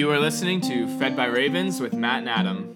You 0.00 0.10
are 0.12 0.18
listening 0.18 0.62
to 0.62 0.88
Fed 0.98 1.14
by 1.14 1.26
Ravens 1.26 1.78
with 1.78 1.92
Matt 1.92 2.20
and 2.20 2.28
Adam. 2.30 2.74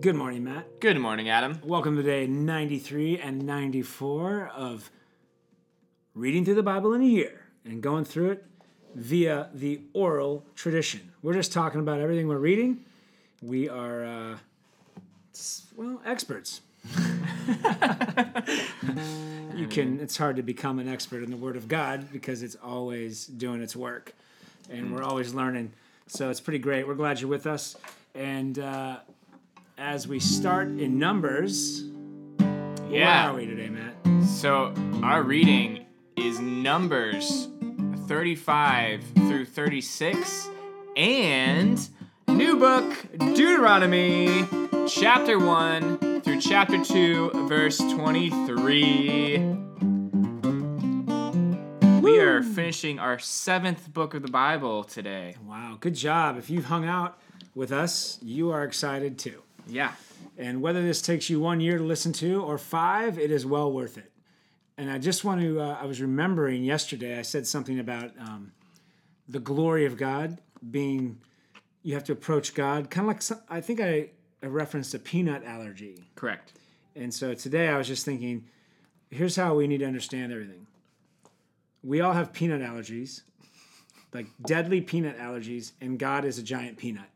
Good 0.00 0.16
morning, 0.16 0.42
Matt. 0.42 0.80
Good 0.80 0.98
morning, 0.98 1.28
Adam. 1.28 1.60
Welcome 1.62 1.94
to 1.94 2.02
day 2.02 2.26
93 2.26 3.20
and 3.20 3.46
94 3.46 4.48
of 4.48 4.90
reading 6.12 6.44
through 6.44 6.56
the 6.56 6.64
Bible 6.64 6.92
in 6.92 7.02
a 7.02 7.06
year 7.06 7.44
and 7.64 7.80
going 7.80 8.04
through 8.04 8.32
it 8.32 8.44
via 8.96 9.48
the 9.54 9.82
oral 9.92 10.44
tradition. 10.56 11.12
We're 11.22 11.34
just 11.34 11.52
talking 11.52 11.78
about 11.80 12.00
everything 12.00 12.26
we're 12.26 12.38
reading. 12.38 12.84
We 13.42 13.68
are, 13.68 14.04
uh, 14.04 14.38
well, 15.76 16.02
experts. 16.04 16.62
you 19.56 19.66
can, 19.66 20.00
it's 20.00 20.16
hard 20.16 20.36
to 20.36 20.42
become 20.42 20.78
an 20.78 20.88
expert 20.88 21.22
in 21.22 21.30
the 21.30 21.36
Word 21.36 21.56
of 21.56 21.68
God 21.68 22.10
because 22.12 22.42
it's 22.42 22.56
always 22.62 23.26
doing 23.26 23.62
its 23.62 23.76
work 23.76 24.12
and 24.70 24.94
we're 24.94 25.02
always 25.02 25.34
learning. 25.34 25.72
So 26.06 26.30
it's 26.30 26.40
pretty 26.40 26.58
great. 26.58 26.86
We're 26.86 26.94
glad 26.94 27.20
you're 27.20 27.30
with 27.30 27.46
us. 27.46 27.76
And 28.14 28.58
uh, 28.58 28.98
as 29.78 30.08
we 30.08 30.20
start 30.20 30.68
in 30.68 30.98
Numbers, 30.98 31.84
Yeah. 32.88 33.24
where 33.24 33.32
are 33.32 33.36
we 33.36 33.46
today, 33.46 33.68
Matt? 33.68 33.94
So, 34.26 34.74
our 35.02 35.22
reading 35.22 35.86
is 36.16 36.40
Numbers 36.40 37.48
35 38.06 39.02
through 39.14 39.44
36 39.46 40.48
and 40.96 41.88
New 42.28 42.58
Book 42.58 43.06
Deuteronomy 43.18 44.44
chapter 44.88 45.38
1 45.38 45.98
through 46.30 46.40
chapter 46.40 46.84
2, 46.84 47.48
verse 47.48 47.78
23. 47.78 49.38
We 52.00 52.20
are 52.20 52.40
finishing 52.44 53.00
our 53.00 53.18
seventh 53.18 53.92
book 53.92 54.14
of 54.14 54.22
the 54.22 54.30
Bible 54.30 54.84
today. 54.84 55.34
Wow, 55.44 55.76
good 55.80 55.96
job. 55.96 56.38
If 56.38 56.48
you've 56.48 56.66
hung 56.66 56.84
out 56.84 57.18
with 57.56 57.72
us, 57.72 58.20
you 58.22 58.52
are 58.52 58.62
excited 58.62 59.18
too. 59.18 59.42
Yeah. 59.66 59.90
And 60.38 60.62
whether 60.62 60.80
this 60.84 61.02
takes 61.02 61.28
you 61.28 61.40
one 61.40 61.58
year 61.58 61.78
to 61.78 61.84
listen 61.84 62.12
to 62.14 62.44
or 62.44 62.58
five, 62.58 63.18
it 63.18 63.32
is 63.32 63.44
well 63.44 63.72
worth 63.72 63.98
it. 63.98 64.12
And 64.78 64.88
I 64.88 64.98
just 64.98 65.24
want 65.24 65.40
to, 65.40 65.60
uh, 65.60 65.78
I 65.82 65.86
was 65.86 66.00
remembering 66.00 66.62
yesterday, 66.62 67.18
I 67.18 67.22
said 67.22 67.44
something 67.44 67.80
about 67.80 68.12
um, 68.20 68.52
the 69.28 69.40
glory 69.40 69.84
of 69.84 69.96
God 69.96 70.38
being, 70.70 71.18
you 71.82 71.94
have 71.94 72.04
to 72.04 72.12
approach 72.12 72.54
God 72.54 72.88
kind 72.88 73.06
of 73.06 73.08
like, 73.08 73.22
some, 73.22 73.40
I 73.48 73.60
think 73.60 73.80
I, 73.80 74.10
I 74.42 74.46
reference 74.46 74.90
to 74.92 74.98
peanut 74.98 75.44
allergy. 75.44 76.04
Correct. 76.14 76.52
And 76.96 77.12
so 77.12 77.34
today 77.34 77.68
I 77.68 77.78
was 77.78 77.86
just 77.86 78.04
thinking, 78.04 78.44
here's 79.10 79.36
how 79.36 79.54
we 79.54 79.66
need 79.66 79.78
to 79.78 79.86
understand 79.86 80.32
everything. 80.32 80.66
We 81.82 82.00
all 82.00 82.12
have 82.12 82.32
peanut 82.32 82.60
allergies, 82.60 83.22
like 84.12 84.26
deadly 84.46 84.80
peanut 84.80 85.18
allergies, 85.18 85.72
and 85.80 85.98
God 85.98 86.24
is 86.24 86.38
a 86.38 86.42
giant 86.42 86.76
peanut. 86.76 87.08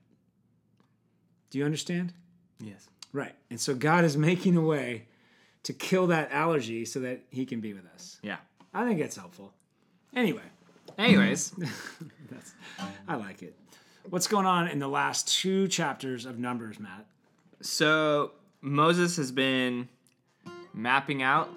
Do 1.51 1.59
you 1.59 1.65
understand? 1.65 2.13
Yes. 2.61 2.89
Right. 3.13 3.35
And 3.51 3.61
so 3.61 3.75
God 3.75 4.05
is 4.05 4.17
making 4.17 4.57
a 4.57 4.63
way 4.63 5.07
to 5.65 5.73
kill 5.73 6.07
that 6.09 6.31
allergy 6.33 6.85
so 6.85 7.01
that 7.01 7.23
he 7.31 7.47
can 7.47 7.61
be 7.61 7.73
with 7.73 7.87
us. 7.95 8.19
Yeah. 8.23 8.37
I 8.73 8.87
think 8.87 9.01
it's 9.01 9.17
helpful. 9.17 9.53
Anyway, 10.15 10.43
Anyways, 10.99 11.51
that's 12.31 12.55
I 13.09 13.17
like 13.17 13.43
it. 13.43 13.57
What's 14.09 14.27
going 14.27 14.47
on 14.47 14.69
in 14.69 14.79
the 14.79 14.89
last 14.89 15.29
two 15.29 15.67
chapters 15.69 16.27
of 16.27 16.39
Numbers, 16.39 16.79
Matt? 16.79 17.07
So 17.61 18.33
Moses 18.61 19.17
has 19.17 19.33
been 19.33 19.89
mapping 20.73 21.23
out 21.23 21.49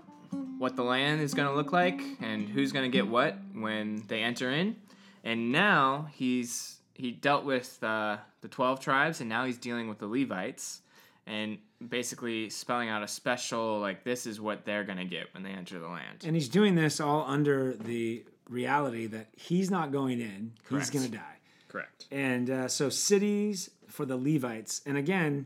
what 0.57 0.75
the 0.75 0.83
land 0.83 1.21
is 1.21 1.33
going 1.33 1.47
to 1.47 1.53
look 1.53 1.71
like 1.71 2.01
and 2.21 2.49
who's 2.49 2.71
going 2.71 2.89
to 2.89 2.95
get 2.95 3.07
what 3.07 3.37
when 3.53 4.03
they 4.07 4.21
enter 4.21 4.51
in, 4.51 4.75
and 5.23 5.51
now 5.51 6.07
he's 6.13 6.79
he 6.93 7.11
dealt 7.11 7.45
with 7.45 7.81
uh, 7.83 8.17
the 8.41 8.47
twelve 8.47 8.79
tribes, 8.79 9.21
and 9.21 9.29
now 9.29 9.45
he's 9.45 9.57
dealing 9.57 9.87
with 9.87 9.99
the 9.99 10.07
Levites, 10.07 10.81
and 11.25 11.57
basically 11.87 12.49
spelling 12.49 12.89
out 12.89 13.03
a 13.03 13.07
special 13.07 13.79
like 13.79 14.03
this 14.03 14.25
is 14.25 14.41
what 14.41 14.65
they're 14.65 14.83
going 14.83 14.97
to 14.97 15.05
get 15.05 15.27
when 15.33 15.43
they 15.43 15.51
enter 15.51 15.79
the 15.79 15.87
land. 15.87 16.23
And 16.25 16.35
he's 16.35 16.49
doing 16.49 16.75
this 16.75 16.99
all 16.99 17.23
under 17.27 17.73
the 17.73 18.25
reality 18.49 19.07
that 19.07 19.27
he's 19.35 19.69
not 19.69 19.91
going 19.91 20.19
in, 20.19 20.53
Correct. 20.67 20.85
he's 20.85 20.89
going 20.89 21.11
to 21.11 21.17
die. 21.17 21.35
Correct. 21.67 22.07
And 22.11 22.49
uh, 22.49 22.67
so 22.67 22.89
cities 22.89 23.69
for 23.87 24.05
the 24.05 24.17
Levites. 24.17 24.81
And 24.85 24.97
again, 24.97 25.45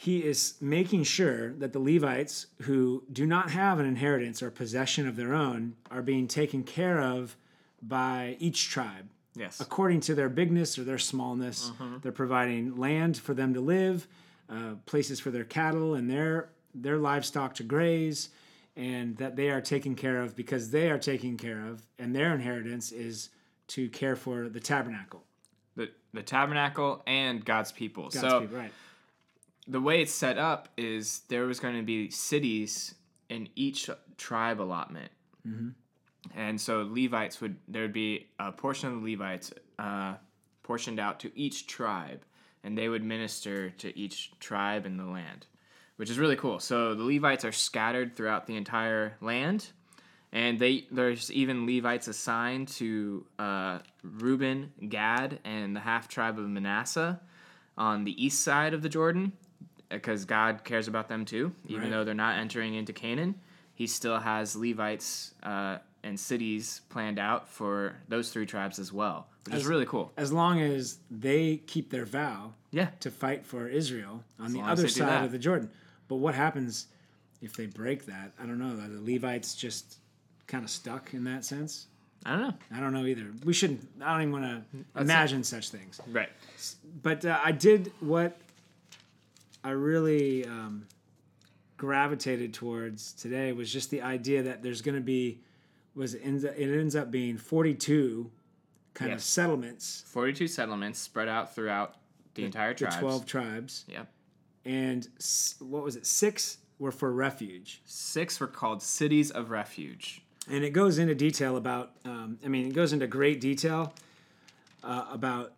he 0.00 0.24
is 0.24 0.54
making 0.60 1.02
sure 1.02 1.52
that 1.54 1.72
the 1.72 1.80
Levites 1.80 2.46
who 2.62 3.02
do 3.12 3.26
not 3.26 3.50
have 3.50 3.80
an 3.80 3.84
inheritance 3.84 4.40
or 4.44 4.48
possession 4.48 5.08
of 5.08 5.16
their 5.16 5.34
own 5.34 5.74
are 5.90 6.02
being 6.02 6.28
taken 6.28 6.62
care 6.62 7.00
of 7.00 7.36
by 7.82 8.36
each 8.38 8.70
tribe. 8.70 9.10
Yes. 9.34 9.58
According 9.58 9.98
to 10.02 10.14
their 10.14 10.28
bigness 10.28 10.78
or 10.78 10.84
their 10.84 10.98
smallness, 10.98 11.72
they're 12.00 12.12
providing 12.12 12.76
land 12.76 13.16
for 13.16 13.34
them 13.34 13.52
to 13.54 13.60
live, 13.60 14.06
uh, 14.48 14.74
places 14.86 15.18
for 15.18 15.32
their 15.32 15.44
cattle 15.44 15.94
and 15.94 16.08
their 16.08 16.50
their 16.72 16.98
livestock 16.98 17.54
to 17.56 17.64
graze, 17.64 18.28
and 18.76 19.16
that 19.16 19.34
they 19.34 19.50
are 19.50 19.60
taken 19.60 19.96
care 19.96 20.20
of 20.20 20.36
because 20.36 20.70
they 20.70 20.90
are 20.90 20.98
taken 20.98 21.36
care 21.36 21.66
of, 21.66 21.82
and 21.98 22.14
their 22.14 22.32
inheritance 22.32 22.92
is 22.92 23.30
to 23.66 23.88
care 23.88 24.14
for 24.14 24.48
the 24.48 24.60
tabernacle. 24.60 25.24
The 25.74 25.90
the 26.12 26.22
tabernacle 26.22 27.02
and 27.08 27.44
God's 27.44 27.72
people. 27.72 28.04
God's 28.04 28.20
so 28.20 28.40
people, 28.42 28.58
right? 28.58 28.72
The 29.68 29.80
way 29.80 30.00
it's 30.00 30.12
set 30.12 30.38
up 30.38 30.68
is 30.76 31.20
there 31.28 31.44
was 31.44 31.60
going 31.60 31.76
to 31.76 31.82
be 31.82 32.10
cities 32.10 32.94
in 33.28 33.48
each 33.54 33.90
tribe 34.16 34.60
allotment. 34.60 35.12
And 36.34 36.60
so 36.60 36.88
Levites 36.90 37.40
would, 37.40 37.56
there 37.68 37.82
would 37.82 37.92
be 37.92 38.28
a 38.38 38.50
portion 38.50 38.88
of 38.88 39.02
the 39.02 39.12
Levites 39.12 39.52
uh, 39.78 40.14
portioned 40.62 40.98
out 40.98 41.20
to 41.20 41.38
each 41.38 41.66
tribe, 41.66 42.24
and 42.64 42.76
they 42.76 42.88
would 42.88 43.04
minister 43.04 43.70
to 43.70 43.96
each 43.96 44.32
tribe 44.40 44.86
in 44.86 44.96
the 44.96 45.04
land, 45.04 45.46
which 45.96 46.10
is 46.10 46.18
really 46.18 46.36
cool. 46.36 46.58
So 46.58 46.94
the 46.94 47.04
Levites 47.04 47.44
are 47.44 47.52
scattered 47.52 48.16
throughout 48.16 48.46
the 48.46 48.56
entire 48.56 49.16
land. 49.20 49.70
And 50.30 50.58
they 50.58 50.86
there's 50.90 51.32
even 51.32 51.66
Levites 51.66 52.06
assigned 52.06 52.68
to 52.68 53.24
uh, 53.38 53.78
Reuben, 54.02 54.72
Gad, 54.86 55.40
and 55.42 55.74
the 55.74 55.80
half 55.80 56.06
tribe 56.06 56.38
of 56.38 56.46
Manasseh 56.46 57.18
on 57.78 58.04
the 58.04 58.22
east 58.22 58.42
side 58.42 58.74
of 58.74 58.82
the 58.82 58.90
Jordan, 58.90 59.32
because 59.88 60.24
God 60.24 60.64
cares 60.64 60.88
about 60.88 61.08
them 61.08 61.24
too. 61.24 61.52
Even 61.66 61.84
Right. 61.84 61.90
though 61.90 62.04
they're 62.04 62.14
not 62.14 62.38
entering 62.38 62.74
into 62.74 62.92
Canaan, 62.92 63.34
He 63.74 63.86
still 63.86 64.18
has 64.18 64.56
Levites 64.56 65.34
uh, 65.42 65.78
and 66.02 66.18
cities 66.18 66.80
planned 66.88 67.18
out 67.18 67.48
for 67.48 67.94
those 68.08 68.30
three 68.30 68.44
tribes 68.46 68.78
as 68.80 68.92
well, 68.92 69.28
which 69.46 69.54
is 69.54 69.66
really 69.66 69.86
cool. 69.86 70.12
As 70.16 70.32
long 70.32 70.60
as 70.60 70.98
they 71.10 71.58
keep 71.58 71.90
their 71.90 72.04
vow 72.04 72.54
Yeah, 72.72 72.88
to 73.00 73.10
fight 73.10 73.46
for 73.46 73.68
Israel 73.68 74.24
on 74.38 74.52
the 74.52 74.60
other 74.60 74.88
side 74.88 75.24
of 75.24 75.32
the 75.32 75.38
Jordan. 75.38 75.70
But 76.08 76.16
what 76.16 76.34
happens 76.34 76.86
if 77.40 77.56
they 77.56 77.66
break 77.66 78.06
that? 78.06 78.32
I 78.40 78.46
don't 78.46 78.58
know. 78.58 78.72
Are 78.82 78.88
the 78.88 79.00
Levites 79.00 79.54
just 79.54 79.98
kind 80.48 80.64
of 80.64 80.70
stuck 80.70 81.14
in 81.14 81.22
that 81.24 81.44
sense? 81.44 81.86
I 82.26 82.32
don't 82.32 82.40
know. 82.42 82.54
I 82.72 82.80
don't 82.80 82.92
know 82.92 83.06
either. 83.06 83.26
We 83.44 83.52
shouldn't. 83.52 83.86
I 84.02 84.12
don't 84.12 84.22
even 84.28 84.32
want 84.32 84.44
to 84.72 85.00
imagine 85.00 85.44
such 85.44 85.70
things. 85.70 86.00
Right. 86.08 86.30
But 87.02 87.24
uh, 87.24 87.38
I 87.44 87.52
did 87.52 87.92
what 88.00 88.36
I 89.64 89.70
really 89.70 90.44
um, 90.46 90.86
gravitated 91.76 92.54
towards 92.54 93.12
today 93.12 93.52
was 93.52 93.72
just 93.72 93.90
the 93.90 94.02
idea 94.02 94.42
that 94.44 94.62
there's 94.62 94.82
going 94.82 94.94
to 94.96 95.00
be 95.00 95.40
was 95.94 96.14
it 96.14 96.20
ends, 96.24 96.44
it 96.44 96.54
ends 96.58 96.94
up 96.96 97.10
being 97.10 97.36
42 97.36 98.30
kind 98.94 99.12
of 99.12 99.22
settlements, 99.22 100.04
Forty-two 100.06 100.46
settlements 100.48 100.98
spread 100.98 101.28
out 101.28 101.54
throughout 101.54 101.96
the, 102.34 102.44
entire 102.44 102.74
the 102.74 102.86
12 102.86 103.26
tribes, 103.26 103.84
Yep. 103.88 104.08
and 104.64 105.08
s- 105.18 105.54
what 105.60 105.82
was 105.84 105.96
it? 105.96 106.06
Six 106.06 106.58
were 106.78 106.92
for 106.92 107.12
refuge. 107.12 107.80
Six 107.84 108.38
were 108.40 108.46
called 108.46 108.82
cities 108.82 109.30
of 109.32 109.50
refuge. 109.50 110.22
and 110.50 110.64
it 110.64 110.70
goes 110.72 110.98
into 110.98 111.14
detail 111.14 111.56
about 111.56 111.92
um, 112.04 112.38
i 112.44 112.48
mean 112.48 112.66
it 112.66 112.72
goes 112.74 112.92
into 112.92 113.06
great 113.06 113.38
detail 113.40 113.92
uh, 114.82 115.04
about 115.10 115.52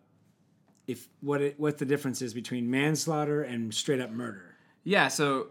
if 0.91 1.07
what 1.21 1.41
it 1.41 1.59
what 1.59 1.77
the 1.77 1.85
difference 1.85 2.21
is 2.21 2.33
between 2.33 2.69
manslaughter 2.69 3.43
and 3.43 3.73
straight 3.73 3.99
up 3.99 4.11
murder 4.11 4.55
Yeah, 4.83 5.07
so 5.07 5.47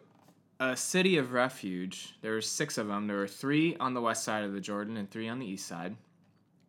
a 0.60 0.76
city 0.76 1.16
of 1.16 1.32
refuge, 1.32 2.14
there 2.20 2.32
were 2.32 2.42
six 2.42 2.76
of 2.76 2.86
them. 2.86 3.06
There 3.06 3.16
were 3.16 3.26
three 3.26 3.76
on 3.80 3.94
the 3.94 4.00
west 4.00 4.24
side 4.24 4.44
of 4.44 4.52
the 4.52 4.60
Jordan 4.60 4.98
and 4.98 5.10
three 5.10 5.28
on 5.28 5.38
the 5.38 5.46
east 5.46 5.66
side. 5.66 5.96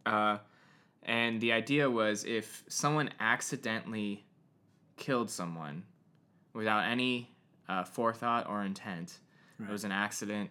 Uh, 0.06 0.38
and 1.04 1.42
the 1.42 1.52
idea 1.52 1.90
was 1.90 2.24
if 2.24 2.64
someone 2.70 3.10
accidentally 3.20 4.24
killed 4.96 5.30
someone 5.30 5.84
without 6.54 6.86
any 6.86 7.30
uh, 7.68 7.84
forethought 7.84 8.48
or 8.48 8.64
intent, 8.64 9.20
it 9.60 9.70
was 9.70 9.84
an 9.84 9.92
accident, 9.92 10.50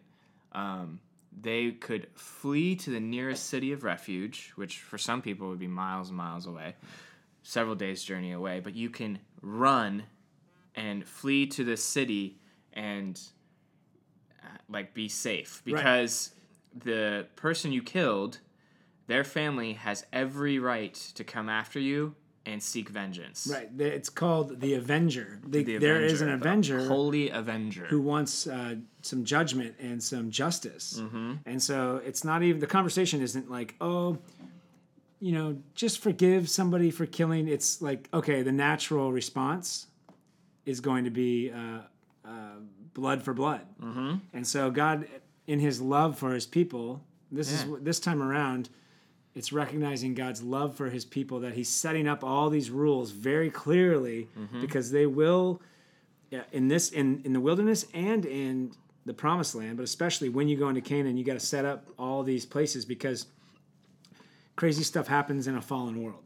um, 0.53 1.01
they 1.41 1.71
could 1.73 2.09
flee 2.15 2.77
to 2.77 2.91
the 2.91 3.01
nearest 3.01 3.47
city 3.47 3.73
of 3.73 3.85
refuge, 3.85 4.53
which 4.57 4.81
for 4.81 4.99
some 4.99 5.23
people 5.23 5.49
would 5.49 5.59
be 5.59 5.67
miles 5.67 6.09
and 6.09 6.17
miles 6.17 6.47
away, 6.47 6.75
several 7.43 7.75
days' 7.75 8.03
journey 8.03 8.33
away. 8.33 8.61
But 8.61 8.75
you 8.75 8.91
can 8.91 9.19
run 9.43 10.05
and 10.75 11.05
flee 11.07 11.47
to 11.47 11.65
the 11.65 11.77
city 11.77 12.39
and 12.73 13.21
uh, 14.43 14.49
like 14.69 14.95
be 14.95 15.09
safe 15.09 15.63
Right. 15.67 15.77
because 15.77 16.33
the 16.85 17.27
person 17.37 17.73
you 17.73 17.83
killed, 17.83 18.39
their 19.07 19.25
family 19.25 19.73
has 19.75 20.07
every 20.13 20.59
right 20.59 20.95
to 21.15 21.25
come 21.25 21.49
after 21.49 21.81
you 21.81 22.15
and 22.47 22.63
seek 22.63 22.89
vengeance. 22.89 23.49
Right. 23.53 23.69
It's 23.79 24.09
called 24.09 24.61
the 24.61 24.75
Avenger. 24.75 25.41
The, 25.47 25.63
The 25.63 25.77
there 25.79 26.03
is 26.03 26.23
an 26.23 26.31
Avenger 26.31 26.87
Holy 26.87 27.29
Avenger. 27.29 27.87
who 27.87 28.01
wants 28.01 28.47
uh, 28.47 28.77
some 29.03 29.25
judgment 29.25 29.75
and 29.79 30.03
some 30.03 30.31
justice. 30.31 30.99
Mm-hmm. 31.01 31.33
And 31.45 31.63
so 31.63 32.01
it's 32.05 32.25
not 32.25 32.43
even 32.43 32.61
the 32.61 32.67
conversation 32.67 33.21
isn't 33.21 33.51
like, 33.51 33.75
oh, 33.81 34.19
you 35.21 35.33
know, 35.33 35.59
just 35.75 35.99
forgive 36.01 36.49
somebody 36.49 36.91
for 36.91 37.07
killing. 37.07 37.47
It's 37.49 37.83
like, 37.83 38.09
okay, 38.13 38.43
the 38.43 38.53
natural 38.53 39.13
response 39.13 39.87
is 40.67 40.81
going 40.81 41.05
to 41.05 41.11
be 41.11 41.51
uh, 41.51 41.81
uh, 42.25 42.31
blood 42.95 43.23
for 43.23 43.35
blood. 43.35 43.63
Mm-hmm. 43.83 44.15
And 44.33 44.47
so 44.47 44.71
God, 44.71 45.07
in 45.47 45.61
His 45.61 45.81
love 45.81 46.19
for 46.19 46.33
His 46.33 46.47
people, 46.47 47.03
this 47.31 47.51
Yeah. 47.53 47.75
is 47.77 47.83
this 47.83 48.01
time 48.01 48.23
around. 48.23 48.69
It's 49.35 49.53
recognizing 49.53 50.15
God's 50.15 50.43
love 50.43 50.75
for 50.75 50.91
his 50.91 51.05
people 51.05 51.39
that 51.41 51.55
he's 51.55 51.69
setting 51.69 52.09
up 52.09 52.25
all 52.25 52.51
these 52.51 52.69
rules 52.69 53.13
very 53.13 53.49
clearly 53.49 54.29
Mm-hmm. 54.37 54.61
because 54.61 54.91
they 54.91 55.07
will 55.07 55.63
yeah, 56.31 56.43
in 56.53 56.67
this 56.67 56.91
in 56.91 57.23
in 57.25 57.33
the 57.33 57.41
wilderness 57.41 57.87
and 57.95 58.27
in 58.27 58.73
the 59.07 59.15
promised 59.15 59.55
land, 59.55 59.77
but 59.77 59.85
especially 59.85 60.29
when 60.29 60.49
you 60.49 60.57
go 60.57 60.69
into 60.69 60.81
Canaan, 60.81 61.17
you 61.17 61.25
got 61.25 61.35
to 61.35 61.47
set 61.47 61.65
up 61.65 61.87
all 61.97 62.23
these 62.25 62.45
places 62.45 62.85
because 62.85 63.27
crazy 64.57 64.83
stuff 64.83 65.07
happens 65.09 65.47
in 65.47 65.57
a 65.57 65.61
fallen 65.63 66.03
world. 66.03 66.23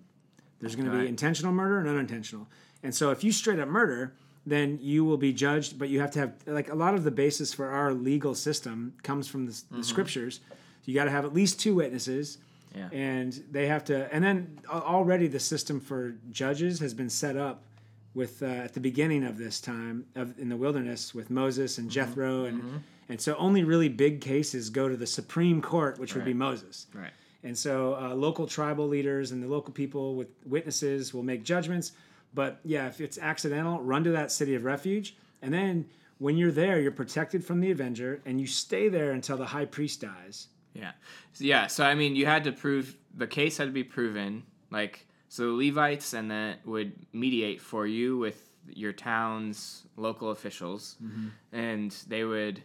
There's 0.60 0.74
going 0.76 0.86
to 0.86 0.92
be 0.92 0.98
Right. 0.98 1.08
intentional 1.08 1.52
murder 1.52 1.78
and 1.78 1.88
unintentional. 1.88 2.48
And 2.82 2.94
so 2.94 3.10
if 3.10 3.22
you 3.24 3.32
straight 3.32 3.58
up 3.58 3.68
murder, 3.68 4.14
then 4.46 4.78
you 4.82 5.04
will 5.04 5.16
be 5.16 5.32
judged, 5.32 5.78
but 5.78 5.88
you 5.88 6.00
have 6.00 6.10
to 6.12 6.18
have 6.20 6.32
like 6.46 6.70
a 6.70 6.74
lot 6.74 6.94
of 6.94 7.04
the 7.04 7.10
basis 7.10 7.52
for 7.54 7.70
our 7.70 7.92
legal 7.94 8.34
system 8.34 8.94
comes 9.02 9.26
from 9.28 9.46
the, 9.46 9.52
Mm-hmm. 9.52 9.76
the 9.78 9.84
scriptures. 9.84 10.40
You 10.84 10.94
got 10.94 11.04
to 11.04 11.10
have 11.10 11.24
at 11.24 11.32
least 11.32 11.58
two 11.60 11.74
witnesses. 11.76 12.38
Yeah. 12.74 12.88
And 12.92 13.32
they 13.52 13.68
have 13.68 13.84
to, 13.84 14.12
and 14.12 14.24
then 14.24 14.58
already 14.68 15.28
the 15.28 15.38
system 15.38 15.80
for 15.80 16.16
judges 16.32 16.80
has 16.80 16.92
been 16.92 17.08
set 17.08 17.36
up 17.36 17.62
with 18.14 18.42
uh, 18.42 18.46
at 18.46 18.74
the 18.74 18.80
beginning 18.80 19.24
of 19.24 19.38
this 19.38 19.60
time 19.60 20.06
of 20.16 20.36
in 20.38 20.48
the 20.48 20.56
wilderness 20.56 21.14
with 21.14 21.30
Moses 21.30 21.74
Mm-hmm. 21.74 21.82
and 21.82 21.90
Jethro, 21.90 22.44
and 22.46 22.82
and 23.08 23.20
so 23.20 23.36
only 23.36 23.62
really 23.64 23.88
big 23.88 24.20
cases 24.20 24.70
go 24.70 24.88
to 24.88 24.96
the 24.96 25.06
Supreme 25.06 25.62
Court, 25.62 25.98
which 26.00 26.14
would 26.16 26.24
be 26.24 26.34
Moses. 26.34 26.86
Right. 26.92 27.12
And 27.44 27.56
so 27.56 27.94
uh, 27.94 28.14
local 28.14 28.46
tribal 28.46 28.88
leaders 28.88 29.30
and 29.30 29.42
the 29.42 29.46
local 29.46 29.72
people 29.72 30.16
with 30.16 30.28
witnesses 30.46 31.14
will 31.14 31.22
make 31.22 31.44
judgments. 31.44 31.92
But 32.32 32.58
yeah, 32.64 32.88
if 32.88 33.00
it's 33.00 33.18
accidental, 33.18 33.80
run 33.80 34.02
to 34.04 34.10
that 34.10 34.32
city 34.32 34.54
of 34.54 34.64
refuge. 34.64 35.14
And 35.42 35.52
then 35.52 35.86
when 36.18 36.36
you're 36.36 36.50
there, 36.50 36.80
you're 36.80 36.90
protected 36.90 37.44
from 37.44 37.60
the 37.60 37.70
avenger 37.70 38.20
and 38.24 38.40
you 38.40 38.46
stay 38.46 38.88
there 38.88 39.12
until 39.12 39.36
the 39.36 39.44
high 39.44 39.66
priest 39.66 40.00
dies. 40.00 40.48
Yeah. 40.72 40.92
Yeah. 41.38 41.66
So 41.68 41.84
I 41.84 41.94
mean, 41.94 42.16
you 42.16 42.26
had 42.26 42.44
to 42.44 42.52
prove 42.52 42.96
the 43.14 43.26
case 43.26 43.58
had 43.58 43.66
to 43.66 43.72
be 43.72 43.84
proven. 43.84 44.42
Like 44.70 45.06
so, 45.28 45.44
the 45.56 45.68
Levites 45.68 46.14
and 46.14 46.30
that 46.30 46.66
would 46.66 46.92
mediate 47.12 47.60
for 47.60 47.86
you 47.86 48.16
with 48.18 48.50
your 48.68 48.92
town's 48.92 49.82
local 49.96 50.30
officials, 50.30 50.96
and 51.52 51.90
they 52.08 52.24
would 52.24 52.62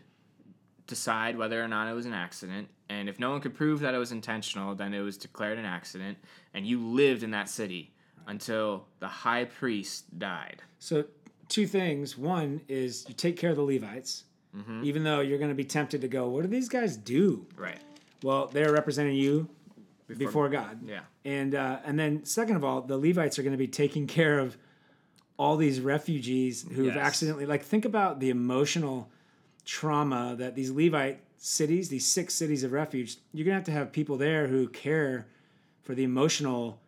decide 0.87 1.37
whether 1.37 1.61
or 1.63 1.67
not 1.67 1.87
it 1.87 1.93
was 1.93 2.05
an 2.05 2.13
accident. 2.13 2.69
And 2.89 3.07
if 3.07 3.19
no 3.19 3.29
one 3.29 3.39
could 3.39 3.53
prove 3.53 3.81
that 3.81 3.93
it 3.93 3.97
was 3.99 4.11
intentional, 4.11 4.73
then 4.73 4.93
it 4.95 5.01
was 5.01 5.15
declared 5.17 5.59
an 5.59 5.65
accident, 5.65 6.17
and 6.55 6.65
you 6.65 6.79
lived 6.83 7.21
in 7.23 7.31
that 7.31 7.47
city 7.47 7.91
until 8.27 8.85
the 8.99 9.07
high 9.07 9.45
priest 9.45 10.17
died. 10.17 10.61
So, 10.79 11.05
two 11.49 11.67
things. 11.67 12.17
One 12.17 12.61
is 12.67 13.05
you 13.07 13.13
take 13.13 13.37
care 13.37 13.51
of 13.51 13.55
the 13.57 13.63
Levites, 13.63 14.23
even 14.83 15.03
though 15.03 15.19
you're 15.21 15.37
going 15.37 15.51
to 15.51 15.55
be 15.55 15.63
tempted 15.63 16.01
to 16.01 16.07
go, 16.07 16.27
what 16.29 16.41
do 16.41 16.47
these 16.47 16.67
guys 16.69 16.97
do? 16.97 17.45
Right. 17.55 17.79
Well, 18.23 18.47
they're 18.47 18.73
representing 18.73 19.15
you 19.15 19.47
before, 20.17 20.49
God. 20.49 20.79
Yeah. 20.85 21.01
And 21.23 21.53
uh, 21.53 21.79
and 21.85 21.97
then 21.99 22.25
second 22.25 22.55
of 22.55 22.63
all, 22.63 22.81
the 22.81 22.97
Levites 22.97 23.37
are 23.37 23.43
going 23.43 23.53
to 23.53 23.57
be 23.57 23.67
taking 23.67 24.07
care 24.07 24.39
of 24.39 24.57
all 25.37 25.55
these 25.55 25.79
refugees 25.79 26.65
who've 26.73 26.87
Yes. 26.87 26.97
accidentally 26.97 27.45
like 27.45 27.63
think 27.63 27.85
about 27.85 28.19
the 28.19 28.29
emotional 28.31 29.09
trauma 29.65 30.35
that 30.37 30.55
these 30.55 30.71
Levite 30.71 31.21
cities, 31.39 31.89
these 31.89 32.05
six 32.05 32.33
cities 32.35 32.63
of 32.63 32.71
refuge, 32.71 33.17
you're 33.33 33.45
going 33.45 33.53
to 33.55 33.59
have 33.59 33.65
to 33.65 33.71
have 33.71 33.91
people 33.91 34.17
there 34.17 34.47
who 34.47 34.67
care 34.67 35.25
for 35.83 35.95
the 35.95 36.03
emotional 36.03 36.79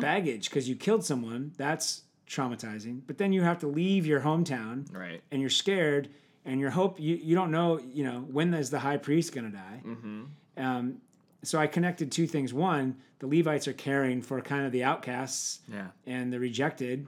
baggage 0.00 0.50
because 0.50 0.68
you 0.68 0.76
killed 0.76 1.02
someone. 1.04 1.52
That's 1.56 2.02
traumatizing. 2.28 3.00
But 3.06 3.16
then 3.16 3.32
you 3.32 3.40
have 3.42 3.58
to 3.60 3.66
leave 3.66 4.04
your 4.06 4.20
hometown 4.20 4.92
Right. 4.94 5.22
and 5.30 5.40
you're 5.40 5.48
scared 5.50 6.08
and 6.44 6.60
you're 6.60 6.70
hope 6.70 6.98
you, 7.00 7.14
you 7.16 7.34
don't 7.34 7.50
know 7.52 7.78
you 7.78 8.04
know 8.04 8.20
when 8.30 8.52
is 8.54 8.68
the 8.70 8.80
high 8.80 8.96
priest 8.96 9.32
going 9.34 9.50
to 9.50 9.56
die 9.56 9.80
um, 10.56 10.96
so 11.44 11.56
i 11.58 11.66
connected 11.68 12.10
two 12.10 12.26
things 12.26 12.52
one 12.52 12.96
the 13.20 13.26
levites 13.28 13.68
are 13.68 13.72
caring 13.72 14.20
for 14.20 14.40
kind 14.40 14.66
of 14.66 14.72
the 14.72 14.82
outcasts 14.82 15.60
Yeah. 15.72 15.86
and 16.06 16.32
the 16.32 16.40
rejected 16.40 17.06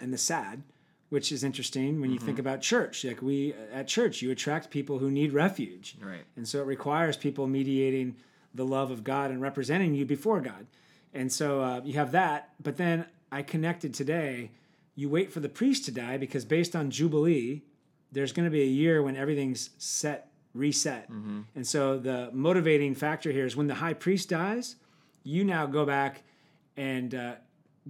and 0.00 0.10
the 0.12 0.16
sad 0.18 0.62
which 1.08 1.30
is 1.32 1.44
interesting 1.44 2.00
when 2.00 2.10
you 2.10 2.18
think 2.18 2.38
about 2.38 2.60
church 2.60 3.04
like 3.04 3.22
we 3.22 3.54
at 3.72 3.86
church 3.86 4.22
you 4.22 4.30
attract 4.30 4.70
people 4.70 4.98
who 4.98 5.10
need 5.10 5.32
refuge 5.32 5.96
Right. 6.00 6.24
and 6.36 6.46
so 6.48 6.60
it 6.60 6.66
requires 6.66 7.16
people 7.16 7.46
mediating 7.46 8.16
the 8.54 8.64
love 8.64 8.90
of 8.90 9.04
God 9.04 9.30
and 9.30 9.40
representing 9.42 9.94
you 9.94 10.06
before 10.06 10.40
God. 10.40 10.66
And 11.12 11.30
so 11.30 11.60
uh, 11.60 11.80
you 11.84 11.92
have 11.94 12.12
that. 12.12 12.50
But 12.62 12.76
then 12.78 13.04
I 13.30 13.42
connected 13.42 13.92
today. 13.92 14.50
You 14.94 15.10
wait 15.10 15.30
for 15.30 15.40
the 15.40 15.48
priest 15.50 15.84
to 15.84 15.92
die 15.92 16.16
because 16.16 16.46
based 16.46 16.74
on 16.74 16.90
Jubilee, 16.90 17.62
there's 18.12 18.32
going 18.32 18.46
to 18.46 18.50
be 18.50 18.62
a 18.62 18.66
year 18.82 19.02
when 19.02 19.14
everything's 19.14 19.70
set, 19.76 20.30
reset. 20.54 21.10
And 21.54 21.66
so 21.66 21.98
the 21.98 22.30
motivating 22.32 22.94
factor 22.94 23.30
here 23.30 23.44
is 23.44 23.54
when 23.56 23.66
the 23.66 23.74
high 23.74 23.92
priest 23.94 24.30
dies, 24.30 24.76
you 25.22 25.44
now 25.44 25.66
go 25.66 25.84
back 25.84 26.22
and 26.78 27.14
uh, 27.14 27.34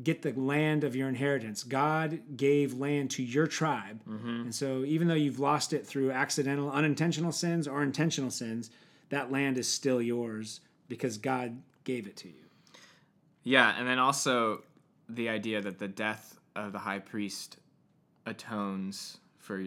get 0.03 0.23
the 0.23 0.33
land 0.33 0.85
of 0.85 0.95
your 0.95 1.09
inheritance. 1.09 1.63
God 1.63 2.21
gave 2.37 2.75
land 2.75 3.11
to 3.13 3.23
your 3.23 3.47
tribe. 3.47 4.01
And 4.07 4.55
so 4.55 4.85
even 4.85 5.09
though 5.09 5.15
you've 5.15 5.41
lost 5.41 5.73
it 5.73 5.87
through 5.87 6.11
accidental, 6.13 6.71
unintentional 6.71 7.33
sins 7.33 7.67
or 7.67 7.83
intentional 7.83 8.31
sins, 8.31 8.71
that 9.09 9.33
land 9.33 9.57
is 9.59 9.67
still 9.69 10.03
yours 10.03 10.61
because 10.89 11.17
God 11.17 11.63
gave 11.85 12.07
it 12.07 12.17
to 12.19 12.29
you. 12.29 12.45
Yeah, 13.43 13.75
and 13.79 13.87
then 13.89 13.99
also 13.99 14.63
the 15.09 15.29
idea 15.29 15.61
that 15.63 15.79
the 15.79 15.89
death 15.89 16.39
of 16.55 16.73
the 16.73 16.79
high 16.81 16.99
priest 16.99 17.57
atones 18.27 19.19
for 19.39 19.65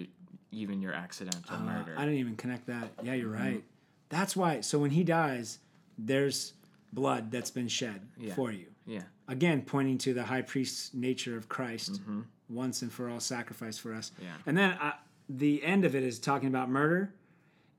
even 0.52 0.82
your 0.82 0.94
accidental 0.94 1.56
Uh, 1.56 1.60
murder. 1.62 1.96
I 1.98 2.02
didn't 2.06 2.20
even 2.20 2.36
connect 2.36 2.68
that. 2.68 2.92
Yeah, 3.04 3.14
you're 3.14 3.30
Mm-hmm. 3.32 3.44
right. 3.44 3.64
That's 4.10 4.36
why. 4.36 4.62
So 4.62 4.80
when 4.80 4.92
he 4.92 5.04
dies, 5.04 5.60
there's 5.98 6.54
blood 6.92 7.32
that's 7.32 7.52
been 7.52 7.68
shed 7.68 8.02
Yeah. 8.18 8.34
for 8.36 8.52
you. 8.52 8.68
yeah, 8.86 9.04
Again, 9.30 9.62
pointing 9.62 9.98
to 10.00 10.14
the 10.14 10.24
high 10.24 10.42
priest's 10.42 10.94
nature 10.94 11.38
of 11.38 11.48
Christ, 11.48 12.02
once 12.50 12.82
and 12.82 12.92
for 12.92 13.10
all 13.10 13.20
sacrifice 13.20 13.78
for 13.78 13.94
us. 13.94 14.10
Mm-hmm. 14.16 14.24
Yeah. 14.26 14.32
And 14.48 14.58
then 14.58 14.72
uh, 14.82 14.94
the 15.30 15.64
end 15.64 15.86
of 15.86 15.96
it 15.96 16.04
is 16.04 16.20
talking 16.20 16.50
about 16.50 16.70
murder. 16.70 17.14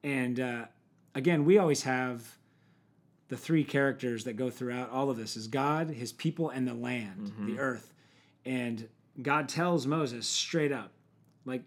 And 0.05 0.39
uh, 0.41 0.65
again, 1.15 1.45
we 1.45 1.59
always 1.59 1.83
have 1.83 2.39
the 3.29 3.37
three 3.37 3.65
characters 3.65 4.25
that 4.25 4.35
go 4.35 4.49
throughout 4.49 4.91
all 4.91 5.11
of 5.11 5.17
this 5.17 5.37
is 5.37 5.49
God, 5.49 5.91
his 5.91 6.13
people, 6.13 6.51
and 6.51 6.67
the 6.67 6.75
land, 6.75 7.33
the 7.41 7.59
earth. 7.59 7.93
And 8.45 8.89
God 9.21 9.49
tells 9.49 9.87
Moses 9.87 10.27
straight 10.27 10.73
up, 10.73 10.93
like, 11.45 11.63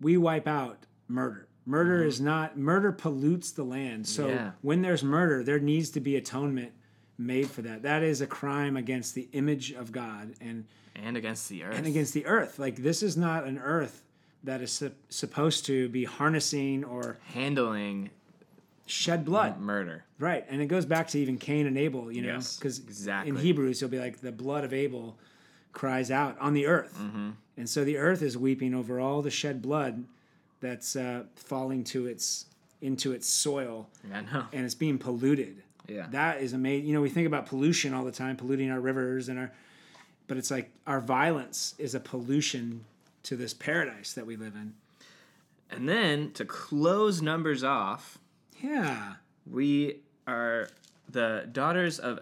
we 0.00 0.16
wipe 0.16 0.48
out 0.48 0.86
murder. 1.06 1.48
Murder 1.66 2.02
is 2.04 2.20
not 2.20 2.58
murder 2.58 2.92
pollutes 2.92 3.52
the 3.52 3.62
land. 3.64 4.06
So 4.06 4.28
Yeah. 4.28 4.50
when 4.60 4.82
there's 4.82 5.02
murder, 5.04 5.42
there 5.42 5.58
needs 5.58 5.90
to 5.90 6.00
be 6.00 6.16
atonement 6.16 6.72
made 7.18 7.48
for 7.50 7.62
that. 7.62 7.82
That 7.82 8.02
is 8.02 8.20
a 8.20 8.26
crime 8.26 8.76
against 8.76 9.14
the 9.14 9.28
image 9.32 9.72
of 9.72 9.92
God 9.92 10.34
and 10.40 10.64
and 10.96 11.16
against 11.16 11.48
the 11.48 11.64
earth. 11.64 11.76
and 11.76 11.86
against 11.86 12.14
the 12.14 12.26
earth. 12.26 12.58
Like 12.58 12.76
this 12.76 13.02
is 13.02 13.16
not 13.16 13.44
an 13.44 13.58
earth 13.58 14.02
that 14.44 14.60
is 14.60 14.70
sup- 14.72 14.92
supposed 15.08 15.64
to 15.66 15.88
be 15.88 16.04
harnessing 16.04 16.84
or 16.84 17.18
handling 17.32 18.10
shed 18.86 19.24
blood. 19.24 19.58
murder. 19.60 20.04
Right. 20.18 20.44
And 20.48 20.60
it 20.60 20.66
goes 20.66 20.84
back 20.84 21.08
to 21.08 21.18
even 21.18 21.38
Cain 21.38 21.66
and 21.66 21.76
Abel, 21.78 22.12
you 22.12 22.22
know, 22.22 22.34
Yes, 22.34 22.56
because 22.58 22.78
exactly. 22.78 23.30
in 23.30 23.36
Hebrews, 23.36 23.80
you'll 23.80 23.90
be 23.90 23.98
like 23.98 24.20
the 24.20 24.30
blood 24.32 24.62
of 24.64 24.72
Abel 24.72 25.16
cries 25.72 26.10
out 26.10 26.38
on 26.38 26.52
the 26.54 26.66
earth. 26.66 26.96
Mm-hmm. 27.00 27.30
And 27.56 27.68
so 27.68 27.84
the 27.84 27.96
earth 27.96 28.20
is 28.22 28.36
weeping 28.36 28.74
over 28.74 29.00
all 29.00 29.22
the 29.22 29.30
shed 29.30 29.62
blood 29.62 30.04
that's 30.60 30.94
uh, 30.96 31.24
falling 31.36 31.82
to 31.84 32.06
its 32.06 32.46
into 32.80 33.12
its 33.12 33.26
soil 33.26 33.88
I 34.12 34.20
know. 34.20 34.44
and 34.52 34.64
it's 34.66 34.74
being 34.74 34.98
polluted. 34.98 35.62
Yeah. 35.86 36.06
That 36.10 36.40
is 36.40 36.52
amazing. 36.52 36.86
You 36.86 36.94
know, 36.94 37.00
we 37.02 37.10
think 37.10 37.26
about 37.26 37.46
pollution 37.46 37.92
all 37.94 38.04
the 38.04 38.12
time, 38.12 38.36
polluting 38.36 38.70
our 38.70 38.80
rivers 38.80 39.28
and 39.28 39.38
our, 39.38 39.52
but 40.26 40.36
it's 40.36 40.50
like 40.50 40.70
our 40.86 41.00
violence 41.00 41.74
is 41.78 41.94
a 41.94 42.00
pollution 42.00 42.84
to 43.24 43.36
this 43.36 43.52
paradise 43.54 44.12
that 44.14 44.26
we 44.26 44.36
live 44.36 44.54
in. 44.54 44.74
And 45.70 45.88
then 45.88 46.30
to 46.32 46.44
close 46.44 47.20
numbers 47.22 47.64
off, 47.64 48.18
Yeah. 48.62 49.14
we 49.46 50.00
are 50.26 50.68
the 51.08 51.48
daughters 51.52 51.98
of 51.98 52.20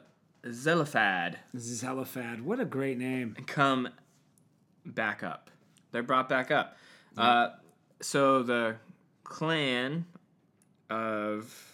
Zelophad 0.50 1.38
Zelophad. 1.56 2.40
What 2.40 2.58
a 2.58 2.64
great 2.64 2.98
name. 2.98 3.36
come 3.46 3.88
back 4.84 5.22
up. 5.22 5.50
They're 5.92 6.02
brought 6.02 6.28
back 6.28 6.50
up. 6.50 6.76
Uh, 7.16 7.50
so 8.00 8.42
the 8.42 8.76
clan 9.22 10.06
of 10.90 11.71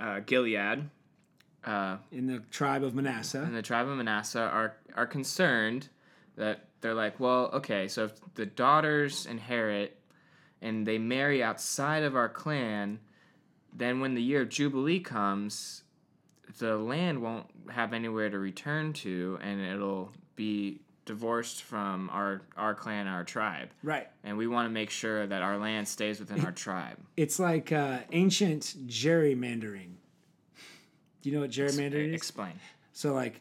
uh, 0.00 0.20
Gilead 0.20 0.88
uh, 1.64 1.98
in 2.10 2.26
the 2.26 2.40
tribe 2.50 2.82
of 2.82 2.94
Manasseh. 2.94 3.42
and 3.42 3.54
the 3.54 3.62
tribe 3.62 3.86
of 3.86 3.96
Manasseh 3.96 4.40
are 4.40 4.76
are 4.96 5.06
concerned 5.06 5.88
that 6.36 6.64
they're 6.80 6.94
like, 6.94 7.20
well, 7.20 7.50
okay, 7.52 7.86
so 7.88 8.04
if 8.04 8.12
the 8.34 8.46
daughters 8.46 9.26
inherit 9.26 9.98
and 10.62 10.86
they 10.86 10.98
marry 10.98 11.42
outside 11.42 12.02
of 12.02 12.16
our 12.16 12.28
clan, 12.28 12.98
then 13.74 14.00
when 14.00 14.14
the 14.14 14.22
year 14.22 14.42
of 14.42 14.48
Jubilee 14.48 15.00
comes, 15.00 15.82
the 16.58 16.76
land 16.76 17.20
won't 17.22 17.46
have 17.70 17.92
anywhere 17.92 18.30
to 18.30 18.38
return 18.38 18.92
to, 18.94 19.38
and 19.42 19.60
it'll 19.60 20.12
be 20.36 20.80
divorced 21.04 21.62
from 21.62 22.08
our 22.10 22.42
our 22.56 22.74
clan, 22.74 23.06
our 23.06 23.24
tribe, 23.24 23.70
Right. 23.82 24.08
and 24.24 24.36
we 24.36 24.46
want 24.46 24.66
to 24.66 24.70
make 24.70 24.90
sure 24.90 25.26
that 25.26 25.42
our 25.42 25.58
land 25.58 25.88
stays 25.88 26.20
within 26.20 26.44
our 26.44 26.52
tribe. 26.52 26.96
It's 27.16 27.38
like 27.38 27.72
uh, 27.72 28.00
ancient 28.12 28.74
gerrymandering. 28.86 29.92
Do 31.22 31.28
you 31.28 31.34
know 31.34 31.42
what 31.42 31.50
gerrymandering 31.50 32.08
is? 32.10 32.14
Explain. 32.14 32.52
So, 32.92 33.12
like, 33.14 33.40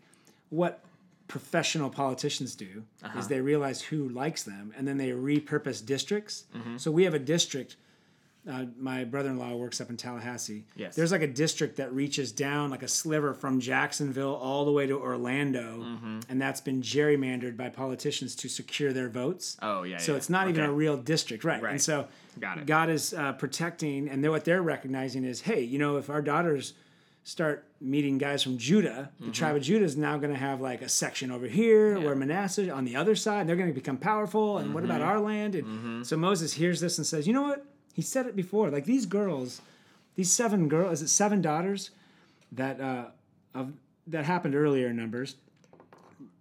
what 0.49 0.81
professional 1.27 1.89
politicians 1.89 2.55
do 2.55 2.83
Uh-huh. 3.03 3.19
is 3.19 3.27
they 3.27 3.39
realize 3.41 3.81
who 3.81 4.09
likes 4.09 4.43
them, 4.43 4.73
and 4.75 4.87
then 4.87 4.97
they 4.97 5.11
repurpose 5.11 5.85
districts. 5.85 6.45
Mm-hmm. 6.55 6.77
So 6.77 6.91
we 6.91 7.03
have 7.03 7.13
a 7.13 7.19
district. 7.19 7.75
Uh, 8.49 8.65
my 8.79 9.03
brother-in-law 9.03 9.53
works 9.55 9.81
up 9.81 9.89
in 9.89 9.97
Tallahassee. 9.97 10.63
Yes. 10.75 10.95
There's 10.95 11.11
like 11.11 11.21
a 11.21 11.27
district 11.27 11.75
that 11.75 11.93
reaches 11.93 12.31
down 12.31 12.69
like 12.69 12.83
a 12.83 12.87
sliver 12.87 13.33
from 13.33 13.59
Jacksonville 13.59 14.33
all 14.35 14.63
the 14.65 14.71
way 14.71 14.87
to 14.87 14.97
Orlando, 14.97 15.79
Mm-hmm. 15.83 16.19
and 16.29 16.41
that's 16.41 16.61
been 16.61 16.81
gerrymandered 16.81 17.57
by 17.57 17.69
politicians 17.69 18.35
to 18.37 18.47
secure 18.49 18.93
their 18.93 19.09
votes. 19.09 19.57
Oh 19.61 19.83
yeah. 19.83 19.97
So 19.97 20.13
yeah. 20.13 20.17
it's 20.17 20.29
not 20.29 20.47
even 20.47 20.63
a 20.63 20.71
real 20.71 20.97
district, 20.97 21.43
right? 21.43 21.63
And 21.63 21.81
so. 21.81 22.07
God 22.65 22.89
is 22.89 23.13
uh, 23.13 23.33
protecting, 23.33 24.07
and 24.07 24.23
then 24.23 24.31
what 24.31 24.45
they're 24.45 24.61
recognizing 24.61 25.25
is, 25.25 25.41
hey, 25.41 25.61
you 25.61 25.77
know, 25.77 25.97
if 25.97 26.09
our 26.09 26.21
daughters 26.21 26.71
start 27.25 27.65
meeting 27.81 28.17
guys 28.17 28.41
from 28.41 28.57
Judah, 28.57 29.09
Mm-hmm. 29.15 29.25
the 29.25 29.31
tribe 29.33 29.55
of 29.57 29.61
Judah 29.61 29.83
is 29.83 29.97
now 29.97 30.17
going 30.17 30.31
to 30.33 30.39
have 30.39 30.61
like 30.61 30.81
a 30.81 30.87
section 30.87 31.31
over 31.31 31.47
here 31.47 31.99
where 31.99 32.15
Manasseh 32.15 32.69
on 32.71 32.85
the 32.85 32.95
other 32.95 33.13
side, 33.15 33.45
they're 33.45 33.57
going 33.57 33.67
to 33.67 33.73
become 33.75 33.97
powerful. 33.97 34.57
And 34.57 34.73
what 34.73 34.83
Mm-hmm. 34.83 34.91
about 34.91 35.01
our 35.05 35.19
land? 35.19 35.55
And 35.55 36.07
so 36.07 36.15
Moses 36.15 36.53
hears 36.53 36.79
this 36.79 36.97
and 36.97 37.05
says, 37.05 37.27
you 37.27 37.33
know 37.33 37.41
what? 37.43 37.65
He 37.99 38.03
said 38.03 38.27
it 38.27 38.35
before. 38.43 38.69
Like 38.69 38.85
these 38.85 39.05
girls, 39.05 39.59
these 40.15 40.31
seven 40.31 40.69
girls, 40.69 40.93
is 40.93 41.01
it 41.01 41.07
seven 41.09 41.41
daughters 41.41 41.91
that 42.53 42.79
uh, 42.79 43.07
of 43.53 43.73
that 44.07 44.23
happened 44.23 44.55
earlier 44.55 44.87
in 44.87 44.95
Numbers? 44.95 45.35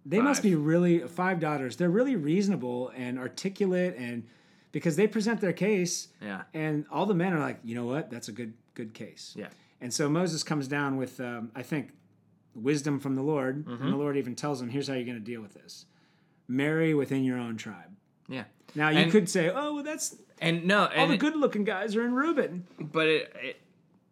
They 0.05 0.21
must 0.21 0.41
be 0.41 0.55
really 0.55 0.99
five 0.99 1.41
daughters. 1.41 1.75
They're 1.75 1.89
really 1.89 2.15
reasonable 2.15 2.93
and 2.95 3.19
articulate, 3.19 3.95
and 3.97 4.23
because 4.71 4.95
they 4.95 5.05
present 5.05 5.41
their 5.41 5.51
case, 5.51 6.07
Yeah. 6.21 6.43
and 6.53 6.85
all 6.89 7.05
the 7.05 7.13
men 7.13 7.33
are 7.33 7.39
like, 7.41 7.59
you 7.65 7.75
know 7.75 7.83
what, 7.85 8.09
that's 8.09 8.29
a 8.29 8.31
good 8.31 8.53
good 8.73 8.93
case. 8.93 9.33
Yeah. 9.37 9.49
And 9.81 9.93
so 9.93 10.07
Moses 10.09 10.43
comes 10.43 10.69
down 10.69 10.95
with, 10.95 11.19
um, 11.19 11.51
I 11.53 11.63
think, 11.63 11.91
wisdom 12.55 13.01
from 13.01 13.15
the 13.15 13.21
Lord, 13.21 13.65
Mm-hmm. 13.65 13.83
and 13.83 13.91
the 13.91 13.97
Lord 13.97 14.15
even 14.15 14.33
tells 14.33 14.61
him, 14.61 14.69
here's 14.69 14.87
how 14.87 14.93
you're 14.93 15.03
going 15.13 15.17
to 15.25 15.31
deal 15.33 15.41
with 15.41 15.55
this: 15.55 15.85
marry 16.47 16.93
within 16.93 17.25
your 17.25 17.37
own 17.37 17.57
tribe. 17.57 17.91
Yeah. 18.29 18.45
Now 18.75 18.89
you 18.89 18.99
And- 18.99 19.11
could 19.11 19.29
say, 19.29 19.49
oh, 19.49 19.75
well, 19.75 19.83
that's 19.83 20.15
And 20.41 20.65
no, 20.65 20.81
all 20.85 20.89
and 20.91 21.11
the 21.11 21.17
good-looking 21.17 21.63
guys 21.65 21.95
are 21.95 22.05
in 22.05 22.13
Reuben. 22.13 22.65
but 22.79 23.07
it, 23.07 23.35
it 23.41 23.61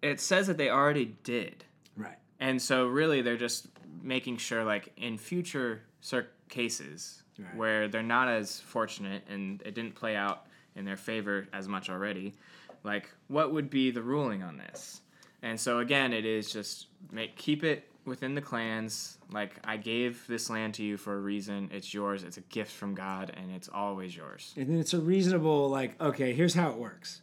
it 0.02 0.20
says 0.20 0.48
that 0.48 0.58
they 0.58 0.70
already 0.70 1.16
did. 1.24 1.64
Right. 1.96 2.18
And 2.40 2.62
so 2.62 2.86
really 2.88 3.22
they're 3.22 3.38
just 3.38 3.68
making 4.04 4.38
sure 4.38 4.64
like 4.64 4.92
in 4.98 5.18
future 5.18 5.82
cir- 6.02 6.30
cases 6.50 7.24
Right. 7.40 7.56
where 7.56 7.88
they're 7.88 8.04
not 8.04 8.28
as 8.30 8.60
fortunate 8.60 9.24
and 9.30 9.62
it 9.64 9.74
didn't 9.76 9.96
play 9.96 10.16
out 10.16 10.46
in 10.76 10.86
their 10.86 10.98
favor 10.98 11.48
as 11.54 11.68
much 11.68 11.90
already, 11.90 12.36
like 12.84 13.10
what 13.28 13.52
would 13.54 13.70
be 13.70 13.90
the 13.92 14.02
ruling 14.02 14.44
on 14.44 14.58
this? 14.58 15.02
And 15.42 15.60
so 15.60 15.80
again, 15.80 16.14
it 16.14 16.26
is 16.26 16.52
just 16.52 16.88
make 17.12 17.36
keep 17.36 17.64
it 17.64 17.90
within 18.08 18.34
the 18.34 18.42
clans. 18.42 19.18
Like 19.32 19.56
I 19.64 19.78
gave 19.78 20.26
this 20.28 20.50
land 20.50 20.74
to 20.76 20.84
you 20.84 20.98
for 20.98 21.14
a 21.16 21.20
reason. 21.20 21.70
It's 21.72 21.94
yours. 21.94 22.24
It's 22.24 22.38
a 22.38 22.42
gift 22.42 22.72
from 22.72 22.96
God 22.96 23.32
and 23.36 23.52
it's 23.52 23.70
always 23.72 24.16
yours. 24.16 24.54
And 24.58 24.80
it's 24.80 24.94
a 24.94 25.00
reasonable, 25.00 25.70
like, 25.70 26.00
okay, 26.02 26.34
here's 26.34 26.54
how 26.56 26.70
it 26.72 26.78
works. 26.78 27.22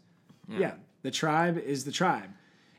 Yeah. 0.48 0.74
the 1.02 1.10
tribe 1.10 1.58
is 1.58 1.84
the 1.84 1.92
tribe. 1.92 2.30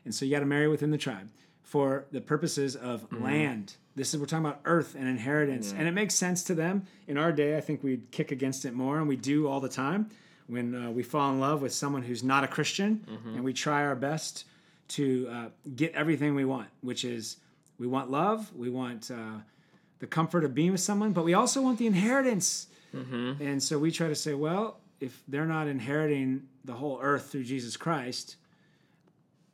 And 0.04 0.14
so 0.14 0.24
you 0.24 0.30
got 0.30 0.40
to 0.40 0.46
marry 0.46 0.68
within 0.68 0.90
the 0.92 0.98
tribe 0.98 1.28
for 1.64 2.06
the 2.12 2.20
purposes 2.20 2.76
of 2.76 3.04
land. 3.12 3.74
This 3.96 4.14
is, 4.14 4.20
we're 4.20 4.26
talking 4.26 4.46
about 4.46 4.60
earth 4.64 4.94
and 4.96 5.08
inheritance. 5.08 5.72
And 5.76 5.88
it 5.88 5.92
makes 5.92 6.14
sense 6.14 6.44
to 6.44 6.54
them. 6.54 6.84
In 7.08 7.18
our 7.18 7.32
day, 7.32 7.56
I 7.56 7.60
think 7.60 7.82
we'd 7.82 8.10
kick 8.12 8.30
against 8.30 8.64
it 8.64 8.72
more, 8.74 8.98
and 8.98 9.08
we 9.08 9.16
do 9.16 9.48
all 9.48 9.58
the 9.60 9.68
time 9.68 10.10
when 10.46 10.74
uh, 10.76 10.90
we 10.92 11.02
fall 11.02 11.32
in 11.32 11.40
love 11.40 11.60
with 11.62 11.72
someone 11.72 12.02
who's 12.02 12.22
not 12.22 12.44
a 12.44 12.46
Christian, 12.46 13.04
and 13.34 13.42
we 13.42 13.52
try 13.52 13.82
our 13.84 13.96
best 13.96 14.44
to 14.88 15.28
uh, 15.28 15.44
get 15.74 15.92
everything 15.94 16.36
we 16.36 16.44
want, 16.44 16.68
which 16.82 17.04
is 17.04 17.38
we 17.78 17.86
want 17.86 18.10
love, 18.10 18.52
we 18.54 18.70
want 18.70 19.10
uh, 19.10 19.40
the 19.98 20.06
comfort 20.06 20.44
of 20.44 20.54
being 20.54 20.72
with 20.72 20.80
someone, 20.80 21.12
but 21.12 21.24
we 21.24 21.34
also 21.34 21.60
want 21.62 21.78
the 21.78 21.86
inheritance. 21.86 22.68
And 23.40 23.62
so 23.62 23.78
we 23.78 23.90
try 23.90 24.08
to 24.08 24.14
say, 24.14 24.32
well, 24.34 24.78
if 25.00 25.22
they're 25.28 25.44
not 25.46 25.68
inheriting 25.68 26.44
the 26.64 26.72
whole 26.72 26.98
earth 27.02 27.30
through 27.30 27.44
Jesus 27.44 27.76
Christ, 27.76 28.36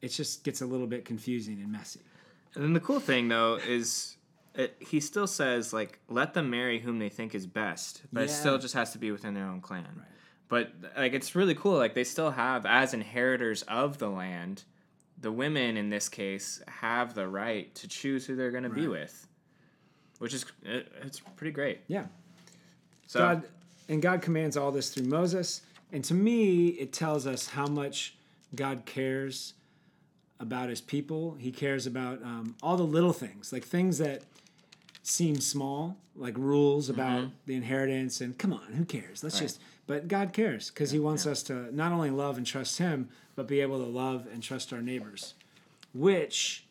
it 0.00 0.08
just 0.08 0.44
gets 0.44 0.60
a 0.60 0.66
little 0.66 0.86
bit 0.86 1.04
confusing 1.04 1.60
and 1.60 1.72
messy. 1.72 2.00
And 2.54 2.62
then 2.62 2.72
the 2.72 2.80
cool 2.80 3.00
thing 3.00 3.28
though 3.28 3.56
is 3.66 4.16
it, 4.54 4.76
he 4.78 5.00
still 5.00 5.26
says 5.26 5.72
like 5.72 5.98
let 6.08 6.34
them 6.34 6.50
marry 6.50 6.78
whom 6.78 6.98
they 6.98 7.08
think 7.08 7.34
is 7.34 7.46
best, 7.46 8.02
but 8.12 8.24
it 8.24 8.30
still 8.30 8.58
just 8.58 8.74
has 8.74 8.92
to 8.92 8.98
be 8.98 9.10
within 9.10 9.34
their 9.34 9.46
own 9.46 9.60
clan. 9.60 10.02
But 10.48 10.72
like 10.96 11.14
it's 11.14 11.34
really 11.34 11.54
cool. 11.54 11.76
Like 11.78 11.94
they 11.94 12.04
still 12.04 12.30
have 12.32 12.66
as 12.66 12.92
inheritors 12.94 13.62
of 13.62 13.98
the 13.98 14.08
land, 14.10 14.64
the 15.22 15.32
women 15.32 15.76
in 15.76 15.88
this 15.88 16.08
case 16.08 16.60
have 16.68 17.14
the 17.14 17.26
right 17.26 17.74
to 17.76 17.88
choose 17.88 18.26
who 18.26 18.36
they're 18.36 18.50
going 18.50 18.64
to 18.64 18.70
be 18.70 18.88
with, 18.88 19.26
which 20.18 20.34
is 20.34 20.44
it, 20.64 20.92
it's 21.02 21.20
pretty 21.36 21.52
great. 21.52 21.80
Yeah. 21.86 22.04
So 23.06 23.20
God 23.20 23.42
and 23.88 24.02
God 24.02 24.20
commands 24.20 24.56
all 24.56 24.70
this 24.70 24.90
through 24.90 25.06
Moses. 25.06 25.62
And 25.92 26.04
to 26.04 26.14
me, 26.14 26.68
it 26.68 26.92
tells 26.92 27.26
us 27.26 27.48
how 27.48 27.66
much 27.66 28.16
God 28.54 28.84
cares 28.84 29.54
about 30.40 30.68
his 30.68 30.80
people. 30.80 31.36
He 31.38 31.52
cares 31.52 31.86
about 31.86 32.22
um, 32.22 32.56
all 32.62 32.76
the 32.76 32.82
little 32.82 33.12
things, 33.12 33.52
like 33.52 33.64
things 33.64 33.98
that 33.98 34.22
seem 35.02 35.36
small, 35.40 35.96
like 36.16 36.36
rules 36.38 36.88
mm-hmm. 36.88 37.00
about 37.00 37.30
the 37.46 37.54
inheritance. 37.54 38.20
And 38.20 38.36
come 38.38 38.52
on, 38.52 38.72
who 38.74 38.84
cares? 38.84 39.22
Let's 39.22 39.38
just, 39.38 39.60
but 39.86 40.08
God 40.08 40.32
cares 40.32 40.70
because 40.70 40.90
he 40.90 40.98
wants 40.98 41.26
us 41.26 41.42
to 41.44 41.74
not 41.74 41.92
only 41.92 42.10
love 42.10 42.36
and 42.36 42.46
trust 42.46 42.78
him, 42.78 43.08
but 43.34 43.48
be 43.48 43.60
able 43.60 43.78
to 43.78 43.90
love 43.90 44.26
and 44.32 44.42
trust 44.42 44.72
our 44.72 44.82
neighbors, 44.82 45.34
which 45.94 46.66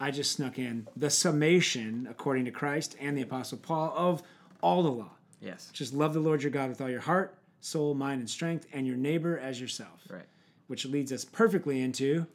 I 0.00 0.10
just 0.10 0.32
snuck 0.32 0.58
in 0.58 0.88
the 0.96 1.10
summation, 1.10 2.06
according 2.10 2.44
to 2.46 2.50
Christ 2.50 2.96
and 3.00 3.16
the 3.16 3.22
Apostle 3.22 3.58
Paul, 3.58 3.94
of 3.96 4.22
all 4.60 4.82
the 4.82 4.90
law. 4.90 5.10
yes, 5.40 5.70
Just 5.72 5.94
love 5.94 6.14
the 6.14 6.20
Lord 6.20 6.42
your 6.42 6.50
God 6.50 6.68
with 6.68 6.80
all 6.80 6.90
your 6.90 7.00
heart, 7.00 7.36
soul, 7.60 7.94
mind, 7.94 8.20
and 8.20 8.28
strength, 8.28 8.66
and 8.72 8.86
your 8.86 8.96
neighbor 8.96 9.38
as 9.38 9.60
yourself. 9.60 10.02
right. 10.10 10.24
Which 10.66 10.86
leads 10.86 11.12
us 11.12 11.24
perfectly 11.24 11.80
into 11.82 12.26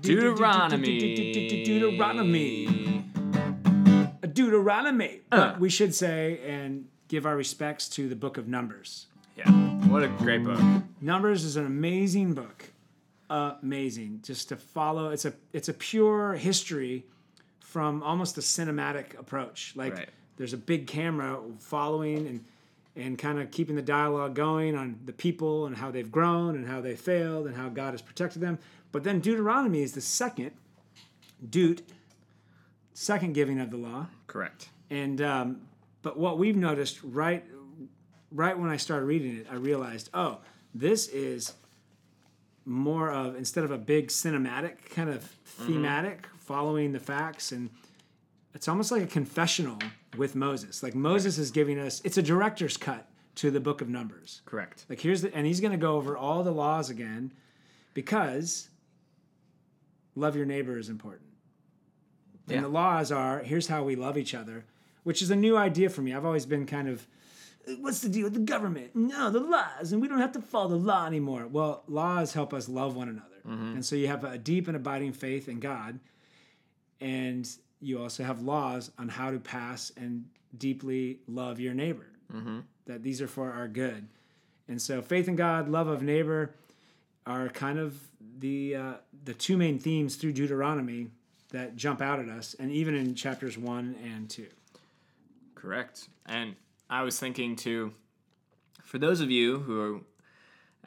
Deuteronomy. 0.00 0.98
Deuteronomy. 0.98 2.87
Deuteronomy. 4.38 5.20
Uh. 5.32 5.36
But 5.52 5.60
we 5.60 5.68
should 5.68 5.92
say 5.94 6.38
and 6.46 6.86
give 7.08 7.26
our 7.26 7.36
respects 7.36 7.88
to 7.90 8.08
the 8.08 8.14
book 8.14 8.36
of 8.38 8.46
Numbers. 8.46 9.06
Yeah, 9.36 9.50
what 9.88 10.04
a 10.04 10.08
great 10.08 10.44
book. 10.44 10.60
Numbers 11.00 11.42
is 11.44 11.56
an 11.56 11.66
amazing 11.66 12.34
book. 12.34 12.70
Amazing. 13.30 14.20
Just 14.22 14.48
to 14.50 14.56
follow 14.56 15.10
it's 15.10 15.24
a 15.24 15.32
it's 15.52 15.68
a 15.68 15.74
pure 15.74 16.34
history 16.34 17.04
from 17.58 18.02
almost 18.02 18.38
a 18.38 18.40
cinematic 18.40 19.18
approach. 19.18 19.72
Like 19.74 19.94
Right. 19.94 20.08
there's 20.36 20.52
a 20.52 20.56
big 20.56 20.86
camera 20.86 21.40
following 21.58 22.26
and 22.28 22.44
and 22.96 23.18
kind 23.18 23.38
of 23.40 23.50
keeping 23.50 23.74
the 23.76 23.82
dialogue 23.82 24.34
going 24.34 24.76
on 24.76 24.98
the 25.04 25.12
people 25.12 25.66
and 25.66 25.76
how 25.76 25.90
they've 25.90 26.10
grown 26.10 26.54
and 26.56 26.66
how 26.66 26.80
they 26.80 26.94
failed 26.96 27.46
and 27.48 27.56
how 27.56 27.68
God 27.68 27.90
has 27.92 28.02
protected 28.02 28.40
them. 28.40 28.58
But 28.92 29.02
then 29.02 29.18
Deuteronomy 29.20 29.82
is 29.82 29.92
the 29.92 30.00
second 30.00 30.52
Deut, 31.50 31.82
second 32.98 33.32
giving 33.32 33.60
of 33.60 33.70
the 33.70 33.76
law. 33.76 34.06
Correct. 34.26 34.68
And 34.90 35.22
um, 35.22 35.60
but 36.02 36.18
what 36.18 36.38
we've 36.38 36.56
noticed 36.56 36.98
right 37.02 37.44
right 38.32 38.58
when 38.58 38.70
I 38.70 38.76
started 38.76 39.06
reading 39.06 39.38
it, 39.38 39.46
I 39.50 39.54
realized, 39.54 40.10
oh, 40.12 40.38
this 40.74 41.08
is 41.08 41.54
more 42.64 43.10
of 43.10 43.36
instead 43.36 43.64
of 43.64 43.70
a 43.70 43.78
big 43.78 44.08
cinematic 44.08 44.90
kind 44.90 45.08
of 45.08 45.22
thematic 45.44 46.26
following 46.36 46.92
the 46.92 47.00
facts 47.00 47.52
and 47.52 47.70
it's 48.54 48.68
almost 48.68 48.90
like 48.90 49.02
a 49.02 49.06
confessional 49.06 49.78
with 50.18 50.34
Moses. 50.34 50.82
Like 50.82 50.94
Moses 50.94 51.38
is 51.38 51.50
giving 51.50 51.78
us 51.78 52.02
it's 52.04 52.18
a 52.18 52.22
director's 52.22 52.76
cut 52.76 53.08
to 53.36 53.50
the 53.50 53.60
book 53.60 53.80
of 53.80 53.88
Numbers. 53.88 54.42
Correct. 54.44 54.84
Like 54.88 55.00
here's 55.00 55.22
the 55.22 55.34
and 55.34 55.46
he's 55.46 55.60
going 55.60 55.72
to 55.72 55.78
go 55.78 55.94
over 55.94 56.16
all 56.16 56.42
the 56.42 56.50
laws 56.50 56.90
again 56.90 57.32
because 57.94 58.68
love 60.14 60.36
your 60.36 60.46
neighbor 60.46 60.78
is 60.78 60.88
important. 60.88 61.27
And 62.50 62.56
Yeah. 62.56 62.60
the 62.62 62.68
laws 62.68 63.12
are 63.12 63.40
here's 63.42 63.66
how 63.68 63.84
we 63.84 63.94
love 63.96 64.16
each 64.18 64.34
other, 64.34 64.64
which 65.04 65.20
is 65.22 65.30
a 65.30 65.36
new 65.36 65.56
idea 65.56 65.90
for 65.90 66.02
me. 66.02 66.14
I've 66.14 66.24
always 66.24 66.46
been 66.46 66.66
kind 66.66 66.88
of 66.88 67.06
what's 67.80 68.00
the 68.00 68.08
deal 68.08 68.24
with 68.24 68.32
the 68.32 68.40
government? 68.40 68.96
No, 68.96 69.30
the 69.30 69.40
laws, 69.40 69.92
and 69.92 70.00
we 70.00 70.08
don't 70.08 70.20
have 70.20 70.32
to 70.32 70.40
follow 70.40 70.68
the 70.68 70.76
law 70.76 71.06
anymore. 71.06 71.46
Well, 71.46 71.82
laws 71.86 72.32
help 72.32 72.54
us 72.54 72.66
love 72.68 72.96
one 72.96 73.08
another. 73.10 73.24
And 73.44 73.84
so 73.84 73.94
you 73.96 74.08
have 74.08 74.24
a 74.24 74.36
deep 74.38 74.68
and 74.68 74.76
abiding 74.76 75.12
faith 75.12 75.48
in 75.48 75.58
God, 75.60 76.00
and 77.00 77.48
you 77.80 78.00
also 78.00 78.24
have 78.24 78.42
laws 78.42 78.90
on 78.98 79.08
how 79.08 79.30
to 79.30 79.38
pass 79.38 79.92
and 79.96 80.24
deeply 80.56 81.20
love 81.26 81.60
your 81.60 81.74
neighbor. 81.74 82.06
That 82.86 83.02
these 83.02 83.20
are 83.22 83.28
for 83.28 83.50
our 83.52 83.68
good. 83.68 84.06
And 84.66 84.80
so 84.82 85.00
faith 85.00 85.28
in 85.28 85.36
God, 85.36 85.68
love 85.68 85.88
of 85.88 86.02
neighbor 86.02 86.54
are 87.26 87.48
kind 87.48 87.78
of 87.78 87.98
the 88.38 88.76
uh, 88.76 88.92
the 89.24 89.34
two 89.34 89.56
main 89.56 89.78
themes 89.78 90.16
through 90.16 90.32
Deuteronomy 90.32 91.08
that 91.50 91.76
jump 91.76 92.00
out 92.00 92.20
at 92.20 92.28
us, 92.28 92.54
and 92.58 92.70
even 92.70 92.94
in 92.94 93.14
chapters 93.14 93.56
one 93.56 93.96
and 94.04 94.28
two. 94.28 94.48
Correct. 95.54 96.08
And 96.26 96.56
I 96.90 97.02
was 97.02 97.18
thinking 97.18 97.56
too, 97.56 97.92
for 98.82 98.98
those 98.98 99.20
of 99.20 99.30
you 99.30 99.58
who 99.58 99.80
are, 99.80 100.00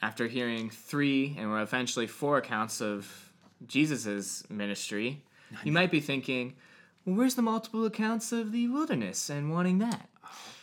after 0.02 0.28
hearing 0.28 0.70
three 0.70 1.36
and 1.38 1.52
well, 1.52 1.62
eventually 1.62 2.08
four 2.08 2.38
accounts 2.38 2.82
of 2.82 3.32
Jesus's 3.68 4.44
ministry, 4.50 5.22
you 5.64 5.72
might 5.72 5.92
be 5.92 6.00
thinking, 6.00 6.56
well, 7.06 7.16
where's 7.16 7.36
the 7.36 7.42
multiple 7.42 7.86
accounts 7.86 8.32
of 8.32 8.52
the 8.52 8.68
wilderness 8.68 9.30
and 9.30 9.52
wanting 9.52 9.80
that? 9.80 10.10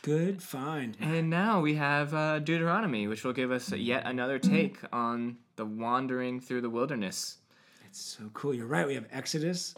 Good 0.02 0.42
find. 0.42 0.96
And 1.00 1.28
now 1.28 1.60
we 1.60 1.74
have 1.74 2.14
uh, 2.14 2.38
Deuteronomy, 2.38 3.06
which 3.06 3.24
will 3.24 3.32
give 3.32 3.50
us 3.50 3.70
yet 3.72 4.06
another 4.06 4.38
take 4.38 4.78
on 4.92 5.36
the 5.56 5.66
wandering 5.66 6.40
through 6.40 6.62
the 6.62 6.70
wilderness. 6.70 7.38
It's 7.84 8.00
so 8.00 8.30
cool. 8.32 8.54
You're 8.54 8.66
right. 8.66 8.86
We 8.86 8.94
have 8.94 9.06
Exodus. 9.12 9.74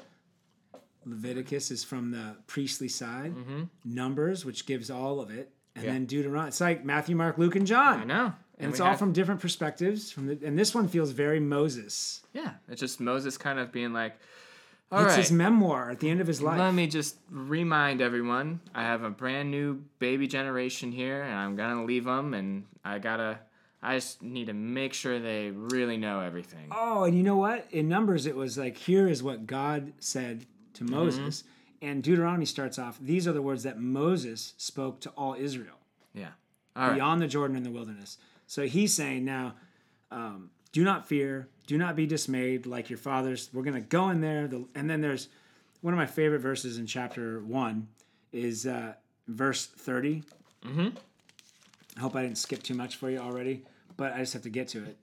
Leviticus 1.07 1.71
is 1.71 1.85
from 1.85 2.11
the 2.11 2.37
priestly 2.47 2.89
side. 2.89 3.35
Mm-hmm. 3.35 3.63
Numbers, 3.85 4.45
which 4.45 4.67
gives 4.67 4.91
all 4.91 5.21
of 5.21 5.31
it, 5.31 5.51
and 5.75 5.85
Yeah. 5.85 5.93
then 5.93 6.07
Deuteronomy. 6.07 6.49
It's 6.49 6.61
like 6.61 6.85
Matthew, 6.85 7.17
Mark, 7.17 7.39
Luke, 7.39 7.57
and 7.57 7.67
John. 7.67 8.01
I 8.01 8.05
know. 8.05 8.33
And, 8.59 8.71
it's 8.71 8.81
all 8.81 8.89
have- 8.91 8.99
from 8.99 9.13
different 9.13 9.41
perspectives. 9.41 10.13
From 10.13 10.27
the, 10.27 10.39
and 10.45 10.59
this 10.59 10.75
one 10.75 10.87
feels 10.89 11.13
very 11.13 11.41
Moses. 11.41 12.21
Yeah, 12.35 12.55
it's 12.69 12.81
just 12.81 13.01
Moses 13.01 13.39
kind 13.39 13.59
of 13.59 13.73
being 13.73 13.93
like, 13.95 14.19
all 14.93 15.01
it's 15.05 15.11
right. 15.11 15.19
his 15.19 15.33
memoir 15.33 15.89
at 15.91 16.01
the 16.01 16.11
end 16.11 16.21
of 16.21 16.27
his 16.27 16.43
life. 16.43 16.59
Let 16.59 16.75
me 16.75 16.87
just 16.87 17.17
remind 17.31 18.01
everyone 18.03 18.61
I 18.75 18.83
have 18.83 19.03
a 19.03 19.09
brand 19.11 19.51
new 19.51 19.83
baby 19.99 20.27
generation 20.27 20.93
here, 20.93 21.23
and 21.23 21.33
I'm 21.35 21.57
gonna 21.57 21.85
leave 21.85 22.05
them, 22.05 22.35
and 22.35 22.65
I 22.85 22.99
gotta. 22.99 23.39
I 23.83 23.95
just 23.95 24.21
need 24.21 24.49
to 24.49 24.53
make 24.53 24.93
sure 24.93 25.19
they 25.19 25.53
really 25.53 25.97
know 25.97 26.21
everything. 26.21 26.69
Oh, 26.71 27.05
and 27.05 27.17
you 27.17 27.23
know 27.23 27.37
what? 27.37 27.67
In 27.71 27.89
Numbers, 27.89 28.27
it 28.27 28.37
was 28.37 28.59
like, 28.59 28.77
here 28.77 29.09
is 29.09 29.23
what 29.23 29.47
God 29.47 29.95
said 30.01 30.45
to 30.81 30.85
Mm-hmm. 30.85 30.95
Moses. 30.95 31.45
And 31.83 32.03
Deuteronomy 32.03 32.45
starts 32.45 32.79
off, 32.79 32.99
these 33.01 33.27
are 33.27 33.33
the 33.33 33.41
words 33.41 33.63
that 33.63 33.79
Moses 33.81 34.53
spoke 34.59 35.01
to 35.01 35.11
all 35.11 35.35
Israel 35.39 35.79
Yeah. 36.15 36.29
All 36.77 36.89
right. 36.89 36.95
beyond 36.97 37.23
the 37.23 37.27
Jordan 37.27 37.57
in 37.57 37.63
the 37.63 37.71
wilderness. 37.71 38.19
So 38.47 38.67
he's 38.67 38.93
saying 38.93 39.25
now, 39.25 39.55
um, 40.11 40.51
do 40.73 40.85
not 40.85 41.09
fear, 41.09 41.49
do 41.67 41.79
not 41.79 41.97
be 41.97 42.07
dismayed 42.07 42.67
like 42.67 42.91
your 42.91 42.99
fathers. 42.99 43.49
We're 43.55 43.63
going 43.63 43.75
to 43.75 43.81
go 43.81 44.11
in 44.11 44.21
there. 44.21 44.47
The, 44.47 44.67
and 44.75 44.91
then 44.91 45.01
there's 45.01 45.29
one 45.81 45.95
of 45.95 45.99
my 45.99 46.07
favorite 46.07 46.41
verses 46.41 46.77
in 46.77 46.87
chapter 46.87 47.41
one 47.41 47.89
is 48.33 48.67
uh, 48.67 48.93
verse 49.29 49.65
30. 49.67 50.23
Mm-hmm. 50.67 50.89
I 51.97 52.01
hope 52.01 52.15
I 52.15 52.23
didn't 52.23 52.39
skip 52.39 52.63
too 52.63 52.75
much 52.75 52.97
for 52.97 53.09
you 53.11 53.19
already, 53.19 53.63
but 53.97 54.13
I 54.13 54.19
just 54.19 54.35
have 54.35 54.43
to 54.43 54.51
get 54.51 54.69
to 54.69 54.85
it. 54.85 54.97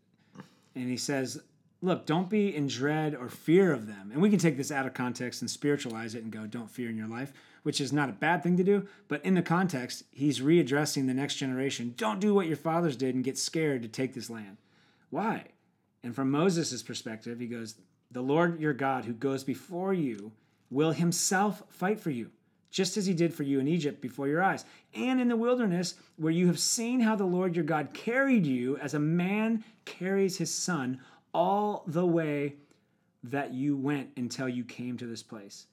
And 0.75 0.89
he 0.89 0.97
says, 0.97 1.41
Look, 1.81 2.07
don't 2.07 2.29
be 2.29 2.55
in 2.55 2.67
dread 2.67 3.13
or 3.13 3.29
fear 3.29 3.71
of 3.71 3.85
them. 3.85 4.09
And 4.11 4.21
we 4.21 4.29
can 4.29 4.39
take 4.39 4.57
this 4.57 4.71
out 4.71 4.87
of 4.87 4.95
context 4.95 5.41
and 5.41 5.49
spiritualize 5.49 6.15
it 6.15 6.23
and 6.23 6.31
go, 6.31 6.47
don't 6.47 6.71
fear 6.71 6.89
in 6.89 6.97
your 6.97 7.07
life, 7.07 7.31
which 7.61 7.79
is 7.79 7.93
not 7.93 8.09
a 8.09 8.13
bad 8.13 8.41
thing 8.41 8.57
to 8.57 8.63
do. 8.63 8.87
But 9.07 9.23
in 9.23 9.35
the 9.35 9.43
context, 9.43 10.03
he's 10.11 10.39
readdressing 10.39 11.05
the 11.05 11.13
next 11.13 11.35
generation. 11.35 11.93
Don't 11.95 12.19
do 12.19 12.33
what 12.33 12.47
your 12.47 12.57
fathers 12.57 12.95
did 12.95 13.13
and 13.13 13.23
get 13.23 13.37
scared 13.37 13.83
to 13.83 13.87
take 13.87 14.15
this 14.15 14.29
land. 14.29 14.57
Why? 15.11 15.45
And 16.03 16.15
from 16.15 16.31
Moses' 16.31 16.81
perspective, 16.81 17.39
he 17.39 17.47
goes, 17.47 17.75
The 18.09 18.21
Lord 18.21 18.59
your 18.59 18.73
God 18.73 19.05
who 19.05 19.13
goes 19.13 19.43
before 19.43 19.93
you 19.93 20.31
will 20.71 20.91
himself 20.91 21.61
fight 21.69 21.99
for 21.99 22.09
you, 22.09 22.31
just 22.71 22.97
as 22.97 23.05
he 23.05 23.13
did 23.13 23.33
for 23.33 23.43
you 23.43 23.59
in 23.59 23.67
Egypt 23.67 24.01
before 24.01 24.27
your 24.27 24.43
eyes, 24.43 24.65
and 24.95 25.21
in 25.21 25.27
the 25.27 25.37
wilderness, 25.37 25.95
where 26.17 26.33
you 26.33 26.47
have 26.47 26.59
seen 26.59 27.01
how 27.01 27.15
the 27.15 27.25
Lord 27.25 27.55
your 27.55 27.65
God 27.65 27.93
carried 27.93 28.45
you 28.45 28.77
as 28.77 28.93
a 28.93 28.99
man 28.99 29.63
carries 29.85 30.37
his 30.37 30.53
son 30.53 30.99
all 31.37 31.83
the 31.85 32.05
way 32.05 32.55
that 33.23 33.53
you 33.53 33.77
went 33.77 34.09
until 34.17 34.49
you 34.49 34.63
came 34.63 34.97
to 34.97 35.05
this 35.05 35.21
place. 35.21 35.67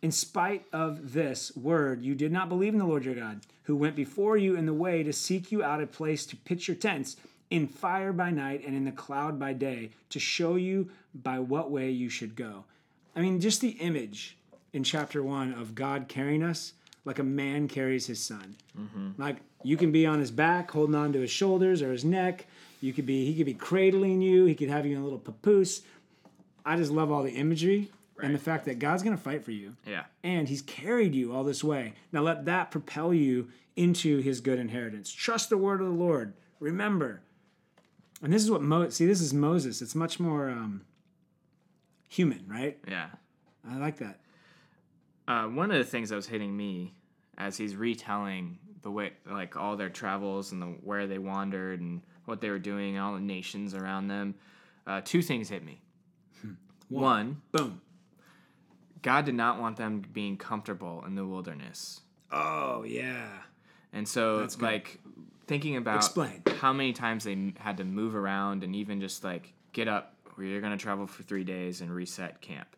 In 0.00 0.10
spite 0.10 0.64
of 0.72 1.12
this 1.12 1.54
word, 1.54 2.02
you 2.02 2.14
did 2.14 2.32
not 2.32 2.48
believe 2.48 2.72
in 2.72 2.78
the 2.78 2.86
Lord 2.86 3.04
your 3.04 3.14
God, 3.14 3.42
who 3.64 3.76
went 3.76 3.94
before 3.94 4.38
you 4.38 4.56
in 4.56 4.64
the 4.64 4.72
way 4.72 5.02
to 5.02 5.12
seek 5.12 5.52
you 5.52 5.62
out 5.62 5.82
a 5.82 5.86
place 5.86 6.24
to 6.26 6.36
pitch 6.36 6.68
your 6.68 6.74
tents 6.74 7.16
in 7.50 7.66
fire 7.66 8.14
by 8.14 8.30
night 8.30 8.64
and 8.66 8.74
in 8.74 8.86
the 8.86 8.92
cloud 8.92 9.38
by 9.38 9.52
day, 9.52 9.90
to 10.08 10.18
show 10.18 10.56
you 10.56 10.90
by 11.14 11.38
what 11.38 11.70
way 11.70 11.90
you 11.90 12.08
should 12.08 12.34
go. 12.34 12.64
I 13.14 13.20
mean, 13.20 13.42
just 13.42 13.60
the 13.60 13.70
image 13.70 14.38
in 14.72 14.84
chapter 14.84 15.22
one 15.22 15.52
of 15.52 15.74
God 15.74 16.08
carrying 16.08 16.42
us 16.42 16.72
like 17.04 17.18
a 17.18 17.24
man 17.24 17.68
carries 17.68 18.06
his 18.06 18.22
son. 18.22 18.56
Mm-hmm. 18.78 19.20
Like 19.20 19.36
you 19.62 19.76
can 19.76 19.92
be 19.92 20.06
on 20.06 20.18
his 20.18 20.30
back, 20.30 20.70
holding 20.70 20.94
on 20.94 21.12
to 21.12 21.20
his 21.20 21.30
shoulders 21.30 21.82
or 21.82 21.92
his 21.92 22.06
neck. 22.06 22.46
You 22.84 22.92
could 22.92 23.06
be, 23.06 23.24
he 23.24 23.34
could 23.34 23.46
be 23.46 23.54
cradling 23.54 24.20
you. 24.20 24.44
He 24.44 24.54
could 24.54 24.68
have 24.68 24.84
you 24.84 24.94
in 24.94 25.00
a 25.00 25.04
little 25.04 25.18
papoose. 25.18 25.80
I 26.66 26.76
just 26.76 26.90
love 26.92 27.10
all 27.10 27.22
the 27.22 27.32
imagery 27.32 27.90
and 28.22 28.34
the 28.34 28.38
fact 28.38 28.66
that 28.66 28.78
God's 28.78 29.02
going 29.02 29.16
to 29.16 29.22
fight 29.22 29.42
for 29.42 29.50
you 29.52 29.74
Yeah. 29.86 30.04
and 30.22 30.48
he's 30.48 30.60
carried 30.62 31.14
you 31.14 31.34
all 31.34 31.44
this 31.44 31.64
way. 31.64 31.94
Now 32.12 32.20
let 32.20 32.44
that 32.44 32.70
propel 32.70 33.14
you 33.14 33.48
into 33.74 34.18
his 34.18 34.40
good 34.40 34.58
inheritance. 34.58 35.10
Trust 35.10 35.48
the 35.48 35.56
word 35.56 35.80
of 35.80 35.86
the 35.86 35.92
Lord. 35.94 36.34
Remember. 36.60 37.22
And 38.22 38.32
this 38.32 38.42
is 38.42 38.50
what 38.50 38.60
Mo 38.62 38.88
see 38.90 39.06
this 39.06 39.20
is 39.22 39.32
Moses. 39.34 39.80
It's 39.82 39.94
much 39.94 40.20
more 40.20 40.50
um, 40.50 40.82
human, 42.08 42.44
right? 42.46 42.78
Yeah. 42.88 43.08
I 43.68 43.78
like 43.78 43.96
that. 43.98 44.20
Uh, 45.26 45.44
one 45.46 45.70
of 45.70 45.78
the 45.78 45.84
things 45.84 46.10
that 46.10 46.16
was 46.16 46.26
hitting 46.26 46.54
me 46.54 46.92
as 47.38 47.56
he's 47.56 47.74
retelling 47.76 48.58
the 48.82 48.90
way, 48.90 49.12
like 49.28 49.56
all 49.56 49.76
their 49.76 49.88
travels 49.88 50.52
and 50.52 50.60
the 50.60 50.66
where 50.66 51.06
they 51.06 51.18
wandered 51.18 51.80
and 51.80 52.02
what 52.24 52.40
they 52.40 52.50
were 52.50 52.58
doing, 52.58 52.98
all 52.98 53.14
the 53.14 53.20
nations 53.20 53.74
around 53.74 54.08
them, 54.08 54.34
uh, 54.86 55.00
two 55.04 55.22
things 55.22 55.48
hit 55.48 55.64
me. 55.64 55.80
One, 56.88 57.40
Boom. 57.52 57.80
God 59.02 59.24
did 59.24 59.34
not 59.34 59.60
want 59.60 59.76
them 59.76 60.02
being 60.12 60.36
comfortable 60.36 61.02
in 61.06 61.14
the 61.14 61.26
wilderness. 61.26 62.00
Oh 62.30 62.84
yeah. 62.84 63.28
And 63.92 64.08
so, 64.08 64.40
That's 64.40 64.56
good. 64.56 64.64
like, 64.64 65.00
thinking 65.46 65.76
about 65.76 65.96
Explain. 65.96 66.42
how 66.58 66.72
many 66.72 66.92
times 66.92 67.24
they 67.24 67.52
had 67.58 67.76
to 67.76 67.84
move 67.84 68.16
around 68.16 68.64
and 68.64 68.74
even 68.74 69.00
just 69.00 69.22
like 69.24 69.52
get 69.72 69.88
up 69.88 70.14
where 70.34 70.46
you're 70.46 70.60
going 70.60 70.76
to 70.76 70.82
travel 70.82 71.06
for 71.06 71.22
three 71.22 71.44
days 71.44 71.80
and 71.80 71.94
reset 71.94 72.40
camp. 72.40 72.76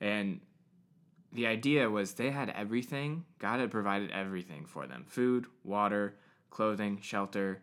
And 0.00 0.40
the 1.32 1.46
idea 1.46 1.90
was 1.90 2.14
they 2.14 2.30
had 2.30 2.50
everything, 2.50 3.24
God 3.38 3.60
had 3.60 3.70
provided 3.70 4.10
everything 4.10 4.64
for 4.66 4.86
them 4.86 5.04
food, 5.08 5.46
water, 5.64 6.14
clothing, 6.50 6.98
shelter. 7.02 7.60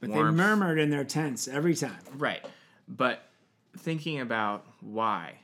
But 0.00 0.10
warmth. 0.10 0.36
they 0.36 0.42
murmured 0.42 0.78
in 0.78 0.90
their 0.90 1.04
tents 1.04 1.48
every 1.48 1.74
time. 1.74 1.96
Right. 2.16 2.44
But 2.88 3.22
thinking 3.78 4.20
about 4.20 4.66
why, 4.80 5.36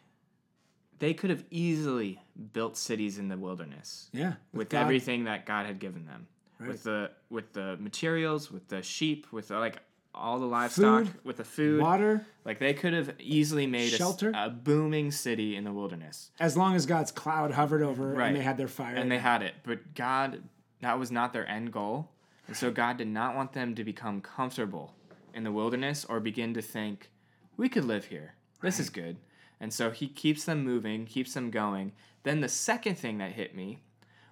they 0.99 1.15
could 1.15 1.31
have 1.31 1.45
easily 1.51 2.21
built 2.53 2.77
cities 2.77 3.19
in 3.19 3.29
the 3.29 3.37
wilderness 3.37 4.09
Yeah. 4.13 4.35
with 4.53 4.69
God. 4.71 4.83
everything 4.83 5.25
that 5.25 5.47
God 5.47 5.67
had 5.67 5.79
given 5.79 6.07
them, 6.07 6.27
Right. 6.59 6.69
with 6.69 6.83
the 6.85 7.11
with 7.31 7.53
the 7.55 7.77
materials, 7.79 8.51
with 8.51 8.69
the 8.69 8.83
sheep, 8.83 9.27
with 9.33 9.49
the, 9.49 9.59
like 9.59 9.79
all 10.15 10.39
the 10.39 10.47
livestock, 10.47 11.07
Food, 11.07 11.25
with 11.25 11.39
the 11.39 11.45
food. 11.45 11.81
water, 11.81 12.27
Like 12.45 12.59
they 12.59 12.75
could 12.75 12.93
have 12.93 13.15
easily 13.19 13.67
made 13.67 13.93
a 13.93 13.97
Shelter. 13.97 14.31
a, 14.35 14.51
booming 14.51 15.11
city 15.11 15.57
in 15.57 15.65
the 15.65 15.73
wilderness, 15.73 16.31
as 16.39 16.55
long 16.57 16.75
as 16.75 16.85
God's 16.85 17.11
cloud 17.11 17.53
hovered 17.53 17.83
over 17.83 18.13
Right. 18.13 18.29
and 18.29 18.37
they 18.37 18.43
had 18.43 18.59
their 18.59 18.69
fire. 18.69 18.95
and 18.95 19.11
they 19.11 19.19
had 19.19 19.43
it. 19.43 19.55
But 19.65 19.95
God, 19.95 20.43
that 20.81 20.99
was 20.99 21.11
not 21.11 21.33
their 21.33 21.49
end 21.49 21.73
goal, 21.73 22.11
and 22.53 22.57
so 22.59 22.71
God 22.71 22.99
did 22.99 23.09
not 23.09 23.35
want 23.35 23.55
them 23.55 23.75
to 23.77 23.83
become 23.83 24.21
comfortable 24.21 24.95
in 25.33 25.43
the 25.43 25.51
wilderness 25.51 26.05
or 26.05 26.21
begin 26.21 26.53
to 26.53 26.61
think, 26.61 27.11
"We 27.57 27.71
could 27.71 27.87
live 27.87 28.09
here. 28.09 28.35
This 28.61 28.79
is 28.79 28.91
good." 28.91 29.17
And 29.59 29.73
so 29.73 29.91
He 29.91 30.07
keeps 30.07 30.45
them 30.45 30.63
moving, 30.63 31.07
keeps 31.07 31.33
them 31.33 31.51
going. 31.51 31.93
Then 32.25 32.43
the 32.43 32.51
second 32.51 32.97
thing 32.97 33.17
that 33.17 33.33
hit 33.33 33.55
me 33.55 33.79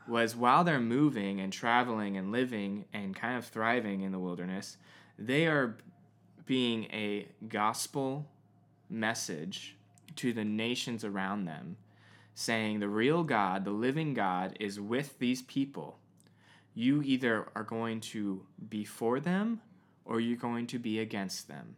was 0.06 0.36
while 0.36 0.64
they're 0.64 0.78
moving 0.78 1.40
and 1.40 1.50
traveling 1.50 2.18
and 2.18 2.30
living 2.30 2.84
and 2.92 3.16
kind 3.16 3.38
of 3.38 3.46
thriving 3.46 4.02
in 4.02 4.12
the 4.12 4.18
wilderness, 4.18 4.76
they 5.18 5.46
are 5.46 5.78
being 6.44 6.84
a 6.92 7.26
gospel 7.48 8.28
message 8.90 9.78
to 10.16 10.34
the 10.34 10.44
nations 10.44 11.06
around 11.06 11.46
them, 11.46 11.78
saying 12.34 12.80
the 12.80 12.88
real 12.90 13.24
God, 13.24 13.64
the 13.64 13.70
living 13.70 14.12
God, 14.12 14.58
is 14.60 14.78
with 14.78 15.18
these 15.20 15.40
people. 15.40 15.98
You 16.74 17.02
either 17.02 17.48
are 17.54 17.64
going 17.64 18.00
to 18.00 18.42
be 18.68 18.84
for 18.84 19.20
them 19.20 19.60
or 20.04 20.20
you're 20.20 20.36
going 20.36 20.66
to 20.68 20.78
be 20.78 21.00
against 21.00 21.48
them. 21.48 21.76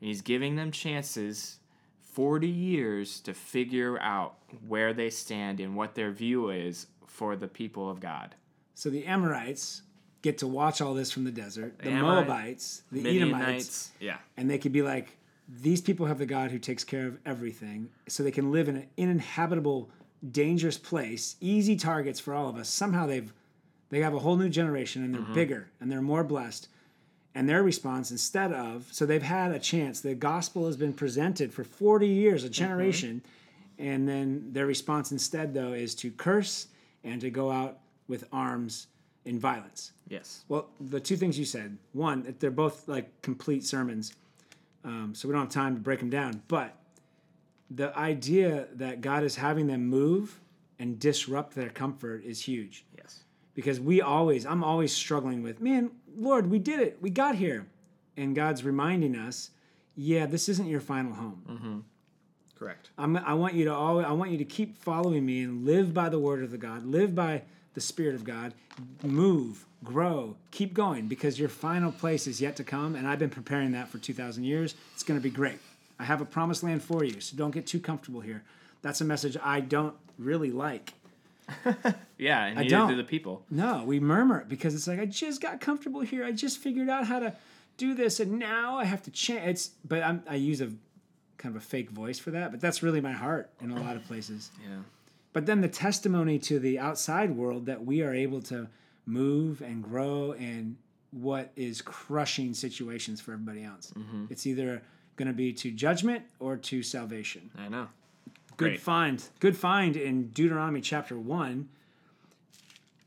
And 0.00 0.08
he's 0.08 0.22
giving 0.22 0.56
them 0.56 0.70
chances 0.70 1.58
40 2.02 2.48
years 2.48 3.20
to 3.20 3.34
figure 3.34 4.00
out 4.00 4.36
where 4.66 4.92
they 4.92 5.10
stand 5.10 5.60
and 5.60 5.76
what 5.76 5.94
their 5.94 6.10
view 6.10 6.50
is 6.50 6.86
for 7.06 7.36
the 7.36 7.48
people 7.48 7.90
of 7.90 8.00
God. 8.00 8.34
So 8.74 8.90
the 8.90 9.06
Amorites 9.06 9.82
get 10.22 10.38
to 10.38 10.46
watch 10.46 10.80
all 10.80 10.94
this 10.94 11.10
from 11.12 11.24
the 11.24 11.30
desert. 11.30 11.78
The, 11.78 11.90
Moabites, 11.90 12.82
the 12.90 13.08
Edomites, 13.16 13.90
Yeah. 14.00 14.18
and 14.36 14.48
they 14.50 14.58
could 14.58 14.72
be 14.72 14.82
like, 14.82 15.16
these 15.48 15.80
people 15.80 16.06
have 16.06 16.18
the 16.18 16.26
God 16.26 16.50
who 16.50 16.58
takes 16.58 16.84
care 16.84 17.06
of 17.06 17.18
everything, 17.24 17.88
so 18.06 18.22
they 18.22 18.30
can 18.30 18.52
live 18.52 18.68
in 18.68 18.76
an 18.76 18.86
uninhabitable, 18.98 19.88
dangerous 20.30 20.76
place, 20.76 21.36
easy 21.40 21.76
targets 21.76 22.20
for 22.20 22.34
all 22.34 22.48
of 22.48 22.56
us. 22.56 22.68
Somehow 22.68 23.06
they've 23.06 23.32
they 23.90 24.00
have 24.00 24.14
a 24.14 24.18
whole 24.18 24.36
new 24.36 24.48
generation 24.48 25.02
and 25.04 25.14
they're 25.14 25.34
bigger 25.34 25.68
and 25.80 25.90
they're 25.90 26.02
more 26.02 26.24
blessed. 26.24 26.68
And 27.34 27.48
their 27.48 27.62
response, 27.62 28.10
instead 28.10 28.52
of, 28.52 28.88
so 28.90 29.06
they've 29.06 29.22
had 29.22 29.52
a 29.52 29.58
chance. 29.58 30.00
The 30.00 30.14
gospel 30.14 30.66
has 30.66 30.76
been 30.76 30.92
presented 30.92 31.52
for 31.52 31.62
40 31.62 32.06
years, 32.08 32.42
a 32.44 32.50
generation. 32.50 33.22
And 33.78 34.08
then 34.08 34.48
their 34.52 34.66
response 34.66 35.12
instead, 35.12 35.54
though, 35.54 35.72
is 35.72 35.94
to 35.96 36.10
curse 36.10 36.66
and 37.04 37.20
to 37.20 37.30
go 37.30 37.50
out 37.50 37.78
with 38.08 38.24
arms 38.32 38.88
in 39.24 39.38
violence. 39.38 39.92
Yes. 40.08 40.44
Well, 40.48 40.68
the 40.80 40.98
two 40.98 41.16
things 41.16 41.38
you 41.38 41.44
said 41.44 41.76
one, 41.92 42.34
they're 42.40 42.50
both 42.50 42.88
like 42.88 43.22
complete 43.22 43.64
sermons. 43.64 44.14
Um, 44.84 45.12
so 45.14 45.28
we 45.28 45.32
don't 45.32 45.42
have 45.42 45.52
time 45.52 45.74
to 45.74 45.80
break 45.80 46.00
them 46.00 46.10
down. 46.10 46.42
But 46.48 46.74
the 47.70 47.96
idea 47.96 48.66
that 48.74 49.00
God 49.00 49.22
is 49.22 49.36
having 49.36 49.66
them 49.66 49.86
move 49.86 50.40
and 50.78 50.98
disrupt 50.98 51.54
their 51.54 51.68
comfort 51.68 52.24
is 52.24 52.40
huge 52.40 52.84
Yes. 52.96 53.24
Because 53.58 53.80
we 53.80 54.00
always 54.00 54.46
i'm 54.46 54.62
always 54.62 54.92
struggling 54.92 55.42
with 55.42 55.60
man 55.60 55.90
lord 56.16 56.48
we 56.48 56.60
did 56.60 56.78
it. 56.78 56.96
We 57.00 57.10
got 57.10 57.34
here. 57.34 57.66
And 58.16 58.36
god's 58.36 58.62
reminding 58.62 59.16
us 59.16 59.50
yeah 59.96 60.26
this 60.26 60.48
isn't 60.48 60.68
your 60.68 60.78
final 60.80 61.12
home. 61.12 61.42
Mm-hmm. 61.50 61.78
Correct. 62.56 62.90
I'm, 62.96 63.16
i 63.16 63.34
want 63.34 63.54
you 63.54 63.64
to 63.64 63.74
always 63.74 64.06
i 64.06 64.12
want 64.12 64.30
you 64.30 64.38
to 64.38 64.44
keep 64.44 64.78
following 64.78 65.26
me 65.26 65.42
and 65.42 65.66
live 65.66 65.92
by 65.92 66.08
the 66.08 66.20
word 66.20 66.44
of 66.44 66.52
the 66.52 66.56
god 66.56 66.86
live 66.86 67.16
by 67.16 67.42
the 67.74 67.80
spirit 67.80 68.14
of 68.14 68.22
god 68.22 68.54
move 69.02 69.66
grow 69.82 70.36
keep 70.52 70.72
going 70.72 71.08
because 71.08 71.40
your 71.40 71.48
final 71.48 71.90
place 71.90 72.28
is 72.28 72.40
yet 72.40 72.54
to 72.54 72.62
come 72.62 72.94
and 72.94 73.08
i've 73.08 73.18
been 73.18 73.28
preparing 73.28 73.72
that 73.72 73.88
for 73.88 73.98
2000 73.98 74.44
years. 74.44 74.76
It's 74.94 75.02
going 75.02 75.18
to 75.18 75.22
be 75.22 75.30
great. 75.30 75.58
I 75.98 76.04
have 76.04 76.20
a 76.20 76.24
promised 76.24 76.62
land 76.62 76.84
for 76.84 77.02
you 77.02 77.20
so 77.20 77.36
don't 77.36 77.50
get 77.50 77.66
too 77.66 77.80
comfortable 77.80 78.20
here. 78.20 78.44
That's 78.82 79.00
a 79.00 79.04
message 79.04 79.36
i 79.42 79.58
don't 79.58 79.96
really 80.16 80.52
like 80.52 80.94
Yeah, 82.18 82.46
and 82.46 82.56
neither 82.56 82.68
don't. 82.68 82.88
do 82.88 82.96
the 82.96 83.04
people. 83.04 83.44
No, 83.48 83.84
we 83.86 84.00
murmur 84.00 84.44
because 84.48 84.74
it's 84.74 84.88
like 84.88 84.98
I 84.98 85.06
just 85.06 85.40
got 85.40 85.60
comfortable 85.60 86.00
here. 86.00 86.24
I 86.24 86.32
just 86.32 86.58
figured 86.58 86.88
out 86.88 87.06
how 87.06 87.20
to 87.20 87.32
do 87.76 87.94
this, 87.94 88.18
and 88.18 88.40
now 88.40 88.76
I 88.76 88.84
have 88.84 89.02
to 89.04 89.10
change. 89.12 89.46
It's 89.46 89.70
but 89.84 90.02
I'm, 90.02 90.24
I 90.28 90.34
use 90.34 90.60
a 90.60 90.72
kind 91.38 91.54
of 91.54 91.62
a 91.62 91.64
fake 91.64 91.90
voice 91.90 92.18
for 92.18 92.32
that, 92.32 92.50
but 92.50 92.60
that's 92.60 92.82
really 92.82 93.00
my 93.00 93.12
heart 93.12 93.50
in 93.60 93.70
a 93.70 93.80
lot 93.80 93.94
of 93.94 94.04
places. 94.04 94.50
Yeah. 94.60 94.78
But 95.32 95.46
then 95.46 95.60
the 95.60 95.68
testimony 95.68 96.40
to 96.40 96.58
the 96.58 96.80
outside 96.80 97.30
world 97.36 97.66
that 97.66 97.84
we 97.84 98.02
are 98.02 98.12
able 98.12 98.42
to 98.42 98.68
move 99.06 99.62
and 99.62 99.82
grow 99.82 100.32
in 100.32 100.76
what 101.12 101.52
is 101.54 101.80
crushing 101.80 102.52
situations 102.52 103.20
for 103.20 103.32
everybody 103.32 103.62
else. 103.62 103.92
Mm-hmm. 103.96 104.26
It's 104.30 104.46
either 104.46 104.82
going 105.16 105.28
to 105.28 105.34
be 105.34 105.52
to 105.52 105.70
judgment 105.70 106.24
or 106.40 106.56
to 106.56 106.82
salvation. 106.82 107.50
I 107.56 107.68
know. 107.68 107.88
Good 108.58 108.70
Great. 108.70 108.80
find. 108.80 109.24
Good 109.38 109.56
find 109.56 109.96
in 109.96 110.30
Deuteronomy 110.30 110.80
chapter 110.80 111.16
1. 111.16 111.68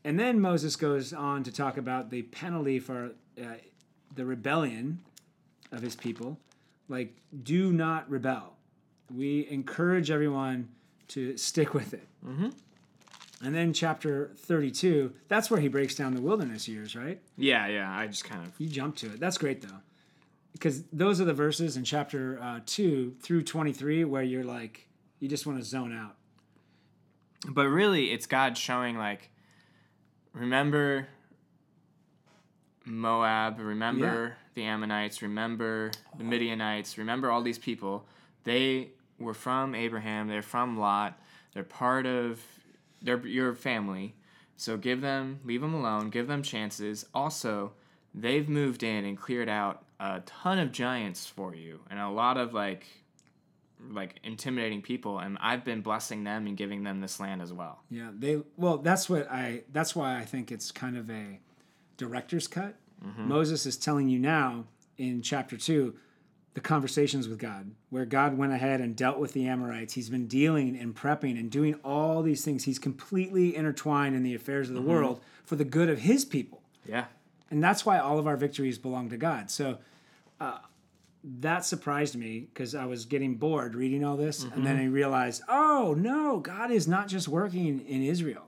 And 0.04 0.18
then 0.18 0.40
Moses 0.40 0.76
goes 0.76 1.12
on 1.12 1.44
to 1.44 1.52
talk 1.52 1.76
about 1.76 2.10
the 2.10 2.22
penalty 2.22 2.80
for 2.80 3.10
uh, 3.38 3.44
the 4.14 4.24
rebellion 4.24 5.00
of 5.70 5.82
his 5.82 5.94
people. 5.94 6.38
Like, 6.88 7.14
do 7.42 7.70
not 7.70 8.10
rebel. 8.10 8.54
We 9.14 9.46
encourage 9.50 10.10
everyone 10.10 10.70
to 11.08 11.36
stick 11.36 11.74
with 11.74 11.92
it. 11.92 12.08
Mm-hmm. 12.26 12.48
And 13.44 13.54
then 13.54 13.74
chapter 13.74 14.30
32, 14.38 15.12
that's 15.28 15.50
where 15.50 15.60
he 15.60 15.68
breaks 15.68 15.94
down 15.94 16.14
the 16.14 16.22
wilderness 16.22 16.66
years, 16.66 16.96
right? 16.96 17.20
Yeah, 17.36 17.66
yeah. 17.66 17.94
I 17.94 18.06
just 18.06 18.24
kind 18.24 18.42
of 18.46 18.52
You 18.58 18.68
jump 18.68 18.96
to 18.96 19.06
it. 19.06 19.20
That's 19.20 19.36
great, 19.36 19.60
though. 19.60 19.80
Because 20.52 20.84
those 20.92 21.20
are 21.20 21.26
the 21.26 21.34
verses 21.34 21.76
in 21.76 21.84
chapter 21.84 22.38
uh, 22.40 22.60
2 22.64 23.16
through 23.20 23.42
23 23.42 24.04
where 24.04 24.22
you're 24.22 24.44
like, 24.44 24.88
you 25.22 25.28
just 25.28 25.46
want 25.46 25.58
to 25.58 25.64
zone 25.64 25.96
out. 25.96 26.16
but 27.48 27.66
really 27.68 28.10
it's 28.12 28.26
god 28.26 28.58
showing 28.58 28.98
like 28.98 29.30
remember 30.32 31.06
moab 32.84 33.60
remember 33.60 34.36
the 34.54 34.64
ammonites 34.64 35.22
remember 35.22 35.92
the 36.18 36.24
midianites 36.24 36.98
remember 36.98 37.30
all 37.30 37.42
these 37.42 37.58
people. 37.58 38.04
They 38.44 38.90
were 39.18 39.34
from 39.34 39.74
abraham 39.76 40.26
they're 40.26 40.42
from 40.42 40.76
lot 40.78 41.20
they're 41.54 41.62
part 41.62 42.06
of 42.06 42.40
they're 43.00 43.24
your 43.26 43.54
family. 43.54 44.14
So 44.56 44.76
give 44.76 45.00
them 45.00 45.38
leave 45.44 45.60
them 45.60 45.74
alone 45.74 46.10
give 46.10 46.26
them 46.26 46.42
chances. 46.42 47.06
Also 47.14 47.72
they've 48.14 48.48
moved 48.48 48.82
in 48.82 49.04
and 49.04 49.16
cleared 49.16 49.48
out 49.48 49.84
a 50.00 50.20
ton 50.26 50.58
of 50.58 50.72
giants 50.72 51.26
for 51.26 51.54
you 51.54 51.80
and 51.88 52.00
a 52.00 52.08
lot 52.10 52.36
of 52.36 52.52
like 52.52 52.86
like 53.90 54.18
intimidating 54.22 54.82
people 54.82 55.18
and 55.18 55.38
I've 55.40 55.64
been 55.64 55.80
blessing 55.80 56.24
them 56.24 56.46
and 56.46 56.56
giving 56.56 56.84
them 56.84 57.00
this 57.00 57.20
land 57.20 57.42
as 57.42 57.52
well. 57.52 57.80
Yeah, 57.90 58.10
they 58.16 58.42
well, 58.56 58.78
that's 58.78 59.08
what 59.08 59.30
I 59.30 59.62
that's 59.72 59.96
why 59.96 60.18
I 60.18 60.24
think 60.24 60.52
it's 60.52 60.70
kind 60.70 60.96
of 60.96 61.10
a 61.10 61.40
director's 61.96 62.48
cut. 62.48 62.76
Moses 63.16 63.66
is 63.66 63.76
telling 63.76 64.08
you 64.08 64.20
now 64.20 64.64
in 64.96 65.22
chapter 65.22 65.56
2 65.56 65.92
the 66.54 66.60
conversations 66.60 67.26
with 67.28 67.38
God 67.38 67.72
where 67.90 68.04
God 68.04 68.36
went 68.36 68.52
ahead 68.52 68.80
and 68.80 68.94
dealt 68.94 69.18
with 69.18 69.32
the 69.32 69.46
Amorites. 69.46 69.94
He's 69.94 70.10
been 70.10 70.26
dealing 70.26 70.76
and 70.76 70.94
prepping 70.94 71.38
and 71.38 71.50
doing 71.50 71.74
all 71.82 72.22
these 72.22 72.44
things. 72.44 72.64
He's 72.64 72.78
completely 72.78 73.56
intertwined 73.56 74.14
in 74.14 74.22
the 74.22 74.34
affairs 74.34 74.68
of 74.68 74.74
the 74.74 74.82
world 74.82 75.20
for 75.44 75.56
the 75.56 75.64
good 75.64 75.88
of 75.88 76.00
his 76.00 76.24
people. 76.24 76.62
Yeah. 76.86 77.06
And 77.50 77.62
that's 77.62 77.84
why 77.84 77.98
all 77.98 78.18
of 78.18 78.26
our 78.26 78.36
victories 78.36 78.78
belong 78.78 79.08
to 79.10 79.16
God. 79.16 79.50
So 79.50 79.78
uh, 80.40 80.58
that 81.24 81.64
surprised 81.64 82.16
me 82.16 82.40
because 82.52 82.74
I 82.74 82.86
was 82.86 83.04
getting 83.04 83.36
bored 83.36 83.74
reading 83.74 84.04
all 84.04 84.16
this. 84.16 84.42
And 84.44 84.66
then 84.66 84.76
I 84.76 84.86
realized, 84.86 85.42
oh, 85.48 85.94
no, 85.96 86.40
God 86.40 86.70
is 86.70 86.88
not 86.88 87.08
just 87.08 87.28
working 87.28 87.80
in 87.86 88.02
Israel, 88.02 88.46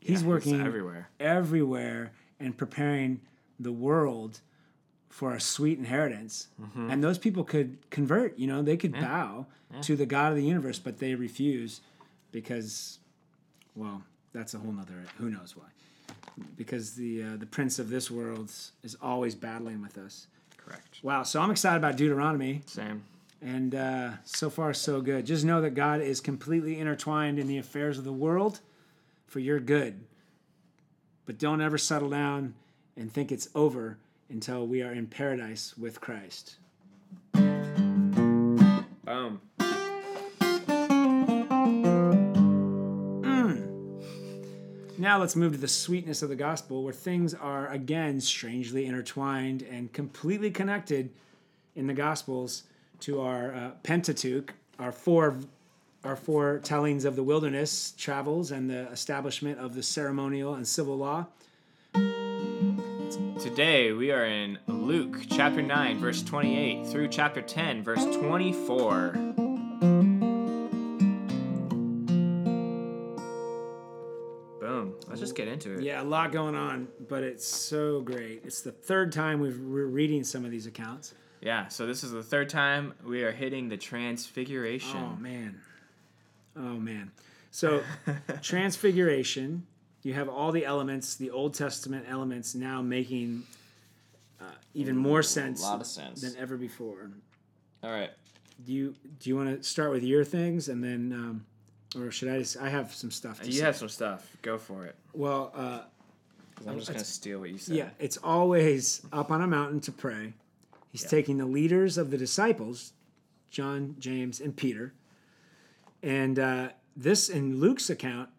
He's 0.00 0.22
Yeah, 0.22 0.28
working 0.28 0.60
everywhere. 0.60 1.08
everywhere 1.20 2.12
and 2.40 2.56
preparing 2.56 3.20
the 3.60 3.72
world 3.72 4.40
for 5.08 5.34
a 5.34 5.40
sweet 5.40 5.78
inheritance. 5.78 6.48
And 6.74 7.02
those 7.02 7.18
people 7.18 7.44
could 7.44 7.78
convert, 7.90 8.38
you 8.38 8.46
know, 8.46 8.62
they 8.62 8.76
could 8.76 8.92
bow 8.92 9.46
to 9.82 9.96
the 9.96 10.06
God 10.06 10.32
of 10.32 10.36
the 10.36 10.44
universe, 10.44 10.78
but 10.78 10.98
they 10.98 11.14
refuse 11.14 11.80
because, 12.32 12.98
well, 13.74 14.02
that's 14.32 14.54
a 14.54 14.58
whole 14.58 14.72
nother, 14.72 15.04
who 15.18 15.30
knows 15.30 15.56
why. 15.56 15.64
Because 16.56 16.94
the 16.94 17.22
uh, 17.22 17.36
the 17.36 17.46
prince 17.46 17.78
of 17.80 17.90
this 17.90 18.10
world 18.10 18.50
is 18.82 18.96
always 19.02 19.34
battling 19.34 19.82
with 19.82 19.98
us. 19.98 20.28
Correct. 20.68 20.98
Wow, 21.02 21.22
so 21.22 21.40
I'm 21.40 21.50
excited 21.50 21.76
about 21.78 21.96
Deuteronomy, 21.96 22.62
Same. 22.66 23.02
and 23.40 23.74
uh, 23.74 24.10
so 24.24 24.50
far 24.50 24.74
so 24.74 25.00
good. 25.00 25.24
Just 25.26 25.44
know 25.44 25.60
that 25.62 25.70
God 25.70 26.00
is 26.00 26.20
completely 26.20 26.78
intertwined 26.78 27.38
in 27.38 27.46
the 27.46 27.58
affairs 27.58 27.96
of 27.98 28.04
the 28.04 28.12
world 28.12 28.60
for 29.26 29.38
your 29.40 29.60
good. 29.60 30.00
But 31.26 31.38
don't 31.38 31.60
ever 31.60 31.78
settle 31.78 32.10
down 32.10 32.54
and 32.96 33.12
think 33.12 33.30
it's 33.32 33.48
over 33.54 33.98
until 34.28 34.66
we 34.66 34.82
are 34.82 34.92
in 34.92 35.06
paradise 35.06 35.76
with 35.78 36.00
Christ. 36.00 36.56
Boom. 39.04 39.40
Now 45.00 45.20
let's 45.20 45.36
move 45.36 45.52
to 45.52 45.58
the 45.58 45.68
sweetness 45.68 46.22
of 46.22 46.28
the 46.28 46.34
gospel, 46.34 46.82
where 46.82 46.92
things 46.92 47.32
are 47.32 47.68
again 47.68 48.20
strangely 48.20 48.84
intertwined 48.84 49.62
and 49.62 49.92
completely 49.92 50.50
connected 50.50 51.10
in 51.76 51.86
the 51.86 51.94
gospels 51.94 52.64
to 53.00 53.20
our 53.20 53.54
uh, 53.54 53.70
Pentateuch, 53.84 54.52
our 54.80 54.90
four, 54.90 55.36
our 56.02 56.16
four 56.16 56.58
tellings 56.64 57.04
of 57.04 57.14
the 57.14 57.22
wilderness 57.22 57.92
travels 57.96 58.50
and 58.50 58.68
the 58.68 58.88
establishment 58.90 59.60
of 59.60 59.76
the 59.76 59.84
ceremonial 59.84 60.54
and 60.54 60.66
civil 60.66 60.98
law. 60.98 61.26
Today 63.40 63.92
we 63.92 64.10
are 64.10 64.24
in 64.24 64.58
Luke 64.66 65.26
chapter 65.30 65.62
9, 65.62 65.98
verse 66.00 66.24
28 66.24 66.88
through 66.88 67.06
chapter 67.06 67.40
10, 67.40 67.84
verse 67.84 68.04
24. 68.16 69.27
Into 75.64 75.78
it. 75.78 75.84
Yeah, 75.84 76.02
a 76.02 76.04
lot 76.04 76.32
going 76.32 76.54
on, 76.54 76.88
but 77.08 77.22
it's 77.22 77.46
so 77.46 78.00
great. 78.00 78.42
It's 78.44 78.62
the 78.62 78.72
third 78.72 79.12
time 79.12 79.40
we've, 79.40 79.58
we're 79.58 79.86
reading 79.86 80.24
some 80.24 80.44
of 80.44 80.50
these 80.50 80.66
accounts. 80.66 81.14
Yeah, 81.40 81.68
so 81.68 81.86
this 81.86 82.02
is 82.02 82.10
the 82.10 82.22
third 82.22 82.48
time 82.48 82.94
we 83.04 83.22
are 83.22 83.32
hitting 83.32 83.68
the 83.68 83.76
transfiguration. 83.76 84.96
Oh 84.96 85.16
man. 85.20 85.60
Oh 86.56 86.60
man. 86.60 87.12
So 87.50 87.82
transfiguration, 88.42 89.66
you 90.02 90.14
have 90.14 90.28
all 90.28 90.50
the 90.52 90.64
elements, 90.64 91.14
the 91.14 91.30
Old 91.30 91.54
Testament 91.54 92.06
elements 92.08 92.54
now 92.54 92.82
making 92.82 93.44
uh, 94.40 94.44
even 94.74 94.96
more 94.96 95.22
sense, 95.22 95.62
a 95.62 95.66
lot 95.66 95.80
of 95.80 95.86
sense. 95.86 96.22
than 96.22 96.36
ever 96.36 96.56
before. 96.56 97.10
All 97.82 97.90
right. 97.90 98.10
Do 98.64 98.72
you 98.72 98.94
do 99.20 99.30
you 99.30 99.36
want 99.36 99.56
to 99.56 99.68
start 99.68 99.92
with 99.92 100.02
your 100.02 100.24
things 100.24 100.68
and 100.68 100.82
then 100.82 101.12
um, 101.12 101.46
or 101.96 102.10
should 102.10 102.28
I 102.28 102.38
just 102.38 102.56
I 102.56 102.68
have 102.68 102.94
some 102.94 103.10
stuff 103.10 103.40
to 103.40 103.46
You 103.46 103.52
say. 103.52 103.64
have 103.64 103.76
some 103.76 103.88
stuff. 103.88 104.36
Go 104.42 104.58
for 104.58 104.84
it. 104.86 104.94
Well, 105.12 105.52
uh, 105.54 105.80
I'm 106.66 106.78
just 106.78 106.90
gonna 106.90 107.04
steal 107.04 107.40
what 107.40 107.50
you 107.50 107.58
said. 107.58 107.76
Yeah, 107.76 107.90
it's 107.98 108.16
always 108.18 109.02
up 109.12 109.30
on 109.30 109.40
a 109.42 109.46
mountain 109.46 109.80
to 109.82 109.92
pray. 109.92 110.34
He's 110.90 111.04
taking 111.04 111.38
the 111.38 111.46
leaders 111.46 111.98
of 111.98 112.10
the 112.10 112.16
disciples, 112.18 112.92
John, 113.50 113.94
James, 113.98 114.40
and 114.40 114.56
Peter. 114.56 114.94
And 116.02 116.38
uh, 116.38 116.68
this, 116.96 117.28
in 117.28 117.60
Luke's 117.60 117.90
account, 117.90 118.30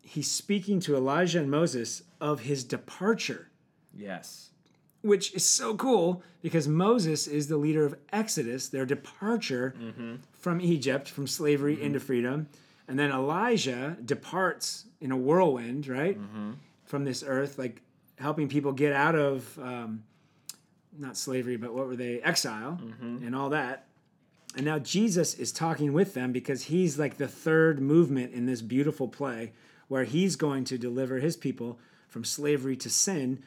he's 0.00 0.30
speaking 0.30 0.80
to 0.80 0.96
Elijah 0.96 1.38
and 1.40 1.50
Moses 1.50 2.02
of 2.20 2.40
his 2.40 2.64
departure, 2.64 3.50
Yes. 3.94 4.47
Which 5.08 5.34
is 5.34 5.44
so 5.44 5.74
cool 5.74 6.22
because 6.42 6.68
Moses 6.68 7.26
is 7.26 7.48
the 7.48 7.56
leader 7.56 7.84
of 7.84 7.96
Exodus, 8.12 8.68
their 8.68 8.86
departure 8.86 9.74
from 10.32 10.60
Egypt, 10.60 11.08
from 11.08 11.26
slavery 11.26 11.76
mm-hmm. 11.76 11.86
into 11.86 12.00
freedom. 12.00 12.48
And 12.86 12.98
then 12.98 13.10
Elijah 13.10 13.96
departs 14.04 14.84
in 15.00 15.10
a 15.10 15.16
whirlwind, 15.16 15.88
right? 15.88 16.18
Mm-hmm. 16.18 16.52
From 16.84 17.04
this 17.04 17.24
earth, 17.26 17.58
like 17.58 17.82
helping 18.18 18.48
people 18.48 18.72
get 18.72 18.92
out 18.92 19.14
of 19.14 19.58
um, 19.58 20.04
not 20.98 21.16
slavery, 21.16 21.56
but 21.56 21.74
what 21.74 21.86
were 21.86 21.96
they? 21.96 22.20
Exile 22.22 22.78
mm-hmm. 22.82 23.26
and 23.26 23.34
all 23.34 23.50
that. 23.50 23.86
And 24.56 24.64
now 24.64 24.78
Jesus 24.78 25.34
is 25.34 25.52
talking 25.52 25.92
with 25.92 26.14
them 26.14 26.32
because 26.32 26.64
he's 26.64 26.98
like 26.98 27.16
the 27.16 27.28
third 27.28 27.80
movement 27.80 28.32
in 28.32 28.46
this 28.46 28.62
beautiful 28.62 29.08
play 29.08 29.52
where 29.88 30.04
he's 30.04 30.36
going 30.36 30.64
to 30.64 30.78
deliver 30.78 31.18
his 31.18 31.36
people 31.36 31.78
from 32.08 32.24
slavery 32.24 32.76
to 32.76 32.90
sin 32.90 33.42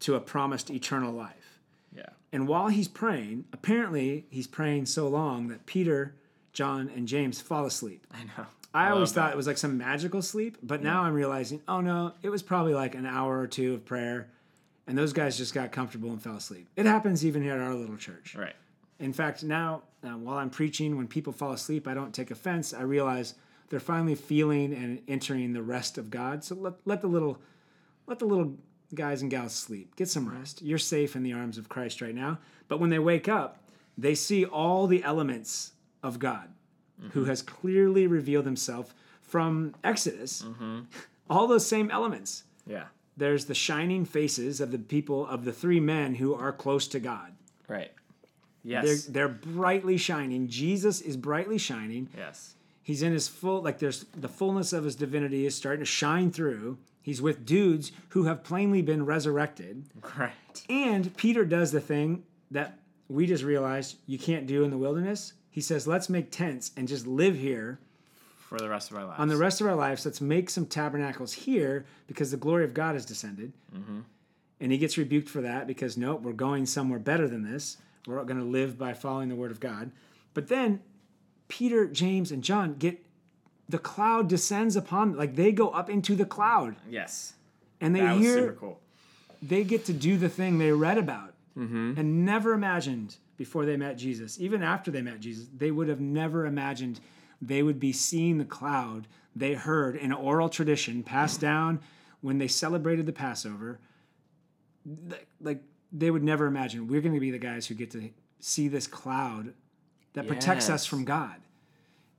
to 0.00 0.14
a 0.14 0.20
promised 0.20 0.70
eternal 0.70 1.12
life. 1.12 1.60
Yeah. 1.94 2.10
And 2.32 2.46
while 2.46 2.68
he's 2.68 2.88
praying, 2.88 3.46
apparently 3.52 4.26
he's 4.30 4.46
praying 4.46 4.86
so 4.86 5.08
long 5.08 5.48
that 5.48 5.66
Peter, 5.66 6.14
John, 6.52 6.90
and 6.94 7.08
James 7.08 7.40
fall 7.40 7.66
asleep. 7.66 8.06
I 8.12 8.24
know. 8.24 8.46
I 8.74 8.90
always 8.90 9.12
thought 9.12 9.28
that. 9.28 9.32
it 9.32 9.36
was 9.36 9.46
like 9.46 9.56
some 9.58 9.78
magical 9.78 10.20
sleep, 10.20 10.58
but 10.62 10.82
now 10.82 11.02
I'm 11.02 11.14
realizing, 11.14 11.62
oh 11.66 11.80
no, 11.80 12.12
it 12.22 12.28
was 12.28 12.42
probably 12.42 12.74
like 12.74 12.94
an 12.94 13.06
hour 13.06 13.40
or 13.40 13.46
two 13.46 13.74
of 13.74 13.84
prayer, 13.84 14.28
and 14.86 14.96
those 14.96 15.12
guys 15.12 15.38
just 15.38 15.54
got 15.54 15.72
comfortable 15.72 16.10
and 16.10 16.22
fell 16.22 16.36
asleep. 16.36 16.68
It 16.76 16.84
happens 16.84 17.24
even 17.24 17.42
here 17.42 17.54
at 17.54 17.60
our 17.60 17.74
little 17.74 17.96
church. 17.96 18.36
Right. 18.36 18.54
In 19.00 19.12
fact, 19.12 19.42
now 19.42 19.82
uh, 20.04 20.10
while 20.10 20.38
I'm 20.38 20.50
preaching, 20.50 20.96
when 20.96 21.08
people 21.08 21.32
fall 21.32 21.52
asleep, 21.52 21.88
I 21.88 21.94
don't 21.94 22.14
take 22.14 22.30
offense. 22.30 22.74
I 22.74 22.82
realize 22.82 23.34
they're 23.70 23.80
finally 23.80 24.14
feeling 24.14 24.74
and 24.74 25.00
entering 25.08 25.52
the 25.52 25.62
rest 25.62 25.98
of 25.98 26.10
God. 26.10 26.44
So 26.44 26.54
let, 26.54 26.74
let 26.84 27.00
the 27.00 27.08
little 27.08 27.38
let 28.06 28.18
the 28.18 28.24
little 28.24 28.56
guys 28.94 29.22
and 29.22 29.30
gals 29.30 29.54
sleep. 29.54 29.96
Get 29.96 30.08
some 30.08 30.26
mm-hmm. 30.26 30.38
rest. 30.38 30.62
You're 30.62 30.78
safe 30.78 31.16
in 31.16 31.22
the 31.22 31.32
arms 31.32 31.58
of 31.58 31.68
Christ 31.68 32.00
right 32.00 32.14
now. 32.14 32.38
But 32.68 32.80
when 32.80 32.90
they 32.90 32.98
wake 32.98 33.28
up, 33.28 33.58
they 33.96 34.14
see 34.14 34.44
all 34.44 34.86
the 34.86 35.02
elements 35.02 35.72
of 36.02 36.18
God, 36.18 36.48
who 37.10 37.20
mm-hmm. 37.20 37.28
has 37.28 37.42
clearly 37.42 38.06
revealed 38.06 38.44
himself 38.44 38.94
from 39.20 39.74
Exodus. 39.84 40.42
Mm-hmm. 40.42 40.80
All 41.30 41.46
those 41.46 41.66
same 41.66 41.90
elements. 41.90 42.44
Yeah. 42.66 42.84
There's 43.16 43.44
the 43.44 43.54
shining 43.54 44.06
faces 44.06 44.60
of 44.60 44.70
the 44.70 44.78
people 44.78 45.26
of 45.26 45.44
the 45.44 45.52
three 45.52 45.80
men 45.80 46.14
who 46.14 46.34
are 46.34 46.52
close 46.52 46.88
to 46.88 47.00
God. 47.00 47.32
Right. 47.68 47.92
They're, 48.64 48.84
Yes. 48.84 49.04
they're 49.04 49.28
brightly 49.28 49.98
shining. 49.98 50.48
Jesus 50.48 51.00
is 51.00 51.16
brightly 51.16 51.58
shining. 51.58 52.08
yes. 52.16 52.54
He's 52.82 53.02
in 53.02 53.12
his 53.12 53.28
full, 53.28 53.60
like 53.60 53.78
there's 53.78 54.06
the 54.16 54.30
fullness 54.30 54.72
of 54.72 54.84
his 54.84 54.96
divinity 54.96 55.44
is 55.44 55.54
starting 55.54 55.80
to 55.80 55.84
shine 55.84 56.30
through. 56.30 56.78
He's 57.08 57.22
with 57.22 57.46
dudes 57.46 57.90
who 58.10 58.24
have 58.24 58.44
plainly 58.44 58.82
been 58.82 59.06
resurrected. 59.06 59.86
Right. 60.18 60.30
And 60.68 61.16
Peter 61.16 61.46
does 61.46 61.72
the 61.72 61.80
thing 61.80 62.24
that 62.50 62.80
we 63.08 63.26
just 63.26 63.44
realized 63.44 63.96
you 64.06 64.18
can't 64.18 64.46
do 64.46 64.62
in 64.62 64.70
the 64.70 64.76
wilderness. 64.76 65.32
He 65.48 65.62
says, 65.62 65.86
let's 65.86 66.10
make 66.10 66.30
tents 66.30 66.70
and 66.76 66.86
just 66.86 67.06
live 67.06 67.34
here 67.34 67.78
For 68.50 68.58
the 68.58 68.68
rest 68.68 68.90
of 68.90 68.98
our 68.98 69.06
lives. 69.06 69.20
on 69.20 69.28
the 69.28 69.38
rest 69.38 69.62
of 69.62 69.66
our 69.66 69.74
lives. 69.74 70.04
Let's 70.04 70.20
make 70.20 70.50
some 70.50 70.66
tabernacles 70.66 71.32
here 71.32 71.86
because 72.08 72.30
the 72.30 72.36
glory 72.36 72.64
of 72.64 72.74
God 72.74 72.92
has 72.94 73.06
descended. 73.06 73.54
Mm-hmm. 73.74 74.00
And 74.60 74.70
he 74.70 74.76
gets 74.76 74.98
rebuked 74.98 75.30
for 75.30 75.40
that 75.40 75.66
because, 75.66 75.96
nope, 75.96 76.20
we're 76.20 76.32
going 76.32 76.66
somewhere 76.66 76.98
better 76.98 77.26
than 77.26 77.42
this. 77.42 77.78
We're 78.06 78.22
going 78.24 78.38
to 78.38 78.44
live 78.44 78.76
by 78.76 78.92
following 78.92 79.30
the 79.30 79.34
word 79.34 79.50
of 79.50 79.60
God. 79.60 79.92
But 80.34 80.48
then 80.48 80.80
Peter, 81.48 81.86
James, 81.86 82.30
and 82.30 82.44
John 82.44 82.74
get 82.74 83.02
the 83.68 83.78
cloud 83.78 84.28
descends 84.28 84.76
upon 84.76 85.16
like 85.16 85.36
they 85.36 85.52
go 85.52 85.68
up 85.70 85.90
into 85.90 86.14
the 86.16 86.24
cloud 86.24 86.76
yes. 86.88 87.34
and 87.80 87.94
they 87.94 88.00
That 88.00 88.16
was 88.16 88.24
hear 88.26 88.34
super 88.38 88.52
cool. 88.54 88.80
they 89.42 89.64
get 89.64 89.84
to 89.86 89.92
do 89.92 90.16
the 90.16 90.28
thing 90.28 90.58
they 90.58 90.72
read 90.72 90.98
about 90.98 91.34
mm-hmm. 91.56 91.94
and 91.96 92.24
never 92.24 92.52
imagined 92.54 93.16
before 93.36 93.64
they 93.66 93.76
met 93.76 93.96
Jesus. 93.96 94.40
Even 94.40 94.62
after 94.62 94.90
they 94.90 95.02
met 95.02 95.20
Jesus, 95.20 95.46
they 95.56 95.70
would 95.70 95.88
have 95.88 96.00
never 96.00 96.46
imagined 96.46 96.98
they 97.40 97.62
would 97.62 97.78
be 97.78 97.92
seeing 97.92 98.38
the 98.38 98.44
cloud 98.44 99.06
they 99.36 99.54
heard 99.54 99.94
in 99.96 100.12
oral 100.12 100.48
tradition 100.48 101.02
passed 101.02 101.40
down 101.50 101.78
when 102.20 102.38
they 102.38 102.48
celebrated 102.48 103.06
the 103.06 103.12
Passover. 103.12 103.78
Th- 105.08 105.22
Like 105.40 105.62
they 105.92 106.10
would 106.10 106.24
never 106.24 106.46
imagine 106.46 106.88
we're 106.88 107.00
going 107.00 107.14
to 107.14 107.20
be 107.20 107.30
the 107.30 107.38
guys 107.38 107.66
who 107.66 107.74
get 107.74 107.90
to 107.92 108.10
see 108.40 108.68
this 108.68 108.86
cloud 108.86 109.52
that 110.14 110.26
protects 110.26 110.66
us 110.68 110.82
Yes. 110.82 110.86
from 110.86 111.04
God. 111.04 111.36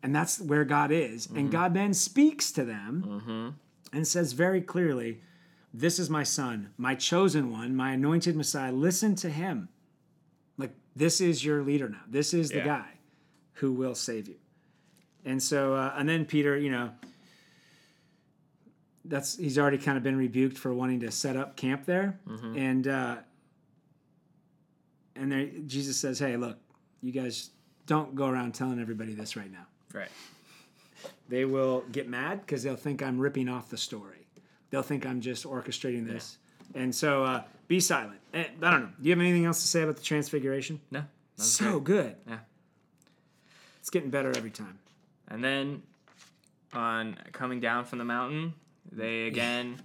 And 0.01 0.15
that's 0.15 0.39
where 0.39 0.63
God 0.63 0.91
is. 0.91 1.27
And 1.35 1.51
God 1.51 1.73
then 1.73 1.93
speaks 1.93 2.51
to 2.53 2.63
them 2.63 3.55
and 3.91 4.07
says 4.07 4.33
very 4.33 4.62
clearly, 4.62 5.21
This 5.73 5.99
is 5.99 6.09
my 6.09 6.23
son, 6.23 6.71
my 6.77 6.95
chosen 6.95 7.51
one, 7.51 7.75
my 7.75 7.91
anointed 7.91 8.35
Messiah. 8.35 8.71
Listen 8.71 9.15
to 9.15 9.29
him. 9.29 9.69
Like, 10.57 10.71
this 10.95 11.19
is 11.21 11.43
your 11.43 11.63
leader 11.63 11.89
now. 11.89 12.01
This 12.07 12.33
is 12.33 12.49
the 12.49 12.59
guy 12.65 12.88
who 13.53 13.73
will 13.73 13.95
save 13.95 14.27
you. 14.27 14.35
And 15.25 15.43
so, 15.43 15.73
uh, 15.75 15.93
and 15.97 16.07
then 16.07 16.25
Peter, 16.25 16.57
you 16.57 16.71
know, 16.71 16.91
that's 19.05 19.38
he's 19.38 19.57
already 19.57 19.77
kind 19.77 19.97
of 19.97 20.03
been 20.03 20.17
rebuked 20.17 20.57
for 20.57 20.73
wanting 20.73 20.99
to 21.01 21.12
set 21.12 21.35
up 21.35 21.55
camp 21.57 21.85
there, 21.85 22.19
and 22.57 22.88
uh, 22.88 23.17
and 25.15 25.31
there 25.31 25.45
Jesus 25.67 25.97
says, 25.97 26.19
"Hey, 26.19 26.38
look, 26.38 26.57
you 27.01 27.12
guys 27.12 27.49
don't 27.85 28.13
go 28.15 28.27
around 28.27 28.53
telling 28.53 28.79
everybody 28.79 29.13
this 29.13 29.35
right 29.35 29.51
now. 29.51 29.65
Right. 29.93 30.10
They 31.30 31.45
will 31.45 31.84
get 31.91 32.08
mad 32.08 32.41
because 32.41 32.63
they'll 32.63 32.75
think 32.75 33.02
I'm 33.02 33.19
ripping 33.19 33.49
off 33.49 33.69
the 33.69 33.78
story. 33.78 34.28
They'll 34.69 34.84
think 34.84 35.06
I'm 35.06 35.21
just 35.21 35.45
orchestrating 35.45 36.06
this, 36.06 36.38
and 36.75 36.93
so 36.93 37.23
uh, 37.23 37.43
be 37.67 37.80
silent. 37.80 38.19
Eh, 38.34 38.45
I 38.62 38.71
don't 38.71 38.82
know. 38.82 38.89
Do 39.02 39.10
you 39.10 39.12
have 39.12 39.19
anything 39.19 39.45
else 39.45 39.62
to 39.62 39.67
say 39.67 39.82
about 39.82 39.95
the 39.95 40.04
Transfiguration? 40.04 40.80
No. 40.91 41.04
So 41.36 41.80
great. 41.80 41.84
good. 41.84 42.15
Yeah. 42.28 42.38
It's 43.80 43.89
getting 43.89 44.10
better 44.10 44.36
every 44.36 44.52
time. 44.52 44.78
And 45.30 45.43
then 45.43 45.82
on 46.73 47.17
coming 47.32 47.60
down 47.60 47.86
from 47.86 47.97
the 47.99 48.06
mountain, 48.06 48.54
they 48.91 49.23
again 49.28 49.82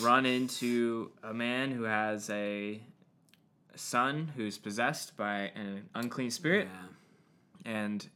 run 0.00 0.26
into 0.26 1.10
a 1.22 1.34
man 1.34 1.70
who 1.70 1.84
has 1.84 2.30
a 2.30 2.80
son 3.74 4.32
who's 4.36 4.58
possessed 4.58 5.16
by 5.16 5.50
an 5.54 5.88
unclean 5.94 6.30
spirit, 6.30 6.68
and 7.64 8.08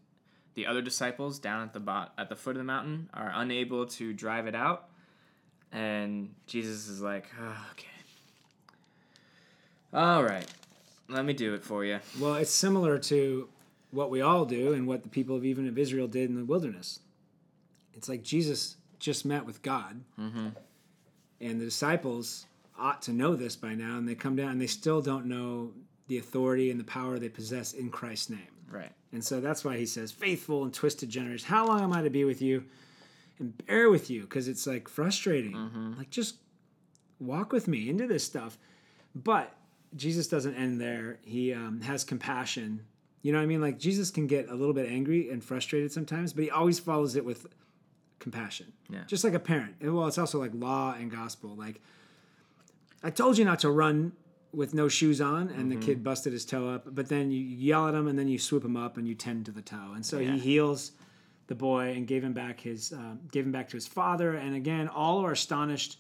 the 0.59 0.67
other 0.67 0.83
disciples 0.83 1.39
down 1.39 1.63
at 1.63 1.73
the 1.73 1.79
bot 1.79 2.13
at 2.19 2.29
the 2.29 2.35
foot 2.35 2.51
of 2.51 2.59
the 2.59 2.65
mountain 2.65 3.09
are 3.15 3.31
unable 3.33 3.87
to 3.87 4.13
drive 4.13 4.49
it 4.49 4.57
out. 4.57 4.89
And 5.71 6.35
Jesus 6.49 6.89
is 6.89 7.01
like, 7.01 7.27
"Oh, 7.41 7.67
okay, 7.71 7.87
all 9.93 10.25
right, 10.25 10.45
let 11.09 11.25
me 11.25 11.33
do 11.33 11.55
it 11.55 11.63
for 11.63 11.85
you. 11.85 12.01
Well, 12.19 12.35
it's 12.35 12.51
similar 12.51 12.99
to 12.99 13.49
what 13.93 14.11
we 14.11 14.21
all 14.21 14.45
do 14.47 14.73
and 14.73 14.89
what 14.89 15.05
the 15.05 15.09
people 15.09 15.37
of 15.37 15.45
even 15.45 15.69
of 15.69 15.79
Israel 15.79 16.09
did 16.09 16.29
in 16.29 16.35
the 16.35 16.45
wilderness. 16.45 16.99
It's 17.95 18.09
like 18.09 18.25
Jesus 18.25 18.79
just 18.99 19.25
met 19.25 19.47
with 19.47 19.63
God, 19.63 20.01
mm-hmm. 20.19 20.49
and 21.41 21.61
the 21.61 21.67
disciples 21.67 22.47
ought 22.77 23.01
to 23.03 23.13
know 23.13 23.37
this 23.37 23.55
by 23.55 23.77
now, 23.77 23.97
and 23.97 24.09
they 24.09 24.17
come 24.17 24.35
down 24.35 24.51
and 24.51 24.61
they 24.61 24.67
still 24.67 25.01
don't 25.01 25.27
know 25.27 25.71
the 26.09 26.19
authority 26.19 26.73
and 26.73 26.81
the 26.81 26.85
power 26.85 27.21
they 27.21 27.29
possess 27.29 27.75
in 27.75 27.91
Christ's 27.91 28.31
name. 28.31 28.55
Right. 28.69 28.91
And 29.13 29.25
so 29.25 29.41
that's 29.41 29.65
why 29.65 29.79
he 29.79 29.87
says, 29.87 30.13
faithful 30.13 30.65
and 30.65 30.73
twisted 30.75 31.09
generous. 31.09 31.45
How 31.45 31.67
long 31.67 31.81
am 31.81 31.93
I 31.93 32.03
to 32.03 32.11
be 32.11 32.25
with 32.25 32.43
you 32.43 32.65
and 33.39 33.57
bear 33.67 33.89
with 33.89 34.11
you? 34.11 34.23
Because 34.23 34.49
it's 34.49 34.67
like 34.67 34.89
frustrating. 34.89 35.55
Like, 35.97 36.11
just 36.11 36.37
walk 37.19 37.53
with 37.53 37.69
me 37.69 37.89
into 37.89 38.07
this 38.07 38.23
stuff. 38.23 38.59
But 39.15 39.55
Jesus 39.97 40.29
doesn't 40.29 40.55
end 40.55 40.81
there. 40.81 41.19
He 41.25 41.55
um, 41.55 41.81
has 41.81 42.05
compassion. 42.05 42.85
You 43.23 43.33
know 43.33 43.39
what 43.39 43.45
I 43.45 43.47
mean? 43.47 43.63
Like, 43.63 43.79
Jesus 43.79 44.11
can 44.11 44.27
get 44.27 44.51
a 44.51 44.55
little 44.55 44.75
bit 44.75 44.91
angry 44.91 45.31
and 45.31 45.43
frustrated 45.43 45.91
sometimes, 45.91 46.33
but 46.33 46.45
he 46.45 46.51
always 46.51 46.79
follows 46.79 47.17
it 47.17 47.25
with 47.25 47.47
compassion. 48.19 48.73
Yeah. 48.91 49.05
Just 49.07 49.25
like 49.25 49.35
a 49.35 49.41
parent. 49.41 49.77
Well, 49.81 50.07
it's 50.07 50.19
also 50.19 50.39
like 50.39 50.53
law 50.55 50.95
and 50.99 51.11
gospel. 51.11 51.55
Like, 51.57 51.81
I 53.03 53.11
told 53.11 53.39
you 53.39 53.45
not 53.45 53.61
to 53.61 53.71
run 53.71 54.13
with 54.53 54.73
no 54.75 54.89
shoes 54.89 55.21
on, 55.21 55.49
and 55.51 55.71
the 55.71 55.77
kid 55.77 56.03
busted 56.03 56.33
his 56.33 56.45
toe 56.45 56.69
up. 56.71 56.85
But 56.95 57.09
then 57.09 57.31
you 57.31 57.41
yell 57.41 57.87
at 57.89 57.95
him, 57.95 58.07
and 58.09 58.19
then 58.19 58.29
you 58.29 58.39
swoop 58.39 58.65
him 58.65 58.77
up, 58.77 58.97
and 58.97 59.07
you 59.07 59.15
tend 59.15 59.45
to 59.47 59.53
the 59.53 59.63
toe. 59.63 59.93
And 59.95 60.05
so 60.05 60.19
Yeah. 60.19 60.33
he 60.33 60.39
heals 60.39 60.93
the 61.49 61.55
boy 61.55 61.93
and 61.93 62.07
gave 62.07 62.23
him 62.25 62.33
back 62.33 62.61
his 62.61 62.93
um, 62.93 63.21
gave 63.33 63.45
him 63.47 63.53
back 63.53 63.69
to 63.71 63.77
his 63.77 63.87
father. 63.87 64.35
And 64.35 64.55
again, 64.55 64.89
all 64.89 65.25
are 65.25 65.33
astonished 65.33 65.99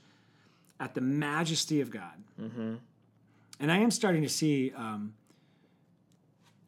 at 0.80 0.94
the 0.94 1.00
majesty 1.00 1.80
of 1.80 1.90
God. 1.90 2.22
And 3.60 3.72
I 3.72 3.78
am 3.78 3.90
starting 3.90 4.22
to 4.22 4.28
see 4.28 4.72
um, 4.76 5.14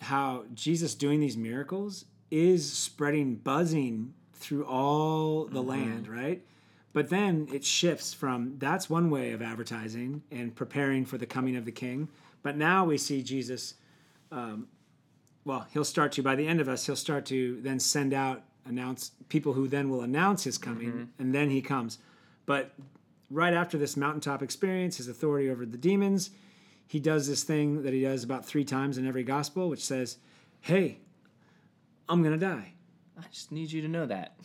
how 0.01 0.45
Jesus 0.55 0.95
doing 0.95 1.21
these 1.21 1.37
miracles 1.37 2.05
is 2.31 2.71
spreading 2.73 3.37
buzzing 3.37 4.14
through 4.35 4.64
all 4.64 5.45
the 5.47 5.62
land, 5.62 6.09
right? 6.09 6.43
But 6.92 7.09
then 7.09 7.48
it 7.53 7.64
shifts 7.64 8.12
from 8.12 8.57
that's 8.59 8.90
one 8.90 9.11
way 9.11 9.33
of 9.33 9.42
advertising 9.42 10.22
and 10.31 10.55
preparing 10.55 11.05
for 11.05 11.18
the 11.18 11.26
coming 11.26 11.57
of 11.57 11.64
the 11.64 11.72
king. 11.72 12.09
But 12.42 12.57
now 12.57 12.85
we 12.85 12.98
see 12.98 13.22
Jesus, 13.22 13.74
um, 14.33 14.66
well, 15.44 15.66
he'll 15.72 15.85
start 15.85 16.12
to, 16.12 16.22
by 16.22 16.35
the 16.35 16.46
end 16.46 16.61
of 16.61 16.68
us, 16.68 16.87
he'll 16.87 16.96
start 16.96 17.26
to 17.26 17.61
then 17.61 17.79
send 17.79 18.12
out, 18.12 18.42
announce 18.64 19.12
people 19.29 19.53
who 19.53 19.68
then 19.68 19.88
will 19.88 20.03
announce 20.03 20.44
his 20.44 20.59
coming, 20.59 21.11
and 21.18 21.35
then 21.35 21.50
he 21.50 21.62
comes. 21.62 21.98
But 22.46 22.74
right 23.31 23.55
after 23.55 23.79
this 23.79 23.96
mountaintop 23.96 24.42
experience, 24.42 24.96
his 24.96 25.07
authority 25.07 25.48
over 25.48 25.64
the 25.64 25.79
demons, 25.79 26.31
he 26.87 26.98
does 26.98 27.29
this 27.29 27.44
thing 27.44 27.83
that 27.85 27.92
he 27.92 28.03
does 28.03 28.24
about 28.24 28.44
three 28.44 28.64
times 28.64 28.98
in 28.98 29.07
every 29.07 29.22
gospel, 29.22 29.68
which 29.68 29.85
says, 29.85 30.16
Hey, 30.61 30.98
I'm 32.09 32.22
going 32.22 32.38
to 32.38 32.46
die. 32.46 32.72
I 33.16 33.22
just 33.31 33.53
need 33.53 33.70
you 33.70 33.81
to 33.83 33.88
know 33.88 34.07
that. 34.07 34.37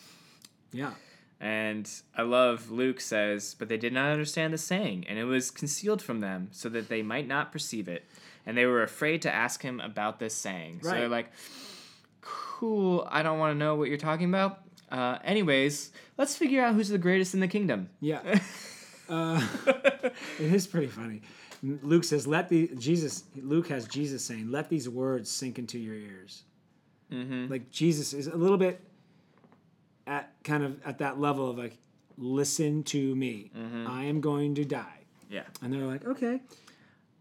Yeah. 0.72 0.92
And 1.40 1.90
I 2.16 2.22
love 2.22 2.72
Luke 2.72 3.02
says, 3.02 3.56
but 3.58 3.68
they 3.68 3.78
did 3.78 3.94
not 3.94 4.12
understand 4.12 4.54
the 4.54 4.58
saying, 4.58 5.06
and 5.08 5.20
it 5.20 5.26
was 5.26 5.52
concealed 5.52 6.02
from 6.02 6.22
them 6.22 6.48
so 6.52 6.70
that 6.70 6.88
they 6.88 7.02
might 7.02 7.28
not 7.28 7.52
perceive 7.52 7.88
it. 7.88 8.06
And 8.46 8.58
they 8.58 8.66
were 8.66 8.84
afraid 8.84 9.22
to 9.24 9.34
ask 9.34 9.62
him 9.62 9.80
about 9.80 10.20
this 10.20 10.34
saying. 10.34 10.80
So 10.84 10.92
they're 10.92 11.10
like, 11.10 11.32
cool, 12.22 13.08
I 13.10 13.24
don't 13.24 13.40
want 13.40 13.54
to 13.54 13.58
know 13.58 13.76
what 13.76 13.90
you're 13.90 13.98
talking 13.98 14.30
about. 14.30 14.60
Uh, 14.90 15.18
anyways, 15.24 15.92
let's 16.18 16.38
figure 16.38 16.64
out 16.64 16.76
who's 16.76 16.90
the 16.90 16.98
greatest 16.98 17.34
in 17.34 17.40
the 17.40 17.48
kingdom. 17.48 17.90
Yeah. 18.00 18.22
uh, 19.10 19.46
it 20.40 20.54
is 20.54 20.68
pretty 20.68 20.88
funny. 20.88 21.22
Luke 21.64 22.04
says, 22.04 22.28
"Let 22.28 22.50
the 22.50 22.70
Jesus." 22.78 23.24
Luke 23.36 23.68
has 23.70 23.88
Jesus 23.88 24.24
saying, 24.24 24.52
"Let 24.52 24.70
these 24.70 24.88
words 24.88 25.32
sink 25.32 25.58
into 25.58 25.80
your 25.80 25.96
ears." 25.96 26.44
Mm-hmm. 27.12 27.52
Like 27.52 27.72
Jesus 27.72 28.14
is 28.14 28.28
a 28.28 28.36
little 28.36 28.58
bit 28.58 28.80
at 30.08 30.32
kind 30.44 30.64
of 30.64 30.86
at 30.86 31.00
that 31.00 31.20
level 31.20 31.50
of 31.50 31.58
like, 31.58 31.78
"Listen 32.18 32.84
to 32.84 33.16
me. 33.16 33.52
Mm-hmm. 33.58 33.88
I 33.88 34.04
am 34.06 34.22
going 34.22 34.56
to 34.56 34.66
die." 34.66 35.00
Yeah. 35.30 35.44
And 35.62 35.74
they're 35.74 35.86
like, 35.86 36.06
"Okay." 36.06 36.42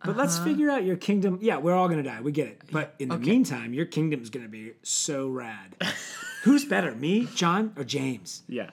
But 0.03 0.11
uh-huh. 0.11 0.21
let's 0.21 0.39
figure 0.39 0.69
out 0.71 0.85
your 0.85 0.97
kingdom. 0.97 1.39
Yeah, 1.41 1.57
we're 1.57 1.73
all 1.75 1.89
gonna 1.89 2.03
die. 2.03 2.21
We 2.21 2.31
get 2.33 2.49
it. 2.49 2.61
But 2.71 2.95
in 2.99 3.09
the 3.09 3.19
meantime, 3.19 3.73
your 3.73 3.87
kingdom's 3.87 4.29
gonna 4.29 4.49
be 4.49 4.73
so 4.83 5.29
rad. 5.29 5.77
Who's 6.43 6.65
better, 6.67 6.95
me, 6.95 7.27
John, 7.35 7.73
or 7.77 7.85
James? 7.85 8.43
Yeah. 8.49 8.71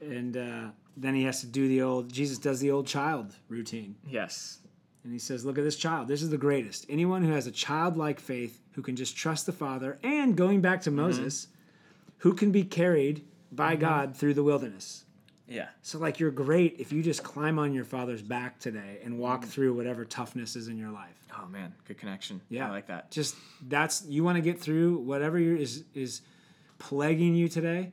and 0.00 0.36
uh, 0.36 0.70
then 0.96 1.14
he 1.14 1.24
has 1.24 1.40
to 1.40 1.46
do 1.46 1.68
the 1.68 1.82
old 1.82 2.12
jesus 2.12 2.38
does 2.38 2.60
the 2.60 2.70
old 2.70 2.86
child 2.86 3.34
routine 3.48 3.96
Yes. 4.08 4.58
and 5.02 5.12
he 5.12 5.18
says 5.18 5.44
look 5.44 5.58
at 5.58 5.64
this 5.64 5.76
child 5.76 6.08
this 6.08 6.22
is 6.22 6.30
the 6.30 6.38
greatest 6.38 6.86
anyone 6.88 7.24
who 7.24 7.32
has 7.32 7.46
a 7.46 7.50
childlike 7.50 8.20
faith 8.20 8.60
who 8.72 8.82
can 8.82 8.96
just 8.96 9.16
trust 9.16 9.46
the 9.46 9.52
father 9.52 9.98
and 10.02 10.36
going 10.36 10.60
back 10.60 10.82
to 10.82 10.90
mm-hmm. 10.90 11.00
moses 11.00 11.48
who 12.18 12.34
can 12.34 12.50
be 12.52 12.64
carried 12.64 13.24
by 13.56 13.76
god 13.76 14.16
through 14.16 14.34
the 14.34 14.42
wilderness 14.42 15.04
Yeah. 15.46 15.68
so 15.82 15.98
like 15.98 16.18
you're 16.20 16.30
great 16.30 16.76
if 16.78 16.92
you 16.92 17.02
just 17.02 17.22
climb 17.22 17.58
on 17.58 17.72
your 17.74 17.84
father's 17.84 18.22
back 18.22 18.58
today 18.58 19.00
and 19.04 19.18
walk 19.18 19.40
Mm-hmm. 19.42 19.50
through 19.50 19.74
whatever 19.74 20.04
toughness 20.04 20.56
is 20.56 20.68
in 20.68 20.76
your 20.78 20.90
life 20.90 21.10
Oh 21.36 21.46
man, 21.48 21.74
good 21.88 21.98
connection. 21.98 22.40
yeah 22.48 22.68
I 22.68 22.70
like 22.70 22.86
that. 22.86 23.10
just 23.10 23.34
that's 23.68 24.04
you 24.06 24.22
want 24.24 24.36
to 24.36 24.42
get 24.42 24.60
through 24.60 24.98
whatever 24.98 25.38
is 25.38 25.84
is 25.94 26.22
plaguing 26.78 27.34
you 27.34 27.48
today 27.48 27.92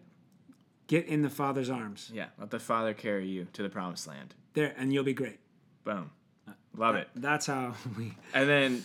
get 0.88 1.06
in 1.08 1.21
the 1.21 1.30
father's 1.30 1.69
arms 1.69 2.10
Yeah. 2.13 2.28
Let 2.39 2.50
the 2.52 2.60
Father 2.60 2.93
carry 2.93 3.28
you 3.28 3.47
to 3.54 3.63
the 3.63 3.69
promised 3.69 4.08
land. 4.08 4.36
there 4.54 4.74
and 4.78 4.91
you'll 4.93 5.04
be 5.04 5.13
great 5.13 5.39
Boom. 5.84 6.12
Love 6.78 6.95
it. 6.95 7.08
that's 7.15 7.47
how 7.47 7.74
we 7.97 8.13
And 8.34 8.47
then 8.47 8.84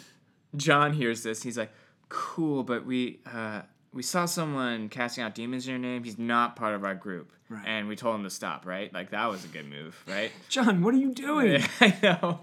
John 0.56 0.92
hears 0.94 1.22
this. 1.22 1.42
He's 1.42 1.58
like, 1.58 1.70
"Cool, 2.08 2.62
but 2.62 2.86
we 2.86 3.20
uh, 3.26 3.62
we 3.96 4.02
saw 4.02 4.26
someone 4.26 4.88
casting 4.88 5.24
out 5.24 5.34
demons 5.34 5.66
in 5.66 5.70
your 5.70 5.78
name. 5.80 6.04
He's 6.04 6.18
not 6.18 6.54
part 6.54 6.74
of 6.74 6.84
our 6.84 6.94
group, 6.94 7.32
Right. 7.48 7.64
and 7.66 7.88
we 7.88 7.96
told 7.96 8.14
him 8.16 8.22
to 8.24 8.30
stop. 8.30 8.66
Right? 8.66 8.92
Like 8.92 9.10
that 9.10 9.26
was 9.30 9.44
a 9.44 9.48
good 9.48 9.66
move, 9.68 10.00
right? 10.06 10.30
John, 10.48 10.82
what 10.82 10.94
are 10.94 10.98
you 10.98 11.12
doing? 11.12 11.62
I 11.80 11.94
know. 12.02 12.40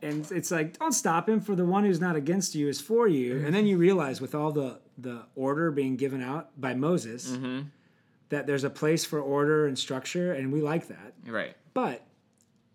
And 0.00 0.28
it's 0.32 0.50
like, 0.50 0.78
don't 0.78 0.92
stop 0.92 1.28
him, 1.28 1.40
for 1.40 1.54
the 1.54 1.64
one 1.64 1.84
who's 1.84 2.00
not 2.00 2.16
against 2.16 2.54
you 2.56 2.66
is 2.68 2.80
for 2.80 3.06
you. 3.06 3.44
And 3.44 3.54
then 3.54 3.66
you 3.66 3.76
realize, 3.76 4.20
with 4.20 4.34
all 4.34 4.52
the 4.52 4.80
the 4.98 5.22
order 5.34 5.70
being 5.70 5.96
given 5.96 6.22
out 6.22 6.48
by 6.60 6.74
Moses, 6.74 7.28
Mm-hmm. 7.30 7.60
that 8.28 8.46
there's 8.46 8.64
a 8.64 8.70
place 8.70 9.04
for 9.04 9.20
order 9.20 9.66
and 9.66 9.78
structure, 9.78 10.32
and 10.32 10.52
we 10.52 10.60
like 10.60 10.88
that. 10.88 11.12
Right. 11.26 11.56
But 11.74 12.02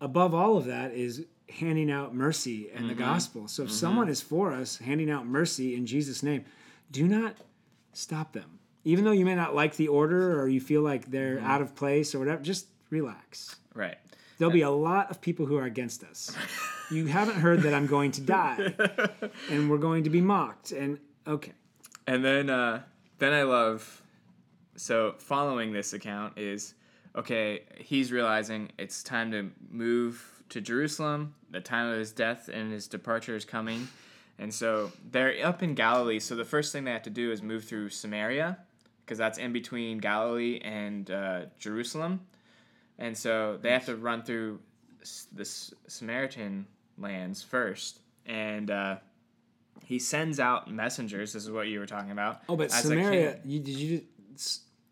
above 0.00 0.34
all 0.34 0.56
of 0.56 0.66
that 0.66 0.92
is 0.92 1.24
handing 1.48 1.90
out 1.90 2.14
mercy 2.14 2.70
and 2.74 2.88
the 2.90 2.94
Mm-hmm. 2.94 3.02
gospel. 3.02 3.48
So 3.48 3.62
if 3.64 3.70
someone 3.72 4.08
is 4.08 4.20
for 4.20 4.52
us, 4.52 4.76
handing 4.78 5.10
out 5.10 5.26
mercy 5.26 5.74
in 5.74 5.86
Jesus' 5.86 6.22
name, 6.22 6.44
do 6.90 7.06
not 7.08 7.36
stop 7.98 8.32
them. 8.32 8.58
Even 8.84 9.04
though 9.04 9.12
you 9.12 9.24
may 9.24 9.34
not 9.34 9.54
like 9.54 9.76
the 9.76 9.88
order 9.88 10.40
or 10.40 10.48
you 10.48 10.60
feel 10.60 10.82
like 10.82 11.10
they're 11.10 11.36
Mm-hmm. 11.36 11.46
out 11.46 11.60
of 11.60 11.74
place 11.74 12.14
or 12.14 12.18
whatever, 12.20 12.42
just 12.42 12.66
relax. 12.90 13.56
Right. 13.74 13.96
There'll 14.38 14.52
be 14.52 14.62
a 14.62 14.70
lot 14.70 15.10
of 15.10 15.20
people 15.20 15.46
who 15.46 15.56
are 15.58 15.64
against 15.64 16.04
us. 16.04 16.34
You 16.90 17.04
haven't 17.04 17.34
heard 17.34 17.60
that 17.64 17.74
I'm 17.74 17.86
going 17.86 18.12
to 18.12 18.22
die 18.22 18.72
and 19.50 19.68
we're 19.68 19.76
going 19.76 20.04
to 20.04 20.10
be 20.10 20.22
mocked. 20.22 20.72
And 20.72 20.98
okay. 21.26 21.52
And 22.06 22.24
then 22.24 22.48
uh, 22.48 22.80
then 23.18 23.34
I 23.34 23.42
love 23.42 24.00
so 24.76 25.14
following 25.18 25.70
this 25.74 25.92
account 25.92 26.38
is 26.38 26.72
okay, 27.14 27.64
he's 27.76 28.10
realizing 28.10 28.70
it's 28.78 29.02
time 29.02 29.30
to 29.32 29.50
move 29.70 30.42
to 30.48 30.62
Jerusalem. 30.62 31.34
The 31.50 31.60
time 31.60 31.92
of 31.92 31.98
his 31.98 32.10
death 32.12 32.48
and 32.50 32.72
his 32.72 32.86
departure 32.88 33.36
is 33.36 33.44
coming. 33.44 33.86
And 34.38 34.52
so 34.54 34.92
they're 35.10 35.34
up 35.44 35.62
in 35.62 35.74
Galilee. 35.74 36.20
So 36.20 36.36
the 36.36 36.44
first 36.44 36.72
thing 36.72 36.84
they 36.84 36.92
have 36.92 37.02
to 37.02 37.10
do 37.10 37.32
is 37.32 37.42
move 37.42 37.64
through 37.64 37.88
Samaria 37.90 38.58
because 39.04 39.18
that's 39.18 39.38
in 39.38 39.52
between 39.52 39.98
Galilee 39.98 40.60
and 40.62 41.10
uh, 41.10 41.40
Jerusalem. 41.58 42.20
And 42.98 43.16
so 43.16 43.58
they 43.60 43.72
have 43.72 43.86
to 43.86 43.96
run 43.96 44.22
through 44.22 44.60
the 45.32 45.44
Samaritan 45.44 46.66
lands 46.98 47.42
first. 47.42 48.00
And 48.26 48.70
uh, 48.70 48.96
he 49.84 49.98
sends 49.98 50.38
out 50.38 50.70
messengers. 50.70 51.32
This 51.32 51.44
is 51.44 51.50
what 51.50 51.68
you 51.68 51.78
were 51.80 51.86
talking 51.86 52.10
about. 52.10 52.42
Oh, 52.48 52.56
but 52.56 52.70
Samaria, 52.70 53.38
you, 53.44 53.58
did 53.60 53.74
you 53.76 54.02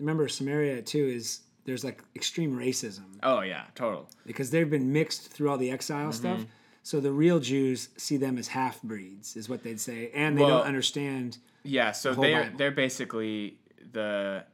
remember 0.00 0.26
Samaria 0.28 0.82
too? 0.82 1.06
Is 1.06 1.40
there's 1.64 1.85
like 1.85 2.02
extreme 2.14 2.56
racism 2.56 3.04
Oh 3.22 3.40
yeah, 3.40 3.64
total. 3.74 4.09
because 4.24 4.50
they've 4.50 4.70
been 4.70 4.92
mixed 4.92 5.30
through 5.32 5.50
all 5.50 5.59
the 5.59 5.70
exile 5.70 6.09
Mm-hmm. 6.11 6.12
stuff. 6.12 6.46
So 6.87 7.01
the 7.01 7.11
real 7.11 7.40
Jews 7.40 7.88
see 7.96 8.16
them 8.16 8.38
as 8.38 8.46
half 8.46 8.81
breeds, 8.81 9.37
is 9.37 9.49
what 9.49 9.64
they'd 9.64 9.81
say, 9.81 10.09
and 10.14 10.38
they 10.38 10.42
Well- 10.42 10.59
don't 10.59 10.68
understand. 10.68 11.38
Yeah, 11.64 11.90
so 11.90 12.14
whole 12.14 12.22
they're 12.22 12.44
Bible. 12.44 12.59
they're 12.59 12.70
basically 12.70 13.59
the 13.90 14.44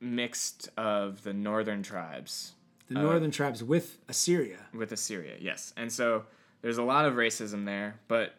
mixed 0.00 0.70
of 0.76 1.22
the 1.22 1.32
northern 1.32 1.84
tribes 1.84 2.54
The 2.88 2.98
uh, 2.98 3.02
northern 3.02 3.30
tribes 3.30 3.62
with 3.62 3.98
Assyria. 4.08 4.58
with 4.74 4.90
Assyria. 4.90 5.36
Yes, 5.40 5.72
and 5.76 5.92
so 5.92 6.24
there's 6.62 6.78
a 6.78 6.82
lot 6.82 7.04
of 7.04 7.14
racism 7.14 7.64
there, 7.64 8.00
but 8.08 8.34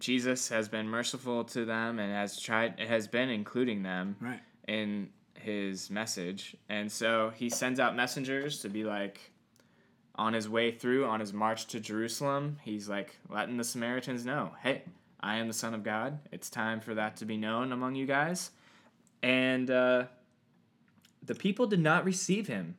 Jesus 0.00 0.48
has 0.48 0.68
been 0.68 0.88
merciful 0.88 1.44
to 1.44 1.64
them 1.64 2.00
and 2.00 2.12
has 2.12 2.40
tried 2.40 2.80
has 2.80 3.06
been 3.06 3.28
including 3.30 3.84
them 3.84 4.16
Right. 4.20 4.40
in 4.66 5.10
his 5.34 5.90
message. 5.90 6.56
And 6.68 6.90
so 6.90 7.30
he 7.36 7.48
sends 7.50 7.78
out 7.78 7.94
messengers 7.94 8.60
to 8.62 8.68
be 8.68 8.82
like 8.82 9.30
on 10.20 10.34
his 10.34 10.50
way 10.50 10.70
through, 10.70 11.06
on 11.06 11.18
his 11.18 11.32
march 11.32 11.66
to 11.66 11.80
Jerusalem, 11.80 12.58
he's 12.62 12.90
like 12.90 13.16
letting 13.30 13.56
the 13.56 13.64
Samaritans 13.64 14.26
know, 14.26 14.52
hey, 14.62 14.82
I 15.18 15.36
am 15.36 15.48
the 15.48 15.54
Son 15.54 15.72
of 15.72 15.82
God. 15.82 16.18
It's 16.30 16.50
time 16.50 16.80
for 16.80 16.94
that 16.94 17.16
to 17.16 17.24
be 17.24 17.38
known 17.38 17.72
among 17.72 17.94
you 17.94 18.04
guys. 18.04 18.50
And 19.22 19.70
uh, 19.70 20.04
the 21.24 21.34
people 21.34 21.66
did 21.66 21.80
not 21.80 22.04
receive 22.04 22.46
him. 22.48 22.76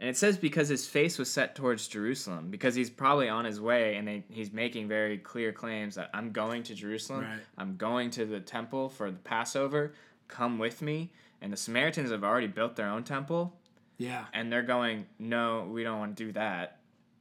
And 0.00 0.10
it 0.10 0.16
says 0.16 0.36
because 0.36 0.68
his 0.68 0.84
face 0.84 1.16
was 1.16 1.30
set 1.30 1.54
towards 1.54 1.86
Jerusalem, 1.86 2.50
because 2.50 2.74
he's 2.74 2.90
probably 2.90 3.28
on 3.28 3.44
his 3.44 3.60
way 3.60 3.94
and 3.94 4.08
they, 4.08 4.24
he's 4.28 4.52
making 4.52 4.88
very 4.88 5.18
clear 5.18 5.52
claims 5.52 5.94
that 5.94 6.10
I'm 6.12 6.32
going 6.32 6.64
to 6.64 6.74
Jerusalem. 6.74 7.20
Right. 7.20 7.38
I'm 7.56 7.76
going 7.76 8.10
to 8.10 8.24
the 8.24 8.40
temple 8.40 8.88
for 8.88 9.12
the 9.12 9.18
Passover. 9.18 9.92
Come 10.26 10.58
with 10.58 10.82
me. 10.82 11.12
And 11.40 11.52
the 11.52 11.56
Samaritans 11.56 12.10
have 12.10 12.24
already 12.24 12.48
built 12.48 12.74
their 12.74 12.88
own 12.88 13.04
temple. 13.04 13.54
Yeah. 14.02 14.24
And 14.32 14.50
they're 14.52 14.62
going, 14.62 15.06
no, 15.18 15.68
we 15.70 15.82
don't 15.84 15.98
want 15.98 16.16
to 16.16 16.24
do 16.24 16.32
that. 16.32 16.78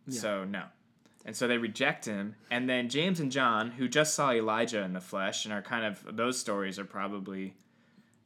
So, 0.09 0.43
no. 0.45 0.63
And 1.25 1.35
so 1.35 1.47
they 1.47 1.57
reject 1.57 2.05
him. 2.05 2.35
And 2.49 2.67
then 2.67 2.89
James 2.89 3.19
and 3.19 3.31
John, 3.31 3.71
who 3.71 3.87
just 3.87 4.15
saw 4.15 4.31
Elijah 4.31 4.81
in 4.81 4.93
the 4.93 4.99
flesh 5.01 5.45
and 5.45 5.53
are 5.53 5.61
kind 5.61 5.85
of, 5.85 6.15
those 6.17 6.39
stories 6.39 6.79
are 6.79 6.85
probably 6.85 7.53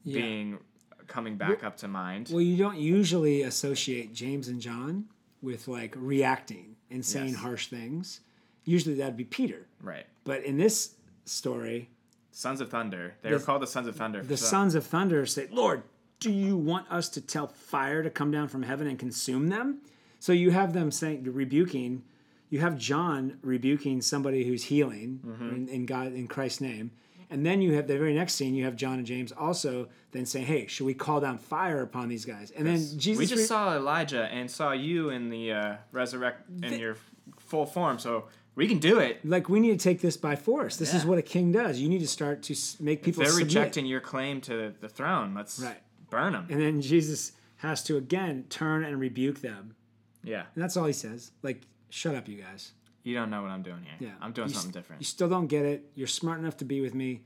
Yeah. 0.03 0.21
being 0.21 0.59
coming 1.07 1.35
back 1.37 1.63
up 1.63 1.75
to 1.77 1.87
mind. 1.87 2.29
Well, 2.31 2.41
you 2.41 2.55
don't 2.57 2.77
usually 2.79 3.41
associate 3.43 4.13
James 4.13 4.47
and 4.47 4.61
John 4.61 5.05
with 5.41 5.67
like 5.67 5.93
reacting 5.97 6.77
and 6.89 7.05
saying 7.05 7.29
Yes. 7.33 7.39
harsh 7.39 7.67
things. 7.67 8.21
Usually 8.63 8.95
that'd 8.95 9.17
be 9.17 9.25
Peter. 9.25 9.67
right. 9.81 10.05
But 10.23 10.43
in 10.43 10.57
this 10.57 10.95
story, 11.25 11.89
Sons 12.31 12.59
of 12.61 12.69
Thunder. 12.69 13.15
They 13.21 13.31
were 13.31 13.39
called 13.39 13.61
the 13.61 13.67
Sons 13.67 13.87
of 13.87 13.95
Thunder. 13.95 14.23
the 14.23 14.35
so- 14.37 14.45
sons 14.47 14.73
of 14.75 14.85
thunder 14.85 15.25
say, 15.25 15.47
Lord, 15.51 15.83
do 16.19 16.31
you 16.31 16.57
want 16.57 16.89
us 16.91 17.09
to 17.09 17.21
tell 17.21 17.47
fire 17.47 18.01
to 18.03 18.09
come 18.09 18.31
down 18.31 18.47
from 18.47 18.63
heaven 18.63 18.87
and 18.87 18.97
consume 18.97 19.49
them? 19.49 19.79
So 20.19 20.31
you 20.33 20.51
have 20.51 20.73
them 20.73 20.89
saying, 20.91 21.23
rebuking, 21.31 22.03
you 22.49 22.59
have 22.59 22.77
John 22.77 23.37
rebuking 23.41 24.01
somebody 24.01 24.45
who's 24.45 24.63
healing 24.65 25.19
Mm-hmm. 25.25 25.49
in, 25.55 25.67
in 25.69 25.85
God, 25.85 26.07
in 26.13 26.27
Christ's 26.27 26.61
name. 26.61 26.91
And 27.29 27.45
then 27.45 27.59
you 27.61 27.73
have 27.73 27.87
the 27.87 27.97
very 27.97 28.13
next 28.13 28.35
scene, 28.35 28.53
you 28.53 28.65
have 28.65 28.75
John 28.75 28.97
and 28.99 29.05
James 29.05 29.31
also 29.31 29.87
then 30.11 30.27
saying, 30.27 30.45
"Hey, 30.45 30.67
should 30.67 30.85
we 30.85 30.93
call 30.93 31.19
down 31.19 31.39
fire 31.39 31.81
upon 31.81 32.07
these 32.07 32.23
guys?" 32.23 32.51
And 32.51 32.67
then 32.67 32.77
Jesus 32.99 33.17
we 33.17 33.25
just 33.25 33.39
re- 33.39 33.45
saw 33.47 33.75
Elijah 33.75 34.25
and 34.31 34.49
saw 34.49 34.71
you 34.73 35.09
in 35.09 35.29
the 35.29 35.51
uh, 35.51 35.75
resurrect 35.91 36.47
in 36.63 36.79
your 36.79 36.97
full 37.39 37.65
form, 37.65 37.97
so 37.97 38.25
we 38.53 38.67
can 38.67 38.77
do 38.77 38.99
it. 38.99 39.25
like 39.27 39.49
we 39.49 39.59
need 39.59 39.77
to 39.77 39.83
take 39.83 40.01
this 40.01 40.15
by 40.17 40.35
force. 40.35 40.77
This 40.77 40.93
is 40.93 41.03
what 41.03 41.17
a 41.17 41.23
king 41.23 41.51
does. 41.51 41.79
You 41.79 41.89
need 41.89 42.01
to 42.01 42.07
start 42.07 42.43
to 42.43 42.55
make 42.79 43.01
people 43.01 43.23
They're 43.23 43.31
submit. 43.31 43.47
rejecting 43.47 43.85
your 43.87 44.01
claim 44.01 44.39
to 44.41 44.73
the 44.79 44.87
throne. 44.87 45.33
Let's 45.33 45.59
Right. 45.59 45.81
Burn 46.09 46.33
them. 46.33 46.47
And 46.49 46.59
then 46.61 46.81
Jesus 46.81 47.31
has 47.57 47.83
to 47.83 47.97
again 47.97 48.45
turn 48.49 48.83
and 48.83 48.99
rebuke 48.99 49.41
them. 49.41 49.75
Yeah, 50.23 50.43
And 50.55 50.63
that's 50.63 50.75
all 50.75 50.85
he 50.85 50.93
says. 50.93 51.31
Like, 51.43 51.61
shut 51.89 52.15
up, 52.15 52.27
you 52.27 52.37
guys. 52.41 52.71
you 53.03 53.13
don't 53.13 53.29
know 53.29 53.41
what 53.43 53.51
I'm 53.51 53.61
doing 53.61 53.83
here. 53.83 54.09
Yeah. 54.09 54.15
I'm 54.21 54.31
doing 54.31 54.47
You 54.49 54.53
something 54.55 54.71
different. 54.71 55.01
You 55.01 55.05
still 55.05 55.29
don't 55.29 55.47
get 55.47 55.65
it. 55.65 55.85
You're 55.93 56.07
smart 56.07 56.39
enough 56.39 56.57
to 56.57 56.65
be 56.65 56.81
with 56.81 56.95
me. 56.95 57.21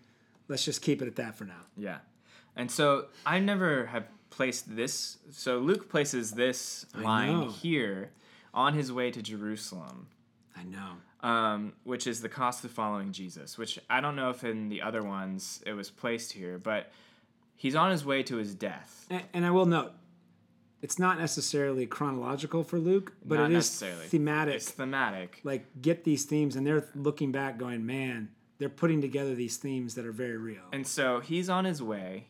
Let's 0.50 0.66
just 0.66 0.82
keep 0.82 1.02
it 1.02 1.08
at 1.08 1.16
that 1.16 1.36
for 1.36 1.46
now. 1.46 1.62
Yeah. 1.78 2.00
And 2.58 2.70
so 2.70 3.06
I 3.26 3.40
never 3.40 3.86
have 3.86 4.06
placed 4.32 4.76
this. 4.76 5.18
So 5.32 5.60
Luke 5.60 5.90
places 5.90 6.32
this 6.32 6.86
line 6.94 7.50
here 7.50 8.12
on 8.54 8.74
his 8.74 8.92
way 8.92 9.12
to 9.12 9.22
Jerusalem, 9.22 10.08
I 10.58 10.64
know. 10.64 11.28
um, 11.28 11.74
which 11.84 12.06
is 12.08 12.22
the 12.22 12.30
cost 12.30 12.66
of 12.66 12.72
following 12.72 13.12
Jesus, 13.14 13.58
which 13.58 13.80
I 13.90 14.02
don't 14.02 14.16
know 14.18 14.30
if 14.32 14.44
in 14.44 14.68
the 14.70 14.82
other 14.82 15.04
ones 15.04 15.64
it 15.66 15.74
was 15.74 15.90
placed 15.90 16.34
here, 16.34 16.58
but 16.58 16.92
he's 17.60 17.76
on 17.76 17.92
his 17.92 18.06
way 18.06 18.24
to 18.24 18.38
his 18.38 18.56
death. 18.56 19.06
And, 19.10 19.22
and 19.34 19.46
I 19.46 19.52
will 19.52 19.66
note, 19.66 19.92
it's 20.82 20.98
not 20.98 21.20
necessarily 21.20 21.86
chronological 21.86 22.64
for 22.64 22.80
Luke, 22.80 23.12
but 23.26 23.36
Not 23.36 23.52
it 23.52 23.56
is 23.56 23.56
necessarily. 23.56 24.06
thematic. 24.08 24.56
It's 24.56 24.72
thematic. 24.72 25.42
like, 25.44 25.66
get 25.82 26.06
these 26.06 26.24
themes, 26.24 26.56
and 26.56 26.66
they're 26.66 26.88
looking 26.96 27.34
back, 27.34 27.58
going, 27.58 27.86
"Man, 27.86 28.30
they're 28.60 28.70
putting 28.70 29.02
together 29.02 29.36
these 29.36 29.58
themes 29.58 29.96
that 29.96 30.06
are 30.06 30.14
very 30.14 30.38
real." 30.38 30.64
And 30.72 30.88
so 30.88 31.20
he's 31.20 31.50
on 31.50 31.66
his 31.66 31.84
way. 31.84 32.28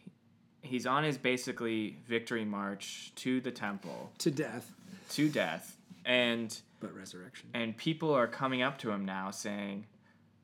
He's 0.64 0.88
on 0.88 1.04
his 1.04 1.20
basically 1.20 1.98
victory 2.08 2.44
march 2.44 3.12
to 3.18 3.40
the 3.40 3.52
temple, 3.52 4.12
to 4.18 4.32
death, 4.32 4.72
to 5.12 5.30
death. 5.30 5.78
And 6.04 6.58
but 6.80 6.92
resurrection. 6.96 7.50
and 7.54 7.78
people 7.78 8.12
are 8.12 8.28
coming 8.28 8.64
up 8.64 8.80
to 8.80 8.90
him 8.90 9.06
now 9.06 9.30
saying, 9.30 9.86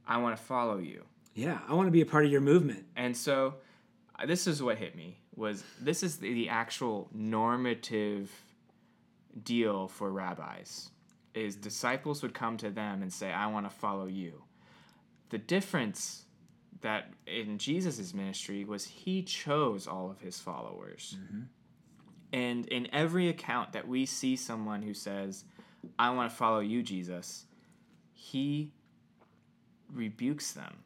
"I 0.08 0.18
want 0.18 0.38
to 0.38 0.44
follow 0.44 0.78
you." 0.78 1.06
Yeah, 1.34 1.58
I 1.68 1.74
want 1.74 1.88
to 1.88 1.92
be 1.92 2.02
a 2.02 2.06
part 2.06 2.24
of 2.24 2.32
your 2.32 2.42
movement. 2.42 2.86
And 2.96 3.18
so 3.18 3.56
this 4.26 4.48
is 4.48 4.62
what 4.62 4.78
hit 4.78 4.96
me 4.96 5.20
was 5.36 5.64
this 5.80 6.04
is 6.04 6.18
the, 6.18 6.34
the 6.34 6.50
actual 6.50 7.10
normative 7.14 8.32
deal 9.44 9.88
for 9.88 10.12
rabbis 10.12 10.90
is 11.34 11.56
disciples 11.56 12.22
would 12.22 12.34
come 12.34 12.56
to 12.58 12.70
them 12.70 13.02
and 13.02 13.12
say, 13.12 13.32
"I 13.32 13.48
want 13.48 13.70
to 13.70 13.76
follow 13.76 14.06
you." 14.06 14.44
The 15.30 15.38
difference 15.38 16.26
that 16.82 17.10
in 17.26 17.58
Jesus' 17.58 18.14
ministry 18.14 18.64
was 18.64 18.86
he 18.86 19.24
chose 19.24 19.88
all 19.88 20.12
of 20.12 20.22
his 20.22 20.40
followers. 20.40 21.18
Mm-hmm. 21.20 21.42
And 22.32 22.66
in 22.68 22.88
every 22.94 23.30
account 23.30 23.74
that 23.74 23.88
we 23.88 24.06
see 24.06 24.36
someone 24.36 24.82
who 24.82 24.94
says, 24.94 25.46
I 25.98 26.10
want 26.12 26.30
to 26.30 26.36
follow 26.36 26.60
you, 26.60 26.84
Jesus, 26.84 27.46
he 28.14 28.72
rebukes 29.92 30.52
them 30.52 30.84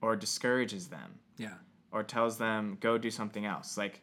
or 0.00 0.16
discourages 0.16 0.88
them 0.88 1.18
Yeah. 1.36 1.54
Or 1.94 2.02
tells 2.02 2.36
them, 2.36 2.76
go 2.80 2.98
do 2.98 3.10
something 3.10 3.46
else. 3.46 3.78
Like 3.78 4.02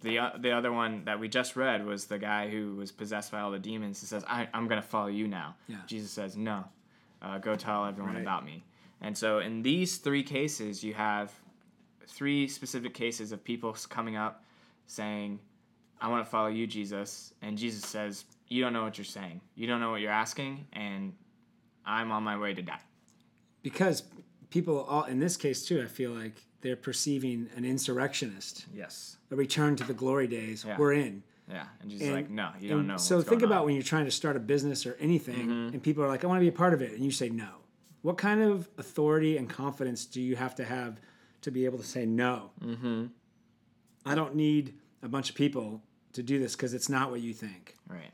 the, 0.00 0.18
uh, 0.18 0.30
the 0.38 0.52
other 0.52 0.72
one 0.72 1.04
that 1.04 1.20
we 1.20 1.28
just 1.28 1.56
read 1.56 1.84
was 1.84 2.06
the 2.06 2.18
guy 2.18 2.48
who 2.48 2.74
was 2.76 2.90
possessed 2.92 3.30
by 3.32 3.40
all 3.40 3.50
the 3.50 3.58
demons. 3.58 4.00
He 4.00 4.06
says, 4.06 4.24
I, 4.26 4.48
I'm 4.54 4.66
going 4.68 4.80
to 4.80 4.86
follow 4.86 5.08
you 5.08 5.28
now. 5.28 5.56
Yeah. 5.68 5.76
Jesus 5.86 6.10
says, 6.10 6.36
no, 6.36 6.64
uh, 7.20 7.38
go 7.38 7.54
tell 7.56 7.84
everyone 7.84 8.14
Right. 8.14 8.22
about 8.22 8.44
me. 8.46 8.64
And 9.00 9.18
so 9.18 9.40
in 9.40 9.62
these 9.62 9.98
three 9.98 10.22
cases, 10.22 10.82
you 10.82 10.94
have 10.94 11.32
three 12.06 12.46
specific 12.48 12.94
cases 12.94 13.32
of 13.32 13.42
people 13.44 13.76
coming 13.88 14.16
up 14.16 14.44
saying, 14.86 15.40
I 16.00 16.08
want 16.08 16.24
to 16.24 16.30
follow 16.30 16.48
you, 16.48 16.66
Jesus. 16.66 17.34
And 17.42 17.58
Jesus 17.58 17.84
says, 17.88 18.24
You 18.48 18.62
don't 18.62 18.72
know 18.72 18.82
what 18.84 18.98
you're 18.98 19.04
saying. 19.04 19.40
You 19.56 19.66
don't 19.66 19.80
know 19.80 19.90
what 19.90 20.00
you're 20.00 20.10
asking, 20.10 20.66
and 20.72 21.12
I'm 21.86 22.10
on 22.12 22.22
my 22.24 22.36
way 22.36 22.54
to 22.54 22.62
die. 22.62 22.80
Because 23.62 24.02
people, 24.50 24.80
all 24.84 25.04
in 25.04 25.18
this 25.20 25.36
case 25.36 25.64
too, 25.64 25.80
I 25.80 25.86
feel 25.86 26.10
like 26.12 26.42
they're 26.62 26.76
perceiving 26.76 27.48
an 27.56 27.64
insurrectionist, 27.64 28.66
Yes. 28.74 29.18
a 29.30 29.36
return 29.36 29.76
to 29.76 29.84
the 29.84 29.92
glory 29.94 30.26
days. 30.26 30.64
Yeah. 30.66 30.78
We're 30.78 30.94
in. 30.94 31.22
Yeah. 31.48 31.66
And 31.80 31.92
is 31.92 32.00
And- 32.00 32.12
like, 32.12 32.30
No, 32.30 32.50
you 32.60 32.70
don't 32.70 32.86
know. 32.86 32.96
So 32.96 33.20
think 33.20 33.42
about 33.42 33.60
on." 33.60 33.66
when 33.66 33.74
you're 33.74 33.82
trying 33.82 34.04
to 34.06 34.10
start 34.10 34.36
a 34.36 34.40
business 34.40 34.86
or 34.86 34.94
anything, 35.00 35.48
Mm-hmm. 35.48 35.74
and 35.74 35.82
people 35.82 36.02
are 36.04 36.08
like, 36.08 36.24
"I 36.24 36.26
want 36.28 36.38
to 36.38 36.42
be 36.44 36.48
a 36.48 36.52
part 36.52 36.72
of 36.72 36.80
it," 36.80 36.92
and 36.92 37.04
you 37.04 37.10
say 37.10 37.28
no. 37.28 37.48
What 38.02 38.16
kind 38.16 38.40
of 38.42 38.68
authority 38.78 39.36
and 39.36 39.48
confidence 39.48 40.04
do 40.06 40.20
you 40.20 40.34
have 40.36 40.54
to 40.56 40.64
have 40.64 41.00
to 41.42 41.50
be 41.50 41.64
able 41.66 41.78
to 41.78 41.84
say 41.84 42.06
no? 42.06 42.50
Mm-hmm. 42.64 43.06
I 44.06 44.14
don't 44.14 44.34
need 44.34 44.74
a 45.02 45.08
bunch 45.08 45.30
of 45.30 45.36
people 45.36 45.82
to 46.12 46.22
do 46.22 46.38
this 46.38 46.54
because 46.56 46.74
it's 46.74 46.88
not 46.88 47.10
what 47.10 47.20
you 47.20 47.32
think. 47.32 47.74
Right. 47.88 48.12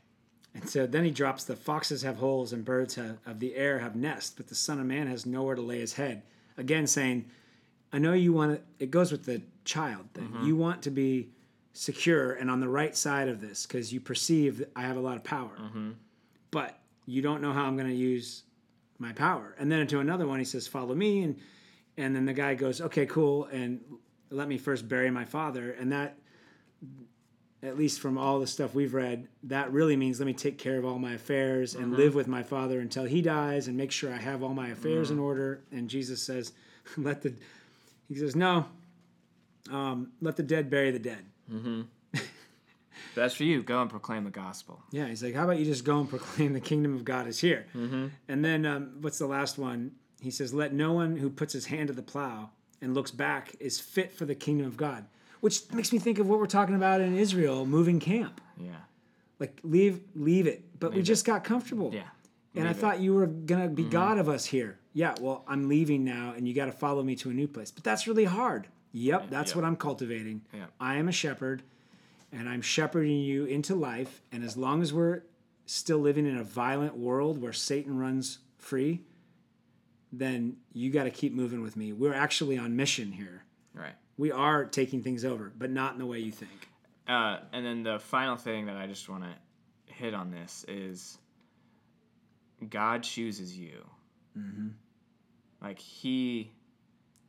And 0.53 0.67
so 0.69 0.85
then 0.87 1.03
he 1.05 1.11
drops 1.11 1.43
the 1.43 1.55
foxes 1.55 2.01
have 2.01 2.17
holes 2.17 2.51
and 2.53 2.65
birds 2.65 2.95
have, 2.95 3.19
of 3.25 3.39
the 3.39 3.55
air 3.55 3.79
have 3.79 3.95
nests, 3.95 4.33
but 4.35 4.47
the 4.47 4.55
Son 4.55 4.79
of 4.79 4.85
Man 4.85 5.07
has 5.07 5.25
nowhere 5.25 5.55
to 5.55 5.61
lay 5.61 5.79
his 5.79 5.93
head. 5.93 6.23
Again, 6.57 6.87
saying, 6.87 7.25
I 7.91 7.99
know 7.99 8.13
you 8.13 8.33
want 8.33 8.55
to, 8.55 8.83
it 8.83 8.91
goes 8.91 9.11
with 9.11 9.25
the 9.25 9.41
child 9.65 10.05
thing. 10.13 10.25
Mm-hmm. 10.25 10.45
You 10.45 10.55
want 10.55 10.81
to 10.83 10.91
be 10.91 11.29
secure 11.73 12.33
and 12.33 12.49
on 12.49 12.59
the 12.59 12.67
right 12.67 12.95
side 12.95 13.27
of 13.27 13.41
this 13.41 13.65
because 13.65 13.93
you 13.93 13.99
perceive 13.99 14.59
that 14.59 14.71
I 14.75 14.81
have 14.81 14.97
a 14.97 15.01
lot 15.01 15.15
of 15.15 15.23
power. 15.23 15.55
Mm-hmm. 15.59 15.91
But 16.51 16.79
you 17.05 17.21
don't 17.21 17.41
know 17.41 17.53
how 17.53 17.65
I'm 17.65 17.75
going 17.75 17.89
to 17.89 17.95
use 17.95 18.43
my 18.99 19.13
power. 19.13 19.55
And 19.57 19.71
then 19.71 19.79
into 19.79 19.99
another 19.99 20.27
one, 20.27 20.39
he 20.39 20.45
says, 20.45 20.67
Follow 20.67 20.93
me. 20.93 21.23
And, 21.23 21.39
and 21.97 22.15
then 22.15 22.25
the 22.25 22.33
guy 22.33 22.55
goes, 22.55 22.81
Okay, 22.81 23.05
cool. 23.05 23.45
And 23.45 23.81
let 24.29 24.47
me 24.47 24.57
first 24.57 24.87
bury 24.87 25.09
my 25.09 25.25
father. 25.25 25.71
And 25.71 25.91
that 25.91 26.17
at 27.61 27.77
least 27.77 27.99
from 27.99 28.17
all 28.17 28.39
the 28.39 28.47
stuff 28.47 28.73
we've 28.73 28.93
read, 28.93 29.27
that 29.43 29.71
really 29.71 29.97
means 29.97 30.19
let 30.19 30.25
me 30.25 30.33
take 30.33 30.57
care 30.57 30.77
of 30.77 30.85
all 30.85 30.97
my 30.97 31.13
affairs 31.13 31.75
and 31.75 31.87
mm-hmm. 31.87 31.95
live 31.95 32.15
with 32.15 32.27
my 32.27 32.41
father 32.41 32.79
until 32.79 33.03
he 33.03 33.21
dies 33.21 33.67
and 33.67 33.75
make 33.75 33.91
sure 33.91 34.13
I 34.13 34.17
have 34.17 34.43
all 34.43 34.53
my 34.53 34.69
affairs 34.69 35.11
in 35.11 35.17
mm. 35.17 35.23
order. 35.23 35.61
And 35.71 35.89
Jesus 35.89 36.23
says, 36.23 36.53
let 36.97 37.21
the, 37.21 37.33
he 38.09 38.15
says, 38.15 38.35
no, 38.35 38.65
um, 39.71 40.11
let 40.19 40.35
the 40.35 40.43
dead 40.43 40.69
bury 40.69 40.91
the 40.91 40.99
dead. 40.99 41.23
That's 43.15 43.33
for 43.35 43.43
you. 43.43 43.63
Go 43.63 43.81
and 43.81 43.89
proclaim 43.89 44.23
the 44.23 44.29
gospel. 44.29 44.81
Yeah, 44.91 45.07
he's 45.07 45.23
like, 45.23 45.35
how 45.35 45.45
about 45.45 45.57
you 45.59 45.65
just 45.65 45.85
go 45.85 45.99
and 45.99 46.09
proclaim 46.09 46.53
the 46.53 46.59
kingdom 46.59 46.95
of 46.95 47.05
God 47.05 47.27
is 47.27 47.39
here? 47.39 47.65
And 47.73 48.43
then 48.45 48.65
um, 48.65 48.97
what's 49.01 49.19
the 49.19 49.27
last 49.27 49.57
one? 49.57 49.91
He 50.21 50.31
says, 50.31 50.53
let 50.53 50.73
no 50.73 50.93
one 50.93 51.15
who 51.15 51.29
puts 51.29 51.53
his 51.53 51.67
hand 51.67 51.87
to 51.87 51.93
the 51.93 52.01
plow 52.01 52.49
and 52.81 52.93
looks 52.93 53.11
back 53.11 53.55
is 53.59 53.79
fit 53.79 54.11
for 54.13 54.25
the 54.25 54.35
kingdom 54.35 54.67
of 54.67 54.75
God. 54.77 55.05
Which 55.39 55.71
makes 55.71 55.93
me 55.93 55.99
think 55.99 56.19
of 56.19 56.27
what 56.27 56.39
we're 56.39 56.47
talking 56.47 56.75
about 56.75 56.99
in 56.99 57.17
Israel, 57.17 57.65
moving 57.65 57.99
camp. 57.99 58.41
Yeah. 58.57 58.71
Like 59.39 59.57
leave 59.63 60.01
leave 60.15 60.47
it. 60.47 60.63
But 60.79 60.91
we 60.91 60.97
Leave 60.97 61.05
just 61.05 61.25
got 61.25 61.45
comfortable. 61.45 61.91
Yeah. 61.93 62.03
And 62.55 62.67
I 62.67 62.73
thought 62.73 62.99
you 62.99 63.13
were 63.13 63.27
gonna 63.27 63.67
be 63.67 63.83
God 63.83 64.17
of 64.17 64.27
us 64.27 64.45
here. 64.45 64.79
Yeah, 64.93 65.15
well, 65.21 65.43
I'm 65.47 65.69
leaving 65.69 66.03
now 66.03 66.33
and 66.35 66.47
you 66.47 66.53
gotta 66.53 66.71
follow 66.71 67.03
me 67.03 67.15
to 67.17 67.29
a 67.29 67.33
new 67.33 67.47
place. 67.47 67.71
But 67.71 67.83
that's 67.83 68.07
really 68.07 68.25
hard. 68.25 68.67
Yep, 68.91 69.29
that's 69.29 69.51
yeah. 69.51 69.55
what 69.57 69.65
I'm 69.65 69.75
cultivating. 69.75 70.41
Yeah. 70.53 70.65
I 70.79 70.95
am 70.95 71.07
a 71.07 71.11
shepherd 71.11 71.63
and 72.31 72.49
I'm 72.49 72.61
shepherding 72.61 73.19
you 73.19 73.45
into 73.45 73.75
life. 73.75 74.21
And 74.31 74.43
as 74.43 74.57
long 74.57 74.81
as 74.81 74.91
we're 74.91 75.21
still 75.65 75.99
living 75.99 76.25
in 76.25 76.37
a 76.37 76.43
violent 76.43 76.97
world 76.97 77.39
where 77.41 77.53
Satan 77.53 77.97
runs 77.97 78.39
free, 78.57 79.01
then 80.11 80.57
you 80.73 80.89
gotta 80.89 81.11
keep 81.11 81.33
moving 81.33 81.61
with 81.61 81.77
me. 81.77 81.93
We're 81.93 82.13
actually 82.13 82.57
on 82.57 82.75
mission 82.75 83.11
here. 83.11 83.43
Right. 83.73 83.93
We 84.17 84.31
are 84.31 84.65
taking 84.65 85.03
things 85.03 85.23
over, 85.23 85.51
but 85.55 85.69
not 85.69 85.93
in 85.93 85.99
the 85.99 86.05
way 86.05 86.19
you 86.19 86.31
think. 86.31 86.67
Uh, 87.07 87.39
and 87.53 87.65
then 87.65 87.83
the 87.83 87.99
final 87.99 88.35
thing 88.35 88.65
that 88.65 88.75
I 88.77 88.85
just 88.85 89.07
want 89.07 89.23
to 89.23 89.93
hit 89.93 90.13
on 90.13 90.29
this 90.29 90.65
is 90.67 91.17
God 92.69 93.03
chooses 93.03 93.57
you. 93.57 93.85
Mm-hmm. 94.37 94.69
Like 95.61 95.79
he 95.79 96.51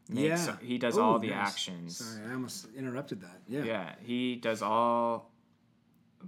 makes, 0.09 0.47
Yeah. 0.47 0.57
he 0.63 0.79
does 0.79 0.99
Oh, 0.99 1.03
all 1.03 1.19
the 1.19 1.33
actions. 1.33 1.99
Sorry, 1.99 2.27
I 2.29 2.33
almost 2.35 2.69
interrupted 2.77 3.21
that. 3.23 3.41
Yeah. 3.49 3.65
Yeah, 3.65 3.95
he 4.03 4.37
does 4.37 4.63
all 4.63 5.31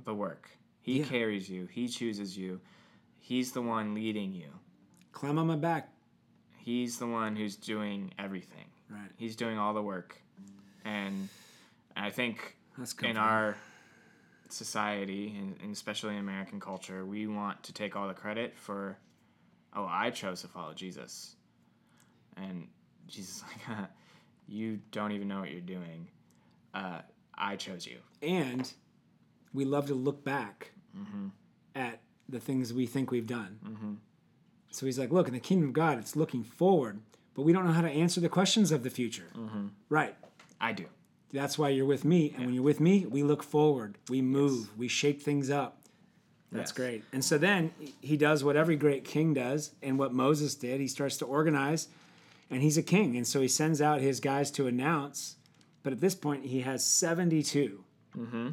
the 0.05 0.15
work. 0.15 0.51
He 0.81 0.99
Yeah. 1.01 1.05
carries 1.07 1.49
you. 1.49 1.67
He 1.67 1.89
chooses 1.89 2.37
you. 2.37 2.61
He's 3.19 3.53
the 3.53 3.63
one 3.63 3.95
leading 3.95 4.33
you. 4.33 4.49
Climb 5.13 5.39
on 5.39 5.47
my 5.47 5.57
back. 5.57 5.91
He's 6.59 6.99
the 6.99 7.07
one 7.07 7.37
who's 7.37 7.57
doing 7.57 8.13
everything. 8.19 8.67
Right. 8.89 9.11
He's 9.17 9.37
doing 9.37 9.59
all 9.59 9.75
the 9.75 9.83
work. 9.83 10.21
And 10.85 11.29
I 11.97 12.11
think 12.11 12.57
That's 12.79 12.95
in 13.03 13.17
our 13.17 13.57
society, 14.53 15.35
and, 15.39 15.57
and 15.63 15.73
especially 15.73 16.15
in 16.15 16.21
American 16.21 16.61
culture, 16.61 17.05
we 17.05 17.27
want 17.27 17.63
to 17.65 17.73
take 17.73 17.97
all 17.97 18.09
the 18.09 18.15
credit 18.15 18.57
for, 18.57 18.97
oh, 19.75 19.87
I 19.89 20.11
chose 20.11 20.43
to 20.43 20.49
follow 20.49 20.75
Jesus. 20.75 21.37
And 22.37 22.69
Jesus 23.07 23.37
is 23.37 23.45
like, 23.69 23.89
you 24.49 24.81
don't 24.91 25.13
even 25.13 25.29
know 25.29 25.41
what 25.41 25.51
you're 25.51 25.61
doing. 25.61 26.09
Uh, 26.75 27.01
I 27.35 27.57
chose 27.57 27.87
you. 27.87 27.99
and 28.23 28.73
we 29.53 29.65
love 29.65 29.87
to 29.87 29.95
look 29.95 30.25
back 30.25 30.73
mm-hmm. 30.97 31.29
at 31.75 32.01
the 32.29 32.41
things 32.41 32.73
we 32.73 32.87
think 32.87 33.11
we've 33.11 33.27
done. 33.27 33.59
Mm-hmm. 33.65 33.93
So 34.71 34.87
he's 34.87 34.99
like, 34.99 35.11
look, 35.11 35.29
in 35.29 35.35
the 35.35 35.41
kingdom 35.41 35.69
of 35.69 35.75
God, 35.75 35.99
it's 35.99 36.17
looking 36.17 36.43
forward, 36.43 37.01
but 37.35 37.43
we 37.43 37.53
don't 37.53 37.67
know 37.67 37.73
how 37.73 37.83
to 37.83 37.91
answer 37.91 38.21
the 38.21 38.29
questions 38.29 38.73
of 38.73 38.83
the 38.83 38.91
future. 38.91 39.29
Mm-hmm. 39.37 39.67
Right. 39.89 40.17
I 40.61 40.73
do. 40.73 40.87
That's 41.33 41.59
why 41.59 41.71
you're 41.71 41.87
with 41.87 42.05
me. 42.05 42.33
And 42.37 42.47
when 42.47 42.55
you're 42.55 42.63
with 42.63 42.81
me, 42.81 43.07
we 43.07 43.23
look 43.23 43.43
forward, 43.43 43.97
we 44.09 44.21
move, 44.21 44.77
we 44.79 44.89
shake 44.89 45.23
things 45.23 45.51
up. 45.51 45.79
That's 46.51 46.71
Yes. 46.71 46.77
great. 46.77 47.05
And 47.13 47.25
so 47.25 47.39
then 47.39 47.73
he 48.03 48.19
does 48.19 48.45
what 48.45 48.57
every 48.57 48.77
great 48.77 49.05
king 49.05 49.33
does 49.33 49.71
and 49.83 49.99
what 49.99 50.13
Moses 50.13 50.55
did. 50.55 50.81
He 50.81 50.89
starts 50.89 51.17
to 51.19 51.25
organize 51.25 51.89
and 52.51 52.61
he's 52.63 52.77
a 52.77 52.83
king. 52.83 53.17
And 53.17 53.27
so 53.27 53.41
he 53.41 53.49
sends 53.49 53.81
out 53.81 54.03
his 54.03 54.21
guys 54.21 54.51
to 54.53 54.67
announce. 54.67 55.37
But 55.83 55.95
at 55.95 56.01
this 56.01 56.15
point, 56.15 56.45
he 56.45 56.61
has 56.61 56.85
72. 56.85 57.83
Mm-hmm. 58.17 58.49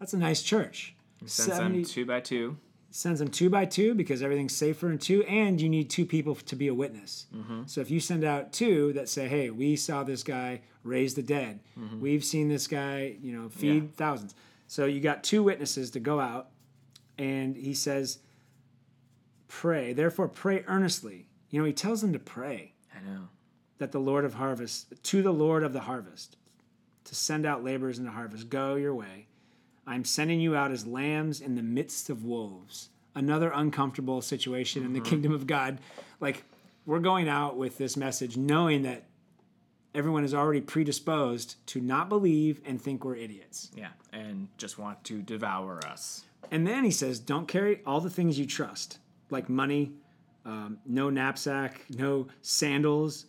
That's 0.00 0.12
a 0.12 0.18
nice 0.18 0.42
church. 0.42 0.96
Sends 1.26 1.56
them 1.58 1.84
two 1.84 2.04
by 2.04 2.20
two. 2.20 2.56
Sends 2.90 3.20
them 3.20 3.28
two 3.28 3.50
by 3.50 3.64
two 3.66 3.94
because 3.94 4.22
everything's 4.22 4.54
safer 4.56 4.90
in 4.90 4.98
two, 4.98 5.22
and 5.24 5.60
you 5.60 5.68
need 5.68 5.90
two 5.90 6.06
people 6.06 6.34
to 6.34 6.56
be 6.56 6.68
a 6.68 6.74
witness. 6.74 7.26
Mm-hmm. 7.34 7.62
So 7.66 7.80
if 7.80 7.90
you 7.90 8.00
send 8.00 8.24
out 8.24 8.52
two 8.52 8.92
that 8.94 9.08
say, 9.08 9.28
"Hey, 9.28 9.50
we 9.50 9.76
saw 9.76 10.04
this 10.04 10.22
guy 10.22 10.62
raise 10.84 11.14
the 11.14 11.22
dead. 11.22 11.60
We've 12.00 12.24
seen 12.24 12.48
this 12.48 12.66
guy, 12.66 13.16
you 13.22 13.32
know, 13.32 13.48
feed 13.48 13.68
Mm-hmm. 13.82 13.86
Yeah. 13.86 13.92
thousands." 13.96 14.34
So 14.66 14.84
you 14.86 15.00
got 15.00 15.22
two 15.24 15.42
witnesses 15.42 15.90
to 15.92 16.00
go 16.00 16.18
out, 16.20 16.48
and 17.18 17.56
he 17.56 17.74
says, 17.74 18.18
"Pray. 19.48 19.92
Therefore, 19.92 20.28
pray 20.28 20.64
earnestly." 20.66 21.26
You 21.50 21.60
know, 21.60 21.64
he 21.66 21.72
tells 21.72 22.00
them 22.02 22.12
to 22.12 22.18
pray 22.18 22.74
I 22.94 23.00
know. 23.00 23.28
that 23.78 23.92
the 23.92 23.98
Lord 24.00 24.24
of 24.26 24.34
harvest, 24.34 24.92
to 25.04 25.22
the 25.22 25.32
Lord 25.32 25.62
of 25.64 25.72
the 25.72 25.80
harvest, 25.80 26.36
to 27.04 27.14
send 27.14 27.46
out 27.46 27.64
laborers 27.64 27.98
into 27.98 28.10
harvest. 28.10 28.50
Go 28.50 28.74
your 28.74 28.94
way. 28.94 29.27
I'm 29.88 30.04
sending 30.04 30.38
you 30.38 30.54
out 30.54 30.70
as 30.70 30.86
lambs 30.86 31.40
in 31.40 31.54
the 31.54 31.62
midst 31.62 32.10
of 32.10 32.22
wolves. 32.24 32.90
Another 33.14 33.50
uncomfortable 33.54 34.20
situation 34.20 34.84
in 34.84 34.92
the 34.92 35.00
kingdom 35.00 35.32
of 35.32 35.46
God. 35.46 35.78
Like, 36.20 36.44
we're 36.84 37.00
going 37.00 37.28
out 37.28 37.56
with 37.56 37.78
this 37.78 37.96
message 37.96 38.36
knowing 38.36 38.82
that 38.82 39.04
everyone 39.94 40.24
is 40.24 40.34
already 40.34 40.60
predisposed 40.60 41.56
to 41.68 41.80
not 41.80 42.10
believe 42.10 42.60
and 42.66 42.80
think 42.80 43.02
we're 43.02 43.16
idiots. 43.16 43.70
Yeah, 43.74 43.88
and 44.12 44.48
just 44.58 44.78
want 44.78 45.02
to 45.04 45.22
devour 45.22 45.84
us. 45.86 46.24
And 46.50 46.66
then 46.66 46.84
he 46.84 46.90
says, 46.90 47.18
don't 47.18 47.48
carry 47.48 47.80
all 47.86 48.00
the 48.00 48.10
things 48.10 48.38
you 48.38 48.46
trust, 48.46 48.98
like 49.30 49.48
money, 49.48 49.92
um, 50.44 50.78
no 50.86 51.10
knapsack, 51.10 51.84
no 51.96 52.28
sandals, 52.42 53.24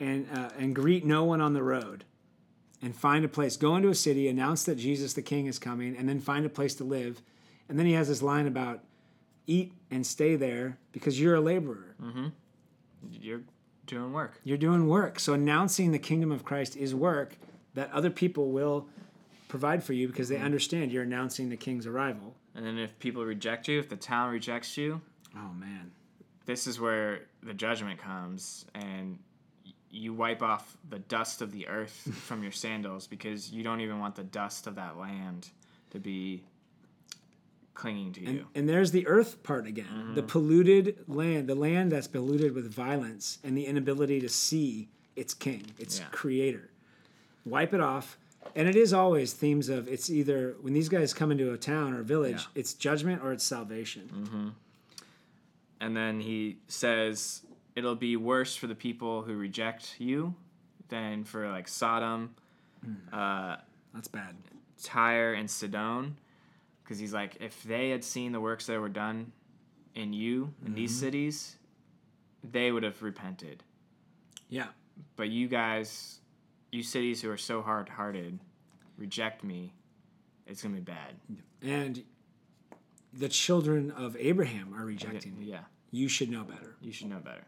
and, 0.00 0.28
uh, 0.32 0.50
and 0.58 0.74
greet 0.74 1.04
no 1.04 1.24
one 1.24 1.40
on 1.40 1.52
the 1.52 1.62
road. 1.62 2.04
And 2.82 2.94
find 2.94 3.24
a 3.24 3.28
place. 3.28 3.56
Go 3.56 3.74
into 3.76 3.88
a 3.88 3.94
city, 3.94 4.28
announce 4.28 4.64
that 4.64 4.76
Jesus 4.76 5.14
the 5.14 5.22
King 5.22 5.46
is 5.46 5.58
coming, 5.58 5.96
and 5.96 6.08
then 6.08 6.20
find 6.20 6.44
a 6.44 6.50
place 6.50 6.74
to 6.76 6.84
live. 6.84 7.22
And 7.68 7.78
then 7.78 7.86
he 7.86 7.94
has 7.94 8.08
this 8.08 8.22
line 8.22 8.46
about 8.46 8.80
eat 9.46 9.72
and 9.90 10.06
stay 10.06 10.36
there 10.36 10.78
because 10.92 11.20
you're 11.20 11.34
a 11.34 11.40
laborer. 11.40 11.96
Mm-hmm. 12.02 12.26
You're 13.10 13.42
doing 13.86 14.12
work. 14.12 14.40
You're 14.44 14.58
doing 14.58 14.88
work. 14.88 15.18
So 15.20 15.32
announcing 15.32 15.92
the 15.92 15.98
kingdom 15.98 16.30
of 16.32 16.44
Christ 16.44 16.76
is 16.76 16.94
work 16.94 17.36
that 17.74 17.90
other 17.92 18.10
people 18.10 18.50
will 18.50 18.88
provide 19.48 19.82
for 19.82 19.92
you 19.92 20.08
because 20.08 20.28
they 20.28 20.36
mm-hmm. 20.36 20.44
understand 20.44 20.92
you're 20.92 21.04
announcing 21.04 21.48
the 21.48 21.56
king's 21.56 21.86
arrival. 21.86 22.34
And 22.54 22.64
then 22.66 22.78
if 22.78 22.98
people 22.98 23.24
reject 23.24 23.68
you, 23.68 23.78
if 23.78 23.88
the 23.88 23.96
town 23.96 24.32
rejects 24.32 24.76
you, 24.76 25.00
Oh, 25.36 25.52
man. 25.52 25.92
this 26.46 26.66
is 26.66 26.80
where 26.80 27.22
the 27.42 27.54
judgment 27.54 28.00
comes 28.00 28.64
and 28.74 29.18
you 29.90 30.12
wipe 30.12 30.42
off 30.42 30.76
the 30.88 30.98
dust 30.98 31.42
of 31.42 31.52
the 31.52 31.68
earth 31.68 32.08
from 32.26 32.42
your 32.42 32.52
sandals 32.52 33.06
because 33.06 33.50
you 33.50 33.62
don't 33.62 33.80
even 33.80 33.98
want 33.98 34.14
the 34.14 34.24
dust 34.24 34.66
of 34.66 34.74
that 34.76 34.98
land 34.98 35.48
to 35.90 35.98
be 35.98 36.42
clinging 37.74 38.12
to 38.14 38.20
you. 38.20 38.46
And 38.54 38.68
there's 38.68 38.90
the 38.90 39.06
earth 39.06 39.42
part 39.42 39.66
again. 39.66 40.12
The 40.14 40.22
mm-hmm. 40.22 40.28
polluted 40.28 41.04
land, 41.06 41.46
the 41.46 41.54
land 41.54 41.92
that's 41.92 42.08
polluted 42.08 42.54
with 42.54 42.72
violence 42.72 43.38
and 43.44 43.56
the 43.56 43.66
inability 43.66 44.20
to 44.20 44.28
see 44.28 44.88
its 45.14 45.34
king, 45.34 45.66
its 45.78 45.98
Yeah. 45.98 46.06
creator. 46.10 46.70
Wipe 47.44 47.74
it 47.74 47.80
off. 47.80 48.18
And 48.54 48.68
it 48.68 48.76
is 48.76 48.92
always 48.92 49.32
themes 49.32 49.68
of 49.68 49.88
it's 49.88 50.08
either 50.08 50.56
when 50.60 50.72
these 50.72 50.88
guys 50.88 51.12
come 51.12 51.30
into 51.30 51.52
a 51.52 51.58
town 51.58 51.92
or 51.92 52.00
a 52.00 52.04
village, 52.04 52.42
Yeah. 52.42 52.60
it's 52.60 52.74
judgment 52.74 53.22
or 53.22 53.32
it's 53.32 53.44
salvation. 53.44 54.10
Mm-hmm. 54.12 54.48
And 55.80 55.96
then 55.96 56.20
he 56.20 56.58
says 56.68 57.42
it'll 57.76 57.94
be 57.94 58.16
worse 58.16 58.56
for 58.56 58.66
the 58.66 58.74
people 58.74 59.22
who 59.22 59.34
reject 59.36 59.96
you 60.00 60.34
than 60.88 61.22
for 61.24 61.48
like 61.50 61.68
Sodom, 61.68 62.34
uh, 63.12 63.56
That's 63.94 64.08
bad. 64.08 64.34
Tyre, 64.82 65.34
and 65.34 65.48
Sidon. 65.50 66.16
Because 66.82 66.98
he's 66.98 67.12
like, 67.12 67.36
if 67.40 67.62
they 67.64 67.90
had 67.90 68.02
seen 68.04 68.32
the 68.32 68.40
works 68.40 68.66
that 68.66 68.80
were 68.80 68.88
done 68.88 69.32
in 69.94 70.12
you, 70.12 70.52
in 70.64 70.74
these 70.74 70.96
cities, 70.96 71.56
they 72.44 72.70
would 72.70 72.82
have 72.84 73.02
repented. 73.02 73.62
Yeah. 74.48 74.66
But 75.16 75.28
you 75.28 75.48
guys, 75.48 76.20
you 76.70 76.82
cities 76.84 77.20
who 77.20 77.30
are 77.30 77.36
so 77.36 77.60
hard 77.60 77.88
hearted, 77.88 78.38
reject 78.96 79.42
me, 79.42 79.72
it's 80.46 80.62
going 80.62 80.74
to 80.76 80.80
be 80.80 80.84
bad. 80.84 81.14
And 81.60 82.04
the 83.12 83.28
children 83.28 83.90
of 83.90 84.16
Abraham 84.20 84.72
are 84.78 84.84
rejecting 84.84 85.36
me. 85.38 85.46
Yeah, 85.46 85.64
You 85.90 86.06
should 86.08 86.30
know 86.30 86.44
better. 86.44 86.76
you 86.80 86.92
should 86.92 87.08
know 87.08 87.18
better. 87.18 87.44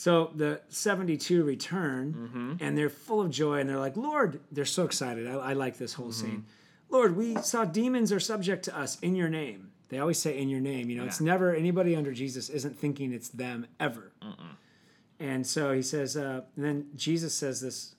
So 0.00 0.30
the 0.34 0.62
72 0.70 1.44
return 1.44 2.14
Mm-hmm. 2.14 2.52
and 2.64 2.78
they're 2.78 2.88
full 2.88 3.20
of 3.20 3.30
joy 3.30 3.58
and 3.60 3.68
they're 3.68 3.76
like, 3.78 3.98
Lord, 3.98 4.40
they're 4.50 4.64
so 4.64 4.84
excited. 4.86 5.26
I, 5.28 5.34
I 5.34 5.52
like 5.52 5.76
this 5.76 5.92
whole 5.92 6.06
Mm-hmm. 6.08 6.26
scene. 6.26 6.44
Lord, 6.88 7.18
we 7.18 7.36
saw 7.42 7.66
demons 7.66 8.10
are 8.10 8.18
subject 8.18 8.64
to 8.64 8.78
us 8.78 8.98
in 9.00 9.14
your 9.14 9.28
name. 9.28 9.72
They 9.90 9.98
always 9.98 10.18
say 10.18 10.38
in 10.38 10.48
your 10.48 10.58
name. 10.60 10.88
You 10.88 10.96
know, 10.96 11.04
it's 11.04 11.20
never 11.20 11.54
anybody 11.54 11.94
under 11.94 12.12
Jesus 12.12 12.48
isn't 12.48 12.78
thinking 12.78 13.12
it's 13.12 13.28
them 13.28 13.66
ever. 13.78 14.10
And 15.18 15.46
so 15.46 15.72
he 15.74 15.82
says, 15.82 16.16
uh, 16.16 16.40
and 16.56 16.64
then 16.64 16.86
Jesus 16.96 17.34
says 17.34 17.60
this. 17.60 17.94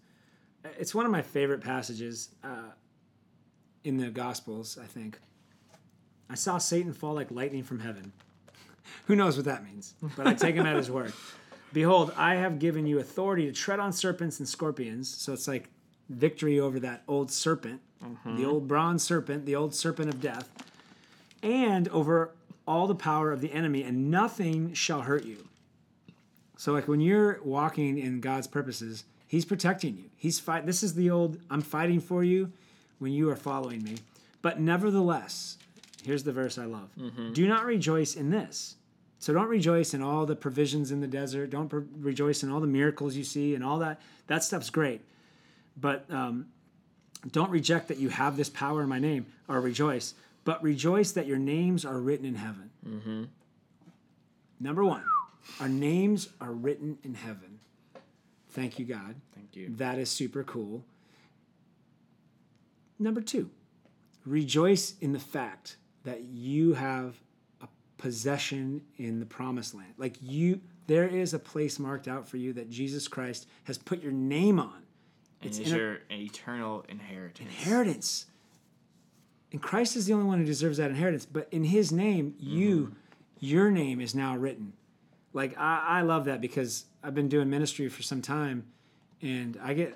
It's 0.79 0.95
one 0.95 1.05
of 1.05 1.11
my 1.11 1.21
favorite 1.21 1.61
passages 1.61 2.29
uh, 2.43 2.71
in 3.83 3.97
the 3.97 4.09
Gospels, 4.09 4.79
I 4.81 4.87
think. 4.87 5.19
I 6.31 6.35
saw 6.35 6.57
Satan 6.57 6.93
fall 6.93 7.13
like 7.13 7.29
lightning 7.29 7.61
from 7.63 7.79
heaven. 7.81 8.11
Who 9.05 9.15
knows 9.15 9.35
what 9.37 9.45
that 9.45 9.63
means? 9.63 9.93
But 10.17 10.25
I 10.25 10.33
take 10.33 10.55
him 10.55 10.65
at 10.65 10.75
his 10.75 10.89
word. 10.89 11.13
Behold, 11.73 12.13
I 12.17 12.35
have 12.35 12.59
given 12.59 12.85
you 12.85 12.99
authority 12.99 13.45
to 13.45 13.51
tread 13.51 13.79
on 13.79 13.93
serpents 13.93 14.39
and 14.39 14.47
scorpions. 14.47 15.09
So 15.09 15.33
it's 15.33 15.47
like 15.47 15.69
victory 16.09 16.59
over 16.59 16.79
that 16.81 17.03
old 17.07 17.31
serpent, 17.31 17.81
the 18.25 18.45
old 18.45 18.67
bronze 18.67 19.03
serpent, 19.03 19.45
the 19.45 19.55
old 19.55 19.73
serpent 19.73 20.09
of 20.09 20.19
death, 20.21 20.49
and 21.41 21.87
over 21.89 22.31
all 22.67 22.87
the 22.87 22.95
power 22.95 23.31
of 23.31 23.41
the 23.41 23.51
enemy, 23.51 23.83
and 23.83 24.11
nothing 24.11 24.73
shall 24.73 25.01
hurt 25.01 25.25
you. 25.25 25.47
So 26.57 26.73
like 26.73 26.87
when 26.87 27.01
you're 27.01 27.39
walking 27.43 27.97
in 27.97 28.19
God's 28.19 28.47
purposes, 28.47 29.05
He's 29.27 29.45
protecting 29.45 29.95
you. 29.95 30.09
He's 30.17 30.41
fight. 30.41 30.65
This 30.65 30.83
is 30.83 30.93
the 30.93 31.09
old 31.09 31.39
I'm 31.49 31.61
fighting 31.61 32.01
for 32.01 32.21
you 32.21 32.51
when 32.99 33.13
you 33.13 33.29
are 33.29 33.35
following 33.37 33.81
me. 33.81 33.95
But 34.41 34.59
nevertheless, 34.59 35.57
here's 36.03 36.23
the 36.23 36.33
verse 36.33 36.57
I 36.57 36.65
love. 36.65 36.89
Mm-hmm. 36.99 37.31
Do 37.31 37.47
not 37.47 37.65
rejoice 37.65 38.15
in 38.15 38.29
this. 38.29 38.75
So 39.21 39.33
don't 39.33 39.49
rejoice 39.49 39.93
in 39.93 40.01
all 40.01 40.25
the 40.25 40.35
provisions 40.35 40.91
in 40.91 40.99
the 40.99 41.07
desert. 41.07 41.51
Don't 41.51 41.69
per- 41.69 41.85
rejoice 41.99 42.41
in 42.41 42.51
all 42.51 42.59
the 42.59 42.65
miracles 42.65 43.15
you 43.15 43.23
see 43.23 43.53
and 43.53 43.63
all 43.63 43.77
that. 43.77 44.01
That 44.25 44.43
stuff's 44.43 44.71
great. 44.71 45.01
But 45.77 46.05
um, 46.09 46.47
don't 47.31 47.51
reject 47.51 47.87
that 47.89 47.97
you 47.97 48.09
have 48.09 48.35
this 48.35 48.49
power 48.49 48.81
in 48.81 48.89
my 48.89 48.97
name 48.97 49.27
or 49.47 49.61
rejoice. 49.61 50.15
But 50.43 50.63
rejoice 50.63 51.11
that 51.11 51.27
your 51.27 51.37
names 51.37 51.85
are 51.85 51.99
written 51.99 52.25
in 52.25 52.33
heaven. 52.33 53.29
Number 54.59 54.83
one, 54.83 55.03
our 55.59 55.69
names 55.69 56.29
are 56.41 56.51
written 56.51 56.97
in 57.03 57.13
heaven. 57.13 57.59
Thank 58.49 58.79
you, 58.79 58.85
God. 58.85 59.13
Thank 59.35 59.55
you. 59.55 59.69
That 59.77 59.99
is 59.99 60.09
super 60.09 60.43
cool. 60.43 60.83
Number 62.97 63.21
two, 63.21 63.51
rejoice 64.25 64.95
in 64.99 65.13
the 65.13 65.19
fact 65.19 65.77
that 66.05 66.23
you 66.23 66.73
have 66.73 67.21
possession 68.01 68.81
in 68.97 69.19
the 69.19 69.25
promised 69.25 69.75
land. 69.75 69.93
Like 69.97 70.17
you, 70.21 70.59
there 70.87 71.07
is 71.07 71.33
a 71.33 71.39
place 71.39 71.77
marked 71.77 72.07
out 72.07 72.27
for 72.27 72.37
you 72.37 72.51
that 72.53 72.69
Jesus 72.69 73.07
Christ 73.07 73.47
has 73.65 73.77
put 73.77 74.01
your 74.01 74.11
name 74.11 74.59
on. 74.59 74.81
And 75.41 75.49
It's 75.49 75.59
in 75.59 75.75
your 75.75 75.99
eternal 76.09 76.83
inheritance. 76.89 77.47
Inheritance. 77.47 78.25
And 79.51 79.61
Christ 79.61 79.95
is 79.95 80.07
the 80.07 80.13
only 80.13 80.25
one 80.25 80.39
who 80.39 80.45
deserves 80.45 80.77
that 80.77 80.89
inheritance. 80.89 81.25
But 81.25 81.47
in 81.51 81.63
his 81.63 81.91
name, 81.91 82.33
you, 82.39 82.85
mm-hmm. 82.85 82.93
your 83.39 83.69
name 83.69 84.01
is 84.01 84.15
now 84.15 84.35
written. 84.35 84.73
Like 85.33 85.55
I, 85.57 85.99
I 85.99 86.01
love 86.01 86.25
that 86.25 86.41
because 86.41 86.85
I've 87.03 87.13
been 87.13 87.29
doing 87.29 87.49
ministry 87.49 87.87
for 87.87 88.01
some 88.01 88.21
time 88.21 88.65
and 89.21 89.57
I 89.61 89.73
get 89.73 89.95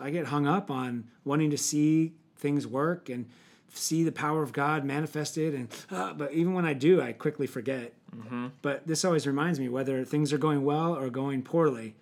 I 0.00 0.10
get 0.10 0.26
hung 0.26 0.46
up 0.46 0.70
on 0.70 1.08
wanting 1.24 1.50
to 1.50 1.58
see 1.58 2.12
things 2.36 2.64
work 2.64 3.08
and 3.08 3.26
see 3.74 4.02
the 4.04 4.12
power 4.12 4.42
of 4.42 4.52
God 4.52 4.84
manifested. 4.84 5.54
And 5.54 5.68
uh, 5.90 6.12
but 6.14 6.32
even 6.32 6.54
when 6.54 6.64
I 6.64 6.72
do, 6.74 7.00
I 7.02 7.12
quickly 7.12 7.46
forget. 7.46 7.92
But 8.62 8.86
this 8.86 9.04
always 9.04 9.26
reminds 9.26 9.60
me 9.60 9.68
whether 9.68 10.04
things 10.04 10.32
are 10.32 10.38
going 10.38 10.64
well 10.64 10.96
or 10.96 11.10
going 11.10 11.42
poorly. 11.42 11.94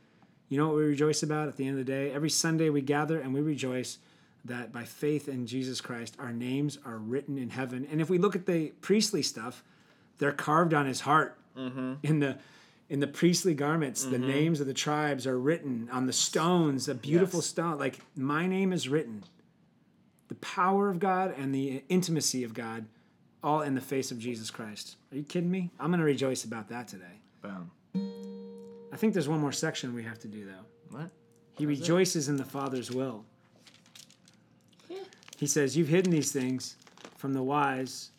You 0.49 0.59
know 0.59 0.69
what 0.69 0.77
we 0.77 0.85
rejoice 0.85 1.23
about 1.25 1.49
at 1.49 1.57
the 1.57 1.67
end 1.67 1.79
of 1.79 1.85
the 1.85 1.93
day? 1.93 2.13
Every 2.13 2.31
Sunday 2.31 2.71
we 2.71 2.81
gather 2.81 3.19
and 3.21 3.35
we 3.35 3.41
rejoice 3.41 3.99
that 4.45 4.73
by 4.73 4.85
faith 4.85 5.29
in 5.29 5.47
Jesus 5.47 5.81
Christ, 5.81 6.15
our 6.21 6.33
names 6.33 6.79
are 6.87 6.99
written 6.99 7.37
in 7.37 7.51
heaven. 7.51 7.87
And 7.91 8.01
if 8.01 8.09
we 8.09 8.19
look 8.19 8.37
at 8.37 8.47
the 8.47 8.69
priestly 8.81 9.23
stuff, 9.23 9.65
they're 10.19 10.31
carved 10.33 10.73
on 10.73 10.87
his 10.87 11.01
heart 11.01 11.37
in 11.57 12.21
the 12.21 12.39
in 12.89 13.01
the 13.01 13.09
priestly 13.09 13.53
garments, 13.55 14.05
the 14.05 14.17
Mm-hmm. 14.17 14.27
names 14.29 14.61
of 14.61 14.69
the 14.69 14.75
tribes 14.75 15.27
are 15.27 15.37
written 15.39 15.89
on 15.91 16.07
the 16.07 16.13
stones, 16.13 16.89
a 16.89 16.95
beautiful 16.95 17.39
Yes. 17.41 17.47
stone. 17.47 17.79
Like 17.79 17.99
my 18.15 18.47
name 18.47 18.73
is 18.73 18.89
written. 18.89 19.25
The 20.29 20.35
power 20.37 20.89
of 20.89 20.99
God 20.99 21.35
and 21.37 21.55
the 21.55 21.83
intimacy 21.89 22.45
of 22.45 22.53
God, 22.55 22.87
all 23.43 23.63
in 23.63 23.75
the 23.75 23.81
face 23.81 24.11
of 24.11 24.19
Jesus 24.19 24.51
Christ. 24.51 24.97
Are 25.13 25.17
you 25.17 25.23
kidding 25.23 25.51
me? 25.51 25.71
I'm 25.79 25.89
going 25.89 26.01
to 26.01 26.05
rejoice 26.05 26.45
about 26.45 26.69
that 26.71 26.89
today. 26.89 27.05
Boom. 27.43 27.71
I 28.93 28.97
think 28.97 29.13
there's 29.13 29.29
one 29.29 29.41
more 29.41 29.53
section 29.53 29.95
we 29.95 30.03
have 30.03 30.19
to 30.21 30.29
do, 30.29 30.45
though. 30.45 30.97
What? 30.97 31.11
He 31.57 31.67
rejoices 31.67 32.29
in 32.29 32.37
the 32.37 32.45
Father's 32.45 32.91
will. 32.91 33.25
He 35.39 35.47
says, 35.47 35.77
You've 35.77 35.89
hidden 35.89 36.11
these 36.11 36.33
things 36.33 36.77
from 37.17 37.33
the 37.33 37.43
wise 37.43 38.11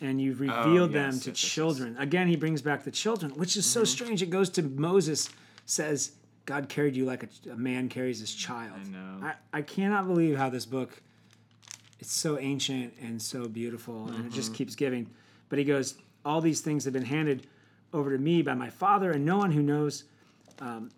and 0.00 0.20
you've 0.20 0.40
oh, 0.40 0.44
revealed 0.44 0.92
them 0.92 1.10
Oh, 1.10 1.14
yes, 1.14 1.22
to 1.24 1.30
yes, 1.30 1.36
yes, 1.36 1.44
yes. 1.44 1.52
children. 1.52 1.96
Again, 1.98 2.28
he 2.28 2.36
brings 2.36 2.62
back 2.62 2.84
the 2.84 2.90
children, 2.90 3.32
which 3.32 3.56
is 3.56 3.64
so 3.64 3.80
mm-hmm. 3.80 3.86
strange. 3.86 4.22
It 4.22 4.30
goes 4.30 4.50
to 4.50 4.62
Moses, 4.62 5.30
says, 5.66 6.12
God 6.46 6.68
carried 6.68 6.94
you 6.96 7.04
like 7.06 7.22
a, 7.22 7.50
a 7.50 7.56
man 7.56 7.88
carries 7.88 8.20
his 8.20 8.34
child. 8.34 8.72
I 8.78 8.88
know. 8.90 9.26
I, 9.26 9.58
I 9.58 9.62
cannot 9.62 10.06
believe 10.06 10.36
how 10.36 10.50
this 10.50 10.66
book 10.66 11.00
it's 12.00 12.12
so 12.12 12.38
ancient 12.38 12.92
and 13.00 13.20
so 13.22 13.48
beautiful 13.48 14.08
and 14.08 14.26
it 14.26 14.32
just 14.32 14.48
Mm-hmm. 14.48 14.56
keeps 14.56 14.74
giving. 14.74 15.10
But 15.48 15.58
he 15.58 15.64
goes, 15.64 15.94
All 16.24 16.40
these 16.40 16.60
things 16.60 16.84
have 16.84 16.92
been 16.92 17.04
handed 17.04 17.46
over 17.92 18.10
to 18.10 18.18
me 18.18 18.42
by 18.42 18.54
my 18.54 18.68
father, 18.70 19.12
and 19.12 19.24
no 19.24 19.38
one 19.38 19.52
who 19.52 19.62
knows 19.62 20.04
um, 20.60 20.90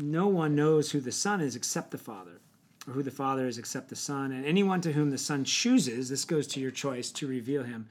no 0.00 0.26
one 0.28 0.54
knows 0.54 0.90
who 0.92 1.00
the 1.00 1.12
Son 1.12 1.40
is 1.40 1.54
except 1.56 1.90
the 1.90 1.98
Father, 1.98 2.40
or 2.86 2.94
who 2.94 3.02
the 3.02 3.10
Father 3.10 3.46
is 3.46 3.58
except 3.58 3.88
the 3.88 3.96
Son, 3.96 4.32
and 4.32 4.44
anyone 4.46 4.80
to 4.80 4.92
whom 4.92 5.10
the 5.10 5.18
Son 5.18 5.44
chooses, 5.44 6.08
this 6.08 6.24
goes 6.24 6.46
to 6.48 6.60
your 6.60 6.70
choice, 6.72 7.10
to 7.12 7.26
reveal 7.28 7.62
him. 7.62 7.88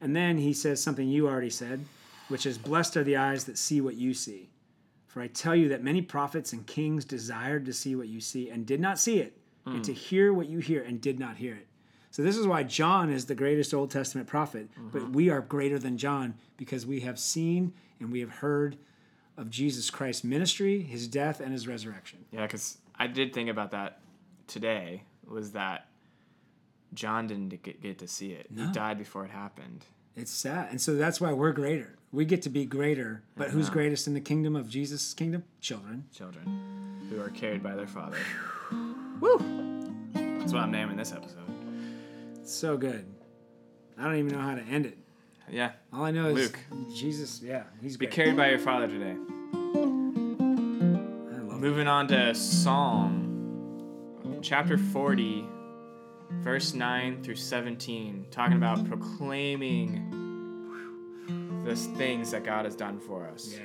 And 0.00 0.14
then 0.14 0.38
he 0.38 0.52
says 0.52 0.82
something 0.82 1.08
you 1.08 1.28
already 1.28 1.50
said, 1.50 1.84
which 2.28 2.46
is, 2.46 2.58
Blessed 2.58 2.96
are 2.96 3.04
the 3.04 3.16
eyes 3.16 3.44
that 3.44 3.58
see 3.58 3.80
what 3.80 3.94
you 3.94 4.12
see. 4.14 4.48
For 5.16 5.22
I 5.22 5.28
tell 5.28 5.56
you 5.56 5.70
that 5.70 5.82
many 5.82 6.02
prophets 6.02 6.52
and 6.52 6.66
kings 6.66 7.06
desired 7.06 7.64
to 7.64 7.72
see 7.72 7.96
what 7.96 8.06
you 8.06 8.20
see 8.20 8.50
and 8.50 8.66
did 8.66 8.80
not 8.80 8.98
see 8.98 9.18
it, 9.18 9.34
and 9.64 9.82
to 9.82 9.92
hmm. 9.92 9.96
hear 9.96 10.30
what 10.30 10.46
you 10.46 10.58
hear 10.58 10.82
and 10.82 11.00
did 11.00 11.18
not 11.18 11.38
hear 11.38 11.54
it. 11.54 11.68
So 12.10 12.22
this 12.22 12.36
is 12.36 12.46
why 12.46 12.64
John 12.64 13.08
is 13.08 13.24
the 13.24 13.34
greatest 13.34 13.72
Old 13.72 13.90
Testament 13.90 14.26
prophet, 14.26 14.68
but 14.92 15.00
mm-hmm. 15.00 15.12
we 15.12 15.30
are 15.30 15.40
greater 15.40 15.78
than 15.78 15.96
John 15.96 16.34
because 16.58 16.84
we 16.84 17.00
have 17.00 17.18
seen 17.18 17.72
and 17.98 18.12
we 18.12 18.20
have 18.20 18.28
heard 18.28 18.76
of 19.38 19.48
Jesus 19.48 19.88
Christ's 19.88 20.22
ministry, 20.22 20.82
his 20.82 21.08
death, 21.08 21.40
and 21.40 21.50
his 21.50 21.66
resurrection. 21.66 22.26
Yeah, 22.30 22.42
because 22.42 22.76
I 22.96 23.06
did 23.06 23.32
think 23.32 23.48
about 23.48 23.70
that 23.70 24.00
today. 24.46 25.04
Was 25.26 25.52
that 25.52 25.88
John 26.92 27.26
didn't 27.26 27.62
get, 27.62 27.80
get 27.80 27.98
to 28.00 28.06
see 28.06 28.32
it? 28.32 28.48
He 28.54 28.66
died 28.70 28.98
before 28.98 29.24
it 29.24 29.30
happened. 29.30 29.86
It's 30.14 30.30
sad. 30.30 30.68
And 30.70 30.80
so 30.80 30.94
that's 30.94 31.22
why 31.22 31.32
we're 31.32 31.52
greater. 31.52 31.96
We 32.16 32.24
get 32.24 32.42
to 32.42 32.48
be 32.48 32.64
greater. 32.64 33.22
But 33.36 33.50
who's 33.50 33.66
uh-huh. 33.66 33.74
greatest 33.74 34.06
in 34.06 34.14
the 34.14 34.22
kingdom 34.22 34.56
of 34.56 34.70
Jesus' 34.70 35.12
kingdom? 35.12 35.44
Children. 35.60 36.06
Children 36.14 37.06
who 37.10 37.20
are 37.20 37.28
carried 37.28 37.62
by 37.62 37.74
their 37.74 37.86
father. 37.86 38.16
Woo! 39.20 39.36
That's 40.14 40.54
what 40.54 40.62
I'm 40.62 40.70
naming 40.70 40.96
this 40.96 41.12
episode. 41.12 41.44
It's 42.36 42.54
so 42.54 42.78
good. 42.78 43.04
I 43.98 44.04
don't 44.04 44.16
even 44.16 44.32
know 44.32 44.40
how 44.40 44.54
to 44.54 44.62
end 44.62 44.86
it. 44.86 44.96
Yeah. 45.50 45.72
All 45.92 46.04
I 46.04 46.10
know 46.10 46.30
is 46.30 46.36
Luke. 46.36 46.58
Jesus, 46.94 47.42
yeah, 47.42 47.64
he's 47.82 47.98
Be 47.98 48.06
great. 48.06 48.14
carried 48.14 48.36
by 48.38 48.48
your 48.48 48.60
father 48.60 48.88
today. 48.88 49.14
I 49.54 49.58
love 51.42 51.58
it. 51.58 51.60
Moving 51.60 51.86
on 51.86 52.08
to 52.08 52.34
Psalm 52.34 54.40
chapter 54.40 54.78
40, 54.78 55.44
verse 56.42 56.72
9 56.72 57.22
through 57.22 57.36
17, 57.36 58.28
talking 58.30 58.56
about 58.56 58.88
proclaiming 58.88 60.25
the 61.66 61.74
things 61.74 62.30
that 62.30 62.44
God 62.44 62.64
has 62.64 62.76
done 62.76 63.00
for 63.00 63.26
us. 63.26 63.54
Yeah. 63.54 63.60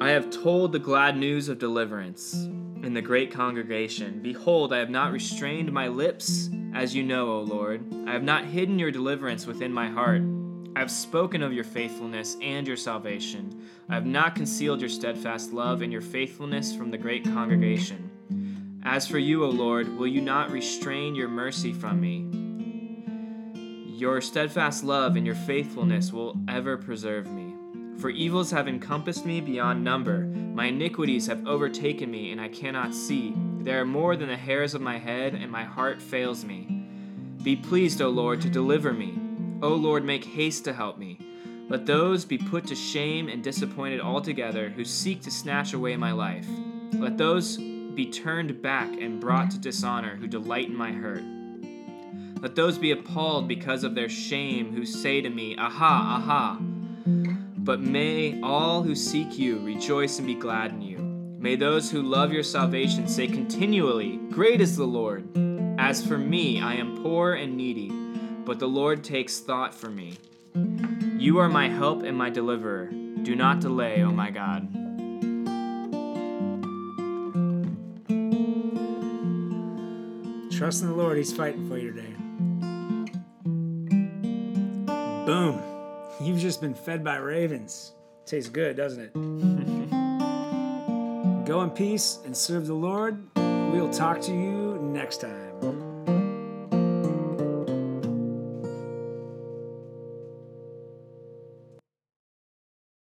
I 0.00 0.10
have 0.10 0.30
told 0.30 0.72
the 0.72 0.78
glad 0.78 1.16
news 1.16 1.48
of 1.48 1.58
deliverance 1.58 2.34
in 2.34 2.92
the 2.92 3.00
great 3.00 3.32
congregation. 3.32 4.20
Behold, 4.20 4.72
I 4.72 4.78
have 4.78 4.90
not 4.90 5.12
restrained 5.12 5.72
my 5.72 5.88
lips, 5.88 6.50
as 6.74 6.94
you 6.94 7.02
know, 7.02 7.32
O 7.32 7.40
Lord. 7.40 7.82
I 8.06 8.12
have 8.12 8.22
not 8.22 8.44
hidden 8.44 8.78
your 8.78 8.90
deliverance 8.90 9.46
within 9.46 9.72
my 9.72 9.88
heart. 9.88 10.22
I 10.76 10.80
have 10.80 10.90
spoken 10.90 11.42
of 11.42 11.52
your 11.52 11.64
faithfulness 11.64 12.36
and 12.42 12.66
your 12.66 12.76
salvation. 12.76 13.68
I 13.88 13.94
have 13.94 14.06
not 14.06 14.34
concealed 14.34 14.80
your 14.80 14.90
steadfast 14.90 15.52
love 15.52 15.80
and 15.82 15.92
your 15.92 16.02
faithfulness 16.02 16.74
from 16.74 16.90
the 16.90 16.98
great 16.98 17.24
congregation. 17.24 18.80
As 18.84 19.06
for 19.06 19.18
you, 19.18 19.44
O 19.44 19.48
Lord, 19.48 19.96
will 19.96 20.08
you 20.08 20.20
not 20.20 20.50
restrain 20.50 21.14
your 21.14 21.28
mercy 21.28 21.72
from 21.72 22.00
me? 22.00 22.41
Your 24.02 24.20
steadfast 24.20 24.82
love 24.82 25.14
and 25.14 25.24
your 25.24 25.36
faithfulness 25.36 26.12
will 26.12 26.36
ever 26.48 26.76
preserve 26.76 27.30
me. 27.30 27.54
For 28.00 28.10
evils 28.10 28.50
have 28.50 28.66
encompassed 28.66 29.24
me 29.24 29.40
beyond 29.40 29.84
number. 29.84 30.24
My 30.24 30.64
iniquities 30.64 31.28
have 31.28 31.46
overtaken 31.46 32.10
me, 32.10 32.32
and 32.32 32.40
I 32.40 32.48
cannot 32.48 32.96
see. 32.96 33.32
They 33.60 33.74
are 33.74 33.84
more 33.84 34.16
than 34.16 34.26
the 34.26 34.36
hairs 34.36 34.74
of 34.74 34.80
my 34.80 34.98
head, 34.98 35.34
and 35.34 35.52
my 35.52 35.62
heart 35.62 36.02
fails 36.02 36.44
me. 36.44 36.84
Be 37.44 37.54
pleased, 37.54 38.02
O 38.02 38.08
Lord, 38.08 38.40
to 38.40 38.50
deliver 38.50 38.92
me. 38.92 39.20
O 39.62 39.68
Lord, 39.68 40.04
make 40.04 40.24
haste 40.24 40.64
to 40.64 40.72
help 40.72 40.98
me. 40.98 41.20
Let 41.68 41.86
those 41.86 42.24
be 42.24 42.38
put 42.38 42.66
to 42.66 42.74
shame 42.74 43.28
and 43.28 43.40
disappointed 43.40 44.00
altogether 44.00 44.68
who 44.68 44.84
seek 44.84 45.22
to 45.22 45.30
snatch 45.30 45.74
away 45.74 45.96
my 45.96 46.10
life. 46.10 46.48
Let 46.94 47.18
those 47.18 47.56
be 47.56 48.10
turned 48.10 48.60
back 48.62 48.88
and 49.00 49.20
brought 49.20 49.52
to 49.52 49.58
dishonor 49.58 50.16
who 50.16 50.26
delight 50.26 50.66
in 50.66 50.74
my 50.74 50.90
hurt. 50.90 51.22
Let 52.42 52.56
those 52.56 52.76
be 52.76 52.90
appalled 52.90 53.46
because 53.46 53.84
of 53.84 53.94
their 53.94 54.08
shame 54.08 54.74
who 54.74 54.84
say 54.84 55.20
to 55.20 55.30
me, 55.30 55.54
Aha, 55.56 56.18
aha. 56.18 56.58
But 56.58 57.78
may 57.78 58.40
all 58.42 58.82
who 58.82 58.96
seek 58.96 59.38
you 59.38 59.64
rejoice 59.64 60.18
and 60.18 60.26
be 60.26 60.34
glad 60.34 60.72
in 60.72 60.82
you. 60.82 60.98
May 61.38 61.54
those 61.54 61.88
who 61.88 62.02
love 62.02 62.32
your 62.32 62.42
salvation 62.42 63.06
say 63.06 63.28
continually, 63.28 64.16
Great 64.32 64.60
is 64.60 64.76
the 64.76 64.84
Lord. 64.84 65.28
As 65.78 66.04
for 66.04 66.18
me, 66.18 66.60
I 66.60 66.74
am 66.74 67.00
poor 67.00 67.34
and 67.34 67.56
needy, 67.56 67.90
but 68.44 68.58
the 68.58 68.66
Lord 68.66 69.04
takes 69.04 69.38
thought 69.38 69.72
for 69.72 69.88
me. 69.88 70.18
You 71.16 71.38
are 71.38 71.48
my 71.48 71.68
help 71.68 72.02
and 72.02 72.18
my 72.18 72.28
deliverer. 72.28 72.86
Do 72.86 73.36
not 73.36 73.60
delay, 73.60 74.02
O 74.02 74.10
my 74.10 74.30
God. 74.30 74.68
Trust 80.50 80.82
in 80.82 80.88
the 80.88 80.94
Lord, 80.96 81.18
he's 81.18 81.32
fighting 81.32 81.68
for 81.68 81.78
you 81.78 81.92
today. 81.92 82.21
Boom. 85.26 85.62
You've 86.20 86.38
just 86.38 86.60
been 86.60 86.74
fed 86.74 87.04
by 87.04 87.16
ravens. 87.16 87.92
Tastes 88.26 88.50
good, 88.50 88.76
doesn't 88.76 89.00
it? 89.00 89.12
Go 91.46 91.62
in 91.62 91.70
peace 91.70 92.18
and 92.24 92.36
serve 92.36 92.66
the 92.66 92.74
Lord. 92.74 93.22
We'll 93.36 93.92
talk 93.92 94.20
to 94.22 94.32
you 94.32 94.78
next 94.82 95.20
time. 95.20 95.41